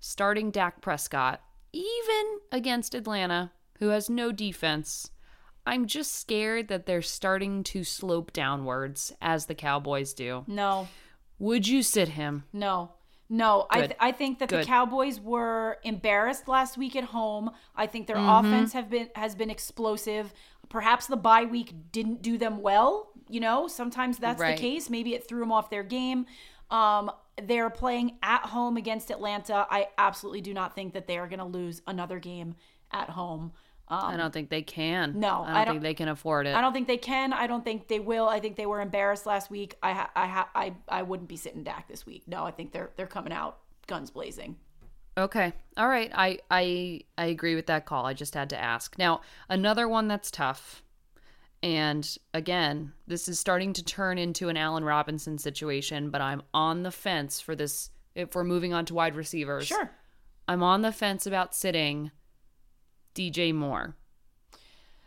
starting 0.00 0.50
Dak 0.50 0.80
Prescott 0.80 1.40
even 1.72 2.38
against 2.52 2.94
Atlanta 2.94 3.52
who 3.80 3.88
has 3.88 4.08
no 4.08 4.32
defense, 4.32 5.10
I'm 5.66 5.86
just 5.86 6.14
scared 6.14 6.68
that 6.68 6.86
they're 6.86 7.02
starting 7.02 7.62
to 7.64 7.84
slope 7.84 8.32
downwards 8.32 9.12
as 9.20 9.46
the 9.46 9.54
Cowboys 9.54 10.14
do. 10.14 10.44
No, 10.46 10.88
Would 11.38 11.66
you 11.68 11.82
sit 11.82 12.08
him? 12.10 12.44
No. 12.52 12.92
No, 13.28 13.66
I, 13.70 13.78
th- 13.80 13.96
I 13.98 14.12
think 14.12 14.38
that 14.38 14.48
the 14.48 14.62
Cowboys 14.64 15.18
were 15.20 15.78
embarrassed 15.82 16.46
last 16.46 16.78
week 16.78 16.94
at 16.94 17.02
home. 17.04 17.50
I 17.74 17.88
think 17.88 18.06
their 18.06 18.14
Mm-hmm. 18.16 18.46
offense 18.46 18.72
have 18.72 18.88
been 18.88 19.10
has 19.16 19.34
been 19.34 19.50
explosive. 19.50 20.32
Perhaps 20.68 21.06
the 21.06 21.16
bye 21.16 21.44
week 21.44 21.72
didn't 21.92 22.22
do 22.22 22.38
them 22.38 22.60
well. 22.60 23.08
You 23.28 23.40
know, 23.40 23.66
sometimes 23.68 24.18
that's 24.18 24.40
Right. 24.40 24.56
the 24.56 24.60
case. 24.62 24.88
Maybe 24.90 25.14
it 25.14 25.26
threw 25.28 25.40
them 25.40 25.50
off 25.52 25.70
their 25.70 25.82
game. 25.82 26.26
Um, 26.70 27.10
they're 27.42 27.70
playing 27.70 28.18
at 28.22 28.46
home 28.46 28.76
against 28.76 29.10
Atlanta. 29.10 29.66
I 29.70 29.88
absolutely 29.98 30.40
do 30.40 30.54
not 30.54 30.74
think 30.74 30.94
that 30.94 31.06
they 31.06 31.18
are 31.18 31.26
going 31.28 31.38
to 31.40 31.44
lose 31.44 31.82
another 31.86 32.18
game 32.18 32.54
at 32.92 33.10
home. 33.10 33.52
Um, 33.88 34.04
I 34.04 34.16
don't 34.16 34.32
think 34.32 34.50
they 34.50 34.62
can. 34.62 35.20
No, 35.20 35.42
I 35.42 35.46
don't, 35.46 35.56
I 35.56 35.64
don't- 35.64 35.74
think 35.74 35.82
they 35.82 35.94
can 35.94 36.08
afford 36.08 36.46
it. 36.48 36.56
I 36.56 36.60
don't 36.60 36.72
think 36.72 36.88
they 36.88 36.96
can. 36.96 37.32
I 37.32 37.46
don't 37.46 37.62
think 37.64 37.86
they 37.86 38.00
will. 38.00 38.28
I 38.28 38.40
think 38.40 38.56
they 38.56 38.66
were 38.66 38.80
embarrassed 38.80 39.26
last 39.26 39.48
week. 39.50 39.76
I 39.82 39.92
ha- 39.92 40.10
I 40.16 40.26
ha- 40.26 40.50
I 40.56 40.74
I 40.88 41.02
wouldn't 41.02 41.28
be 41.28 41.36
sitting 41.36 41.62
Dak 41.62 41.86
this 41.86 42.04
week. 42.04 42.24
No, 42.26 42.44
I 42.44 42.50
think 42.50 42.72
they're 42.72 42.90
they're 42.96 43.06
coming 43.06 43.32
out 43.32 43.58
guns 43.86 44.10
blazing. 44.10 44.56
Okay. 45.18 45.52
All 45.76 45.88
right. 45.88 46.10
I 46.14 46.38
I 46.50 47.00
I 47.16 47.26
agree 47.26 47.54
with 47.54 47.66
that 47.66 47.86
call. 47.86 48.04
I 48.04 48.12
just 48.12 48.34
had 48.34 48.50
to 48.50 48.62
ask. 48.62 48.98
Now, 48.98 49.22
another 49.48 49.88
one 49.88 50.08
that's 50.08 50.30
tough. 50.30 50.82
And 51.62 52.16
again, 52.34 52.92
this 53.06 53.28
is 53.28 53.40
starting 53.40 53.72
to 53.74 53.84
turn 53.84 54.18
into 54.18 54.48
an 54.48 54.56
Allen 54.56 54.84
Robinson 54.84 55.38
situation, 55.38 56.10
but 56.10 56.20
I'm 56.20 56.42
on 56.52 56.82
the 56.82 56.90
fence 56.90 57.40
for 57.40 57.56
this 57.56 57.90
if 58.14 58.34
we're 58.34 58.44
moving 58.44 58.74
on 58.74 58.84
to 58.86 58.94
wide 58.94 59.16
receivers. 59.16 59.66
Sure. 59.66 59.90
I'm 60.46 60.62
on 60.62 60.82
the 60.82 60.92
fence 60.92 61.26
about 61.26 61.54
sitting 61.54 62.10
DJ 63.14 63.54
Moore. 63.54 63.96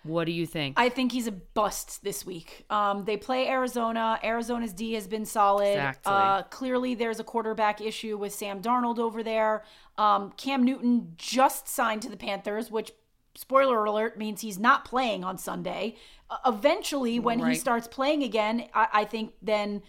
What 0.04 0.26
do 0.26 0.32
you 0.32 0.46
think? 0.46 0.80
I 0.80 0.90
think 0.90 1.12
he's 1.12 1.28
a 1.28 1.32
bust 1.32 2.04
this 2.04 2.26
week. 2.26 2.66
Um, 2.70 3.04
they 3.06 3.18
play 3.18 3.48
Arizona. 3.50 4.20
Arizona's 4.24 4.74
D 4.74 4.94
has 4.94 5.08
been 5.08 5.26
solid. 5.26 5.72
Exactly. 5.72 6.14
Uh, 6.14 6.44
clearly, 6.44 6.96
there's 6.96 7.20
a 7.20 7.24
quarterback 7.24 7.82
issue 7.82 8.18
with 8.18 8.34
Sam 8.34 8.62
Darnold 8.62 8.98
over 8.98 9.24
there. 9.24 9.64
Um, 9.98 10.32
Cam 10.38 10.64
Newton 10.64 11.14
just 11.18 11.68
signed 11.68 12.02
to 12.04 12.10
the 12.10 12.16
Panthers, 12.16 12.72
which, 12.72 12.94
spoiler 13.36 13.84
alert, 13.84 14.18
means 14.18 14.40
he's 14.42 14.58
not 14.58 14.86
playing 14.86 15.26
on 15.26 15.38
Sunday. 15.38 15.98
Uh, 16.30 16.38
eventually, 16.46 17.20
when 17.20 17.46
he 17.46 17.56
starts 17.56 17.88
playing 17.88 18.24
again, 18.24 18.68
I, 18.74 18.88
I 18.94 19.06
think 19.06 19.34
then 19.42 19.82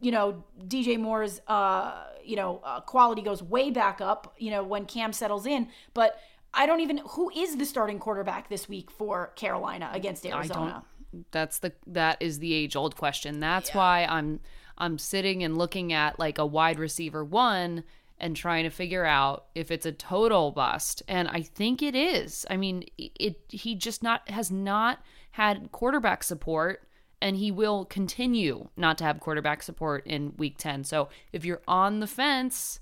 you 0.00 0.10
know 0.10 0.44
DJ 0.66 0.98
Moore's 0.98 1.40
uh 1.46 2.04
you 2.24 2.36
know 2.36 2.60
uh, 2.64 2.80
quality 2.80 3.20
goes 3.20 3.42
way 3.42 3.70
back 3.70 4.00
up 4.00 4.34
you 4.38 4.50
know 4.50 4.62
when 4.62 4.86
Cam 4.86 5.12
settles 5.12 5.44
in 5.46 5.68
but 5.92 6.18
I 6.52 6.66
don't 6.66 6.80
even 6.80 6.98
who 7.10 7.30
is 7.30 7.56
the 7.56 7.64
starting 7.64 7.98
quarterback 7.98 8.48
this 8.48 8.68
week 8.68 8.90
for 8.90 9.28
Carolina 9.36 9.90
against 9.92 10.26
Arizona. 10.26 10.84
That's 11.30 11.58
the 11.58 11.72
that 11.86 12.18
is 12.20 12.38
the 12.38 12.54
age 12.54 12.76
old 12.76 12.96
question. 12.96 13.40
That's 13.40 13.74
why 13.74 14.06
I'm 14.08 14.40
I'm 14.78 14.98
sitting 14.98 15.42
and 15.44 15.56
looking 15.56 15.92
at 15.92 16.18
like 16.18 16.38
a 16.38 16.46
wide 16.46 16.78
receiver 16.78 17.24
one 17.24 17.84
and 18.18 18.36
trying 18.36 18.64
to 18.64 18.70
figure 18.70 19.04
out 19.04 19.46
if 19.54 19.70
it's 19.70 19.86
a 19.86 19.92
total 19.92 20.50
bust. 20.50 21.02
And 21.08 21.28
I 21.28 21.40
think 21.42 21.82
it 21.82 21.94
is. 21.94 22.44
I 22.50 22.56
mean, 22.56 22.84
it 22.98 23.40
he 23.48 23.74
just 23.74 24.02
not 24.02 24.28
has 24.28 24.50
not 24.50 25.00
had 25.32 25.72
quarterback 25.72 26.22
support 26.22 26.86
and 27.22 27.36
he 27.36 27.50
will 27.50 27.84
continue 27.84 28.68
not 28.76 28.98
to 28.98 29.04
have 29.04 29.20
quarterback 29.20 29.62
support 29.62 30.06
in 30.06 30.34
week 30.36 30.56
10. 30.58 30.84
So, 30.84 31.08
if 31.32 31.44
you're 31.44 31.62
on 31.68 32.00
the 32.00 32.06
fence, 32.06 32.80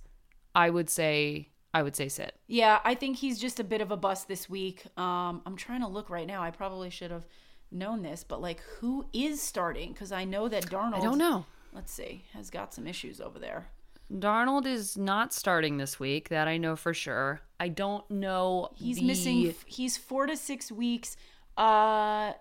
I 0.55 0.71
would 0.71 0.89
say 0.89 1.49
I 1.79 1.83
would 1.83 1.97
say 1.97 2.09
sit. 2.09 2.33
yeah 2.47 2.81
I 2.85 2.95
think 2.95 3.17
he's 3.19 3.39
just 3.39 3.61
a 3.61 3.65
bit 3.65 3.81
of 3.81 3.91
a 3.91 3.97
bust 3.97 4.27
this 4.29 4.49
week 4.51 4.85
um 4.99 5.43
I'm 5.47 5.57
trying 5.57 5.81
to 5.83 5.89
look 5.89 6.11
right 6.11 6.27
now 6.27 6.43
I 6.43 6.51
probably 6.51 6.91
should 6.91 7.11
have 7.11 7.27
known 7.71 8.03
this 8.03 8.25
but 8.25 8.41
like 8.41 8.61
who 8.79 9.07
is 9.13 9.41
starting 9.41 9.93
because 9.93 10.11
I 10.13 10.25
know 10.25 10.49
that 10.49 10.67
Darnold 10.67 10.95
I 11.01 11.01
don't 11.09 11.19
know. 11.19 11.45
let's 11.73 11.93
see 11.93 12.25
has 12.33 12.51
got 12.51 12.75
some 12.75 12.87
issues 12.87 13.21
over 13.21 13.39
there 13.39 13.69
Darnold 14.11 14.65
is 14.67 14.97
not 14.97 15.35
starting 15.35 15.77
this 15.77 16.01
week. 16.01 16.31
That 16.31 16.49
I 16.49 16.57
know 16.57 16.77
for 16.77 16.95
sure. 16.95 17.43
I 17.61 17.69
don't 17.69 18.11
know. 18.11 18.71
He's 18.75 18.97
the- 18.97 19.07
missing. 19.07 19.55
He's 19.67 19.99
four 19.99 20.27
to 20.27 20.35
six 20.35 20.73
weeks. 20.73 21.15
Uh, 21.59 22.33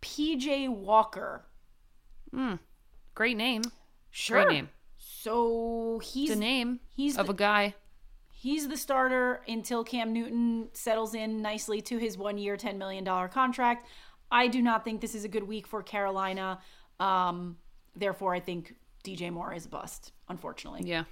PJ 0.00 0.70
Walker. 0.70 1.44
Great 3.14 3.36
name. 3.36 3.62
Sure. 4.10 4.44
Great 4.44 4.54
name. 4.54 4.68
So 4.96 6.00
he's 6.02 6.30
a 6.30 6.36
name 6.36 6.80
he's 6.96 7.18
of 7.18 7.26
the- 7.26 7.32
a 7.32 7.36
guy. 7.36 7.74
He's 8.42 8.66
the 8.68 8.76
starter 8.76 9.40
until 9.46 9.84
Cam 9.84 10.12
Newton 10.12 10.68
settles 10.72 11.14
in 11.14 11.40
nicely 11.42 11.80
to 11.82 11.96
his 11.98 12.18
one-year, 12.18 12.56
ten 12.56 12.76
million 12.76 13.04
dollar 13.04 13.28
contract. 13.28 13.86
I 14.30 14.48
do 14.48 14.60
not 14.60 14.84
think 14.84 15.00
this 15.00 15.14
is 15.14 15.24
a 15.24 15.28
good 15.28 15.44
week 15.46 15.66
for 15.66 15.82
Carolina. 15.82 16.58
Um, 16.98 17.56
therefore, 17.94 18.34
I 18.34 18.40
think 18.40 18.74
DJ 19.04 19.30
Moore 19.30 19.52
is 19.54 19.66
a 19.66 19.68
bust. 19.68 20.12
Unfortunately. 20.28 20.82
Yeah. 20.84 21.04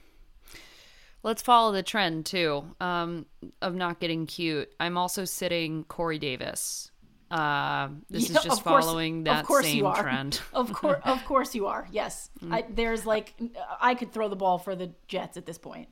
Let's 1.22 1.42
follow 1.42 1.70
the 1.72 1.82
trend 1.82 2.24
too 2.26 2.64
um, 2.80 3.26
of 3.60 3.74
not 3.74 4.00
getting 4.00 4.26
cute. 4.26 4.72
I'm 4.80 4.96
also 4.96 5.24
sitting 5.26 5.84
Corey 5.84 6.18
Davis. 6.18 6.90
Uh, 7.30 7.90
this 8.08 8.30
Yeah, 8.30 8.38
is 8.38 8.44
just 8.44 8.64
course- 8.64 8.84
following 8.86 9.18
of 9.20 9.24
that 9.26 9.44
course 9.44 9.66
same 9.66 9.92
trend. 9.94 10.40
Of 10.54 10.72
course, 10.72 11.00
of 11.04 11.22
course 11.26 11.54
you 11.54 11.66
are. 11.66 11.86
Yes, 11.92 12.30
I, 12.50 12.64
there's 12.68 13.04
like 13.06 13.34
I 13.80 13.94
could 13.94 14.12
throw 14.12 14.28
the 14.28 14.36
ball 14.36 14.58
for 14.58 14.74
the 14.74 14.90
Jets 15.08 15.36
at 15.36 15.44
this 15.46 15.58
point. 15.58 15.88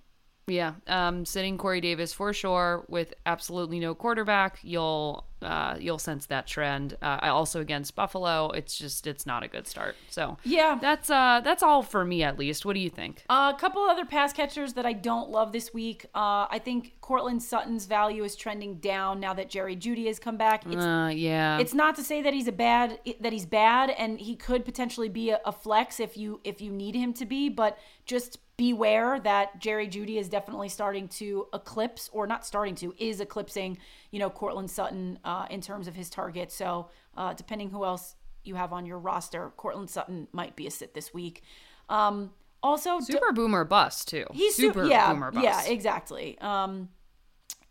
Yeah, 0.49 0.75
um, 0.87 1.27
sitting 1.27 1.59
Corey 1.59 1.83
Davis 1.83 2.15
for 2.15 2.33
sure 2.33 2.87
with 2.89 3.13
absolutely 3.27 3.81
no 3.81 3.95
quarterback. 3.95 4.59
You'll 4.63 5.28
uh, 5.43 5.77
you'll 5.79 5.99
sense 5.99 6.27
that 6.27 6.47
trend. 6.47 6.95
Uh, 7.01 7.19
I 7.21 7.29
also 7.29 7.61
against 7.61 7.95
Buffalo, 7.95 8.51
it's 8.51 8.77
just 8.77 9.07
it's 9.07 9.27
not 9.27 9.43
a 9.43 9.49
good 9.49 9.67
start. 9.67 9.97
So 10.11 10.37
Yeah. 10.45 10.79
that's 10.81 11.11
uh 11.11 11.41
that's 11.45 11.63
all 11.63 11.83
for 11.83 12.05
me 12.05 12.23
at 12.23 12.39
least. 12.39 12.65
What 12.67 12.75
do 12.75 12.81
you 12.81 12.91
think? 12.91 13.25
A 13.31 13.55
couple 13.59 13.83
other 13.83 14.05
pass 14.05 14.33
catchers 14.33 14.75
that 14.75 14.87
I 14.87 14.93
don't 14.93 15.31
love 15.31 15.53
this 15.53 15.73
week. 15.73 16.07
Uh, 16.15 16.47
I 16.51 16.61
think 16.63 16.95
Courtland 17.01 17.43
Sutton's 17.43 17.87
value 17.87 18.25
is 18.25 18.37
trending 18.37 18.77
down 18.81 19.21
now 19.21 19.33
that 19.35 19.49
Jerry 19.49 19.77
Jeudy 19.77 20.07
has 20.07 20.19
come 20.19 20.37
back. 20.37 20.67
It's, 20.67 20.77
Uh, 20.77 21.11
yeah, 21.15 21.59
it's 21.59 21.75
not 21.75 21.95
to 21.97 22.03
say 22.05 22.23
that 22.23 22.35
he's 22.35 22.49
a 22.49 22.53
bad 22.53 22.99
that 23.21 23.33
he's 23.33 23.47
bad, 23.47 23.91
and 23.91 24.19
he 24.21 24.37
could 24.37 24.65
potentially 24.65 25.09
be 25.09 25.31
a, 25.31 25.41
a 25.45 25.53
flex 25.53 26.01
if 26.01 26.17
you 26.17 26.41
if 26.45 26.61
you 26.61 26.71
need 26.71 26.95
him 26.95 27.13
to 27.15 27.25
be. 27.25 27.49
But 27.49 27.79
just 28.05 28.39
beware 28.57 29.21
that 29.21 29.61
Jerry 29.61 29.87
Jeudy 29.87 30.17
is 30.19 30.29
definitely 30.29 30.69
starting 30.69 31.07
to 31.09 31.47
eclipse, 31.55 32.11
or 32.13 32.27
not 32.27 32.45
starting 32.45 32.75
to, 32.75 32.93
is 32.99 33.21
eclipsing, 33.21 33.79
you 34.11 34.19
know, 34.19 34.31
Courtland 34.31 34.71
Sutton 34.71 35.19
uh, 35.25 35.47
in 35.51 35.61
terms 35.61 35.89
of 35.89 35.95
his 35.95 36.09
target. 36.11 36.51
So 36.53 36.89
uh, 37.17 37.35
depending 37.35 37.71
who 37.71 37.85
else 37.85 38.15
you 38.45 38.55
have 38.55 38.73
on 38.73 38.87
your 38.87 38.99
roster, 38.99 39.53
Courtland 39.57 39.91
Sutton 39.91 40.29
might 40.33 40.57
be 40.57 40.67
a 40.67 40.71
sit 40.71 40.95
this 40.95 41.13
week. 41.13 41.43
Um, 41.89 42.31
also, 42.63 42.99
super 43.01 43.33
boomer 43.33 43.65
bust 43.65 44.09
too. 44.09 44.25
He's 44.33 44.55
su- 44.57 44.63
super 44.69 44.85
yeah, 44.87 45.13
boomer 45.13 45.31
bust. 45.31 45.45
Yeah, 45.45 45.65
exactly. 45.65 46.37
Um, 46.41 46.89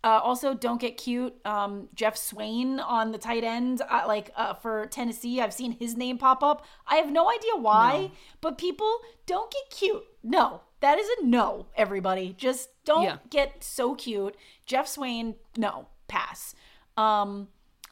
uh, 0.03 0.19
also, 0.23 0.53
don't 0.53 0.79
get 0.79 0.95
cute. 0.95 1.35
Um, 1.45 1.89
Geoff 1.93 2.15
Swaim 2.15 2.79
on 2.85 3.11
the 3.11 3.17
tight 3.17 3.43
end, 3.43 3.81
uh, 3.89 4.03
like 4.07 4.31
uh, 4.37 4.53
for 4.53 4.85
Tennessee, 4.85 5.41
I've 5.41 5.53
seen 5.53 5.73
his 5.73 5.97
name 5.97 6.17
pop 6.17 6.41
up. 6.43 6.63
I 6.87 6.95
have 6.95 7.11
no 7.11 7.29
idea 7.29 7.55
why, 7.57 8.11
but 8.39 8.57
people 8.57 8.99
don't 9.25 9.51
get 9.51 9.69
cute. 9.77 10.03
No, 10.23 10.61
that 10.79 10.97
is 10.99 11.07
a 11.19 11.25
no. 11.25 11.65
Everybody, 11.75 12.33
just 12.37 12.69
don't 12.85 13.03
Yeah. 13.03 13.17
get 13.29 13.63
so 13.63 13.95
cute. 13.95 14.35
Geoff 14.65 14.85
Swaim, 14.87 15.35
no, 15.57 15.87
pass. 16.07 16.55
Um, 16.95 17.49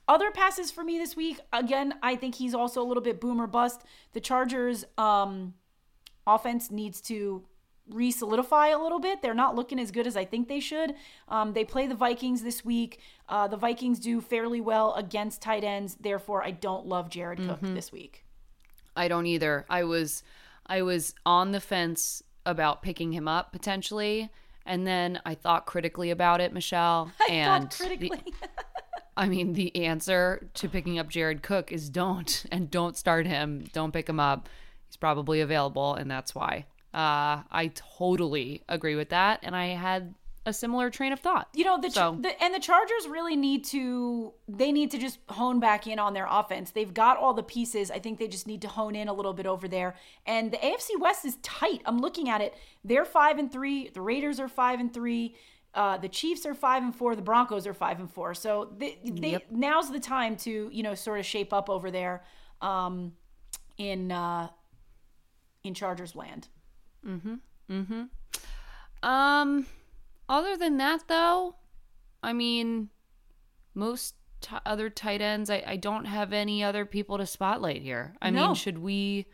other 0.07 0.31
passes 0.31 0.71
for 0.71 0.83
me 0.83 0.97
this 0.97 1.15
week. 1.15 1.39
Again, 1.51 1.95
I 2.03 2.15
think 2.15 2.35
he's 2.35 2.53
also 2.53 2.81
a 2.81 2.85
little 2.85 3.03
bit 3.03 3.19
boomer 3.19 3.47
bust. 3.47 3.81
The 4.13 4.19
Chargers, 4.19 4.85
um, 4.97 5.55
offense 6.27 6.71
needs 6.71 7.01
to 7.01 7.43
re-solidify 7.89 8.69
a 8.69 8.79
little 8.79 8.99
bit. 8.99 9.21
They're 9.21 9.33
not 9.33 9.55
looking 9.55 9.79
as 9.79 9.91
good 9.91 10.07
as 10.07 10.17
I 10.17 10.25
think 10.25 10.47
they 10.47 10.59
should. 10.59 10.95
Um, 11.27 11.53
they 11.53 11.63
play 11.63 11.85
the 11.85 11.95
Vikings 11.95 12.41
this 12.41 12.65
week. 12.65 12.99
Uh, 13.29 13.47
the 13.47 13.57
Vikings 13.57 13.99
do 13.99 14.21
fairly 14.21 14.59
well 14.59 14.93
against 14.95 15.41
tight 15.41 15.63
ends. 15.63 15.95
Therefore, 15.99 16.43
I 16.43 16.51
don't 16.51 16.87
love 16.87 17.09
Jared 17.09 17.39
Cook 17.39 17.59
this 17.61 17.91
week. 17.91 18.25
I 18.95 19.07
don't 19.07 19.25
either. 19.25 19.65
I 19.69 19.83
was 19.83 20.23
I 20.65 20.81
was 20.81 21.13
on 21.25 21.51
the 21.51 21.59
fence 21.59 22.23
about 22.45 22.81
picking 22.81 23.11
him 23.11 23.27
up 23.27 23.51
potentially, 23.51 24.29
and 24.65 24.85
then 24.85 25.21
I 25.25 25.35
thought 25.35 25.65
critically 25.65 26.11
about 26.11 26.41
it, 26.41 26.53
Michelle. 26.53 27.11
I 27.29 27.33
and 27.33 27.63
thought 27.63 27.71
the- 27.71 27.85
critically. 28.09 28.33
I 29.17 29.27
mean, 29.29 29.53
the 29.53 29.73
answer 29.85 30.49
to 30.55 30.67
picking 30.67 30.99
up 30.99 31.07
Jared 31.07 31.41
Cook 31.41 31.71
is 31.71 31.89
don't 31.89 32.45
and 32.51 32.69
don't 32.69 32.97
start 32.97 33.25
him. 33.25 33.65
Don't 33.71 33.91
pick 33.93 34.09
him 34.09 34.19
up. 34.19 34.49
He's 34.87 34.97
probably 34.97 35.41
available, 35.41 35.95
and 35.95 36.09
that's 36.11 36.35
why. 36.35 36.65
Uh, 36.93 37.43
I 37.51 37.71
totally 37.97 38.63
agree 38.69 38.95
with 38.95 39.09
that, 39.09 39.39
and 39.43 39.55
I 39.55 39.67
had 39.67 40.13
a 40.45 40.53
similar 40.53 40.89
train 40.89 41.11
of 41.11 41.19
thought. 41.19 41.49
You 41.53 41.65
know 41.65 41.79
the, 41.81 41.89
So- 41.89 42.17
the 42.21 42.41
and 42.43 42.53
the 42.53 42.59
Chargers 42.59 43.07
really 43.09 43.35
need 43.35 43.63
to 43.65 44.33
they 44.47 44.71
need 44.71 44.91
to 44.91 44.97
just 44.97 45.19
hone 45.29 45.59
back 45.59 45.87
in 45.87 45.97
on 45.99 46.13
their 46.13 46.27
offense. 46.29 46.71
They've 46.71 46.93
got 46.93 47.17
all 47.17 47.33
the 47.33 47.43
pieces. 47.43 47.89
I 47.91 47.99
think 47.99 48.19
they 48.19 48.27
just 48.27 48.45
need 48.47 48.61
to 48.61 48.67
hone 48.67 48.95
in 48.95 49.07
a 49.07 49.13
little 49.13 49.33
bit 49.33 49.45
over 49.47 49.67
there. 49.67 49.95
And 50.25 50.51
the 50.51 50.57
AFC 50.57 50.99
West 50.99 51.25
is 51.25 51.37
tight. 51.43 51.81
I'm 51.85 51.99
looking 51.99 52.29
at 52.29 52.41
it. 52.41 52.53
They're 52.83 53.05
5 53.05 53.37
and 53.39 53.51
3. 53.51 53.89
The 53.93 54.01
Raiders 54.01 54.39
are 54.39 54.47
5 54.47 54.79
and 54.79 54.93
3. 54.93 55.35
Uh, 55.73 55.97
the 55.97 56.07
Chiefs 56.07 56.45
are 56.45 56.53
5 56.53 56.83
and 56.83 56.95
4. 56.95 57.15
The 57.15 57.21
Broncos 57.21 57.67
are 57.67 57.73
5 57.73 57.99
and 57.99 58.09
4. 58.09 58.33
So 58.35 58.71
they, 58.77 58.97
they 59.03 59.31
Yep. 59.31 59.43
now's 59.51 59.91
the 59.91 59.99
time 59.99 60.37
to, 60.37 60.69
you 60.71 60.83
know, 60.83 60.93
sort 60.95 61.19
of 61.19 61.25
shape 61.25 61.51
up 61.53 61.69
over 61.69 61.89
there 61.91 62.23
um 62.61 63.11
in 63.77 64.09
uh 64.11 64.47
in 65.63 65.73
Chargers 65.73 66.15
land. 66.15 66.47
Um, 69.03 69.65
other 70.29 70.57
than 70.57 70.77
that, 70.77 71.07
though, 71.07 71.55
I 72.23 72.33
mean, 72.33 72.89
most 73.73 74.15
t- 74.41 74.55
other 74.65 74.89
tight 74.89 75.21
ends, 75.21 75.49
I, 75.49 75.63
I 75.65 75.75
don't 75.77 76.05
have 76.05 76.33
any 76.33 76.63
other 76.63 76.85
people 76.85 77.17
to 77.17 77.25
spotlight 77.25 77.81
here. 77.81 78.15
I 78.21 78.29
No. 78.29 78.47
mean, 78.47 78.55
should 78.55 78.77
we? 78.79 79.25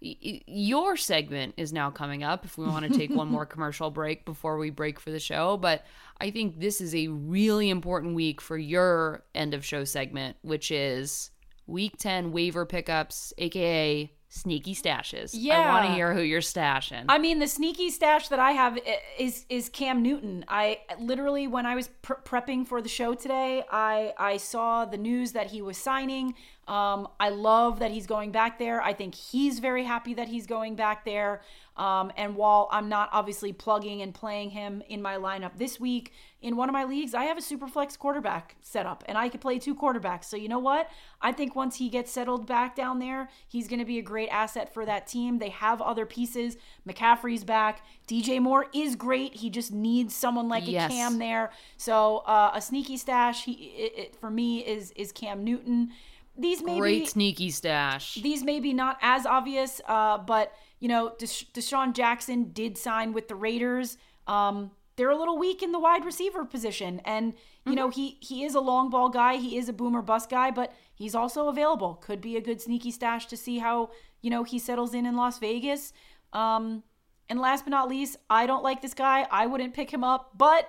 y- 0.00 0.42
Your 0.46 0.96
segment 0.96 1.54
is 1.56 1.72
now 1.72 1.90
coming 1.90 2.22
up 2.22 2.44
if 2.44 2.58
we 2.58 2.66
want 2.66 2.86
to 2.90 2.96
take 2.98 3.10
one 3.10 3.28
more 3.28 3.46
commercial 3.54 3.90
break 3.90 4.24
before 4.24 4.58
we 4.58 4.70
break 4.70 4.98
for 5.00 5.10
the 5.10 5.20
show. 5.20 5.56
But 5.56 5.84
I 6.20 6.30
think 6.30 6.60
this 6.60 6.80
is 6.80 6.94
a 6.94 7.08
really 7.08 7.70
important 7.70 8.14
week 8.14 8.40
for 8.40 8.58
your 8.58 9.24
end 9.34 9.54
of 9.54 9.64
show 9.64 9.84
segment, 9.84 10.36
which 10.42 10.70
is 10.70 11.30
week 11.66 11.96
10 11.98 12.32
waiver 12.32 12.66
pickups, 12.66 13.32
aka 13.38 14.12
sneaky 14.32 14.74
stashes. 14.74 15.30
Yeah, 15.34 15.60
I 15.60 15.68
want 15.72 15.86
to 15.86 15.92
hear 15.92 16.14
who 16.14 16.22
you're 16.22 16.40
stashing. 16.40 17.04
I 17.08 17.18
mean, 17.18 17.38
the 17.38 17.46
sneaky 17.46 17.90
stash 17.90 18.28
that 18.28 18.38
I 18.38 18.52
have 18.52 18.78
is 19.18 19.44
is 19.50 19.68
Cam 19.68 20.02
Newton. 20.02 20.44
I 20.48 20.80
literally, 20.98 21.46
when 21.46 21.66
I 21.66 21.74
was 21.74 21.88
pre- 22.00 22.16
prepping 22.24 22.66
for 22.66 22.80
the 22.80 22.88
show 22.88 23.14
today, 23.14 23.62
I 23.70 24.14
I 24.16 24.38
saw 24.38 24.86
the 24.86 24.96
news 24.96 25.32
that 25.32 25.48
he 25.48 25.60
was 25.60 25.76
signing. 25.76 26.34
Um, 26.66 27.08
I 27.20 27.28
love 27.28 27.80
that 27.80 27.90
he's 27.90 28.06
going 28.06 28.30
back 28.30 28.58
there. 28.58 28.80
I 28.80 28.94
think 28.94 29.14
he's 29.14 29.58
very 29.58 29.84
happy 29.84 30.14
that 30.14 30.28
he's 30.28 30.46
going 30.46 30.76
back 30.76 31.04
there. 31.04 31.42
Um, 31.76 32.12
and 32.16 32.36
while 32.36 32.68
I'm 32.70 32.88
not 32.88 33.10
obviously 33.12 33.52
plugging 33.52 34.00
and 34.00 34.14
playing 34.14 34.50
him 34.50 34.82
in 34.88 35.02
my 35.02 35.16
lineup 35.16 35.56
this 35.56 35.80
week, 35.80 36.12
in 36.42 36.56
one 36.56 36.68
of 36.68 36.72
my 36.72 36.84
leagues, 36.84 37.14
I 37.14 37.24
have 37.24 37.38
a 37.38 37.42
super 37.42 37.68
flex 37.68 37.96
quarterback 37.96 38.56
set 38.60 38.84
up 38.84 39.04
and 39.06 39.16
I 39.16 39.28
could 39.28 39.40
play 39.40 39.58
two 39.58 39.74
quarterbacks. 39.74 40.24
So 40.24 40.36
you 40.36 40.48
know 40.48 40.58
what? 40.58 40.90
I 41.20 41.32
think 41.32 41.54
once 41.56 41.76
he 41.76 41.88
gets 41.88 42.10
settled 42.10 42.46
back 42.46 42.74
down 42.76 42.98
there, 42.98 43.28
he's 43.48 43.68
going 43.68 43.78
to 43.78 43.84
be 43.84 43.98
a 43.98 44.02
great 44.02 44.28
asset 44.28 44.74
for 44.74 44.84
that 44.84 45.06
team. 45.06 45.38
They 45.38 45.50
have 45.50 45.80
other 45.80 46.04
pieces. 46.04 46.56
McCaffrey's 46.86 47.44
back. 47.44 47.84
DJ 48.08 48.40
Moore 48.40 48.66
is 48.74 48.96
great. 48.96 49.36
He 49.36 49.48
just 49.50 49.72
needs 49.72 50.14
someone 50.14 50.48
like 50.48 50.66
Yes. 50.66 50.90
a 50.90 50.94
Cam 50.94 51.18
there. 51.18 51.50
So 51.76 52.18
uh, 52.26 52.50
a 52.54 52.60
sneaky 52.60 52.96
stash 52.96 53.44
he, 53.44 53.52
it, 53.52 53.98
it, 53.98 54.16
for 54.16 54.30
me 54.30 54.58
is 54.66 54.90
is 54.96 55.12
Cam 55.12 55.44
Newton. 55.44 55.92
These 56.36 56.62
may 56.62 56.78
Great 56.78 57.00
be 57.00 57.06
sneaky 57.06 57.50
stash. 57.50 58.14
these 58.22 58.42
may 58.42 58.58
be 58.58 58.72
not 58.72 58.96
as 59.02 59.26
obvious, 59.26 59.80
uh, 59.86 60.18
but 60.18 60.52
you 60.80 60.88
know, 60.88 61.12
Desha- 61.18 61.46
DeSean 61.52 61.92
Jackson 61.94 62.50
did 62.52 62.76
sign 62.78 63.12
with 63.12 63.28
the 63.28 63.34
Raiders. 63.36 63.98
Um, 64.26 64.70
they're 64.96 65.10
a 65.10 65.16
little 65.16 65.38
weak 65.38 65.62
in 65.62 65.72
the 65.72 65.78
wide 65.78 66.04
receiver 66.04 66.44
position, 66.44 67.00
and 67.04 67.34
you 67.66 67.74
know 67.74 67.88
he 67.88 68.18
he 68.20 68.44
is 68.44 68.54
a 68.54 68.60
long 68.60 68.90
ball 68.90 69.08
guy. 69.08 69.36
He 69.36 69.56
is 69.56 69.68
a 69.68 69.72
boomer 69.72 70.02
bust 70.02 70.30
guy, 70.30 70.50
but 70.50 70.72
he's 70.94 71.14
also 71.14 71.48
available. 71.48 71.94
Could 71.94 72.20
be 72.20 72.36
a 72.36 72.40
good 72.40 72.60
sneaky 72.60 72.90
stash 72.90 73.26
to 73.26 73.36
see 73.36 73.58
how 73.58 73.90
you 74.20 74.30
know 74.30 74.44
he 74.44 74.58
settles 74.58 74.94
in 74.94 75.06
in 75.06 75.16
Las 75.16 75.38
Vegas. 75.38 75.92
Um, 76.32 76.82
and 77.28 77.40
last 77.40 77.64
but 77.64 77.70
not 77.70 77.88
least, 77.88 78.16
I 78.28 78.46
don't 78.46 78.62
like 78.62 78.82
this 78.82 78.94
guy. 78.94 79.26
I 79.30 79.46
wouldn't 79.46 79.74
pick 79.74 79.90
him 79.90 80.04
up, 80.04 80.32
but 80.36 80.68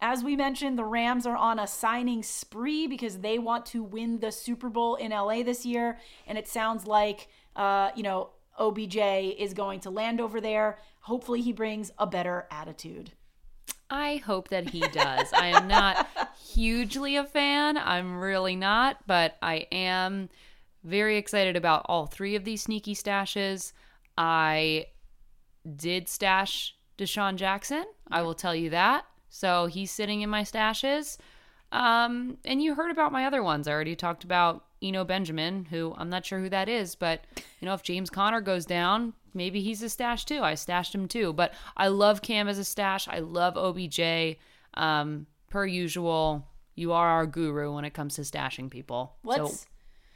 as 0.00 0.24
we 0.24 0.34
mentioned, 0.34 0.78
the 0.78 0.84
Rams 0.84 1.26
are 1.26 1.36
on 1.36 1.58
a 1.58 1.66
signing 1.66 2.22
spree 2.22 2.86
because 2.86 3.18
they 3.18 3.38
want 3.38 3.66
to 3.66 3.82
win 3.82 4.20
the 4.20 4.32
Super 4.32 4.70
Bowl 4.70 4.94
in 4.94 5.10
LA 5.10 5.42
this 5.42 5.66
year. 5.66 5.98
And 6.26 6.38
it 6.38 6.48
sounds 6.48 6.86
like, 6.86 7.28
uh, 7.54 7.90
you 7.94 8.02
know, 8.02 8.30
OBJ 8.58 8.96
is 8.96 9.52
going 9.52 9.80
to 9.80 9.90
land 9.90 10.20
over 10.20 10.40
there. 10.40 10.78
Hopefully, 11.00 11.42
he 11.42 11.52
brings 11.52 11.90
a 11.98 12.06
better 12.06 12.46
attitude. 12.50 13.12
I 13.90 14.16
hope 14.24 14.48
that 14.48 14.70
he 14.70 14.80
does. 14.80 15.32
I 15.32 15.48
am 15.48 15.66
not 15.66 16.06
hugely 16.52 17.16
a 17.16 17.24
fan. 17.24 17.76
I'm 17.76 18.18
really 18.18 18.56
not, 18.56 18.98
but 19.06 19.36
I 19.42 19.66
am 19.72 20.28
very 20.84 21.16
excited 21.16 21.56
about 21.56 21.86
all 21.86 22.06
three 22.06 22.36
of 22.36 22.44
these 22.44 22.62
sneaky 22.62 22.94
stashes. 22.94 23.72
I 24.16 24.86
did 25.76 26.08
stash 26.08 26.76
DeSean 26.98 27.36
Jackson. 27.36 27.84
I 28.10 28.22
will 28.22 28.34
tell 28.34 28.54
you 28.54 28.70
that. 28.70 29.04
So 29.28 29.66
he's 29.66 29.90
sitting 29.90 30.22
in 30.22 30.30
my 30.30 30.42
stashes. 30.42 31.18
Um, 31.72 32.38
and 32.44 32.62
you 32.62 32.74
heard 32.74 32.90
about 32.90 33.12
my 33.12 33.26
other 33.26 33.42
ones. 33.42 33.68
I 33.68 33.72
already 33.72 33.96
talked 33.96 34.24
about 34.24 34.64
Eno 34.82 35.04
Benjamin, 35.04 35.66
who 35.66 35.94
I'm 35.96 36.10
not 36.10 36.24
sure 36.24 36.40
who 36.40 36.48
that 36.48 36.68
is, 36.68 36.94
but 36.94 37.24
you 37.60 37.66
know, 37.66 37.74
if 37.74 37.82
James 37.82 38.10
Conner 38.10 38.40
goes 38.40 38.64
down, 38.64 39.12
maybe 39.34 39.60
he's 39.60 39.82
a 39.82 39.88
stash 39.88 40.24
too. 40.24 40.42
I 40.42 40.54
stashed 40.54 40.94
him 40.94 41.08
too. 41.08 41.32
But 41.32 41.52
I 41.76 41.88
love 41.88 42.22
Cam 42.22 42.48
as 42.48 42.58
a 42.58 42.64
stash. 42.64 43.08
I 43.08 43.18
love 43.18 43.56
OBJ. 43.56 44.38
Um, 44.74 45.26
per 45.50 45.66
usual, 45.66 46.46
you 46.74 46.92
are 46.92 47.08
our 47.08 47.26
guru 47.26 47.74
when 47.74 47.84
it 47.84 47.94
comes 47.94 48.14
to 48.14 48.22
stashing 48.22 48.70
people. 48.70 49.16
Let's 49.22 49.60
so 49.60 49.66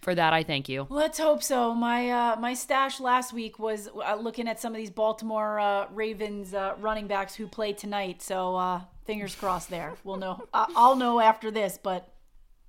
for 0.04 0.14
that, 0.14 0.34
I 0.34 0.42
thank 0.42 0.68
you. 0.68 0.86
let's 0.90 1.18
hope 1.18 1.42
so. 1.42 1.74
My 1.74 2.10
uh, 2.10 2.36
my 2.36 2.52
stash 2.52 3.00
last 3.00 3.32
week 3.32 3.58
was 3.58 3.88
uh, 3.88 4.16
looking 4.16 4.46
at 4.46 4.60
some 4.60 4.74
of 4.74 4.76
these 4.76 4.90
Baltimore 4.90 5.58
uh, 5.58 5.86
Ravens 5.90 6.52
uh, 6.52 6.74
running 6.78 7.06
backs 7.06 7.34
who 7.34 7.46
play 7.48 7.72
tonight. 7.72 8.20
So 8.20 8.54
uh, 8.54 8.82
fingers 9.06 9.34
crossed. 9.34 9.70
There, 9.70 9.94
we'll 10.04 10.18
know. 10.18 10.46
I'll 10.54 10.96
know 10.96 11.20
after 11.20 11.50
this, 11.50 11.78
but 11.82 12.13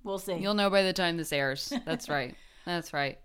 we'll 0.06 0.18
see. 0.18 0.34
You'll 0.34 0.54
know 0.54 0.70
by 0.70 0.82
the 0.82 0.92
time 0.92 1.16
this 1.16 1.32
airs. 1.32 1.72
That's 1.84 2.08
right. 2.08 2.34
That's 2.64 2.92
right. 2.92 3.18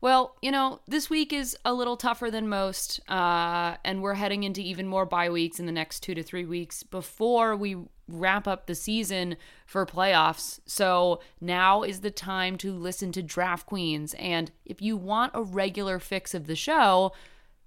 Well, 0.00 0.36
you 0.42 0.50
know, 0.50 0.80
this 0.86 1.08
week 1.08 1.32
is 1.32 1.56
a 1.64 1.72
little 1.72 1.96
tougher 1.96 2.30
than 2.30 2.48
most, 2.48 3.00
uh, 3.08 3.76
and 3.84 4.02
we're 4.02 4.14
heading 4.14 4.44
into 4.44 4.60
even 4.60 4.86
more 4.86 5.06
bye 5.06 5.30
weeks 5.30 5.58
in 5.58 5.64
the 5.64 5.72
next 5.72 6.00
two 6.00 6.14
to 6.14 6.22
three 6.22 6.44
weeks 6.44 6.82
before 6.82 7.56
we 7.56 7.76
wrap 8.06 8.46
up 8.46 8.66
the 8.66 8.74
season 8.74 9.36
for 9.64 9.86
playoffs. 9.86 10.60
So 10.66 11.20
now 11.40 11.82
is 11.82 12.00
the 12.00 12.10
time 12.10 12.58
to 12.58 12.72
listen 12.72 13.12
to 13.12 13.22
Draft 13.22 13.64
Queens. 13.66 14.14
And 14.18 14.50
if 14.66 14.82
you 14.82 14.96
want 14.96 15.32
a 15.34 15.42
regular 15.42 15.98
fix 15.98 16.34
of 16.34 16.46
the 16.46 16.56
show, 16.56 17.12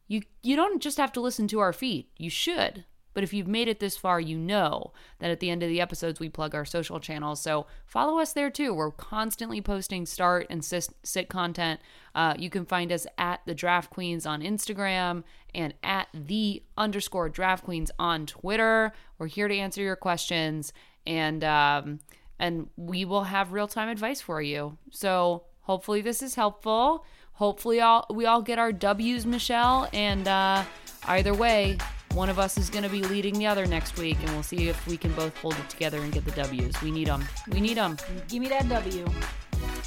you 0.07 0.21
you 0.43 0.55
don't 0.55 0.81
just 0.81 0.97
have 0.97 1.11
to 1.13 1.21
listen 1.21 1.47
to 1.47 1.59
our 1.59 1.73
feed. 1.73 2.05
You 2.17 2.29
should. 2.29 2.85
But 3.17 3.23
if 3.23 3.33
you've 3.33 3.47
made 3.47 3.67
it 3.67 3.79
this 3.79 3.97
far, 3.97 4.19
you 4.19 4.37
know 4.37 4.93
that 5.17 5.31
at 5.31 5.39
the 5.39 5.49
end 5.49 5.63
of 5.63 5.69
the 5.69 5.81
episodes, 5.81 6.19
we 6.19 6.29
plug 6.29 6.53
our 6.53 6.65
social 6.65 6.99
channels. 6.99 7.41
So 7.41 7.65
follow 7.87 8.19
us 8.19 8.31
there 8.31 8.51
too. 8.51 8.75
We're 8.75 8.91
constantly 8.91 9.59
posting 9.59 10.05
start 10.05 10.45
and 10.51 10.63
sit, 10.63 10.89
sit 11.01 11.27
content. 11.27 11.79
Uh, 12.13 12.35
you 12.37 12.51
can 12.51 12.63
find 12.63 12.91
us 12.91 13.07
at 13.17 13.41
the 13.47 13.55
Draft 13.55 13.89
Queens 13.89 14.27
on 14.27 14.43
Instagram 14.43 15.23
and 15.55 15.73
at 15.81 16.09
the 16.13 16.61
underscore 16.77 17.27
Draft 17.27 17.63
Queens 17.63 17.89
on 17.97 18.27
Twitter. 18.27 18.93
We're 19.17 19.25
here 19.25 19.47
to 19.47 19.57
answer 19.57 19.81
your 19.81 19.95
questions 19.95 20.71
and 21.07 21.43
um, 21.43 22.01
and 22.37 22.69
we 22.77 23.03
will 23.03 23.23
have 23.23 23.51
real 23.51 23.67
time 23.67 23.89
advice 23.89 24.21
for 24.21 24.43
you. 24.43 24.77
So 24.91 25.45
hopefully 25.61 26.01
this 26.01 26.21
is 26.21 26.35
helpful. 26.35 27.03
Hopefully 27.31 27.81
all 27.81 28.05
we 28.11 28.27
all 28.27 28.43
get 28.43 28.59
our 28.59 28.71
W's, 28.71 29.25
Michelle, 29.25 29.89
and 29.91 30.27
uh, 30.27 30.63
either 31.07 31.33
way, 31.33 31.79
one 32.13 32.29
of 32.29 32.39
us 32.39 32.57
is 32.57 32.69
going 32.69 32.83
to 32.83 32.89
be 32.89 33.03
leading 33.03 33.37
the 33.37 33.47
other 33.47 33.65
next 33.65 33.97
week, 33.97 34.17
and 34.21 34.29
we'll 34.31 34.43
see 34.43 34.69
if 34.69 34.87
we 34.87 34.97
can 34.97 35.11
both 35.13 35.35
hold 35.37 35.55
it 35.55 35.69
together 35.69 35.99
and 35.99 36.11
get 36.11 36.25
the 36.25 36.31
W's. 36.31 36.81
We 36.81 36.91
need 36.91 37.07
them. 37.07 37.23
We 37.49 37.61
need 37.61 37.77
them. 37.77 37.97
Give 38.27 38.41
me 38.41 38.49
that 38.49 38.67
W. 38.69 39.05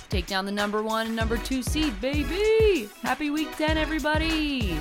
Take 0.09 0.27
down 0.27 0.45
the 0.45 0.53
number 0.53 0.83
one 0.83 1.07
and 1.07 1.16
number 1.16 1.37
two 1.39 1.62
seed, 1.62 2.01
baby. 2.01 2.89
Happy 3.03 3.31
week 3.31 3.57
10, 3.57 3.79
everybody. 3.79 4.79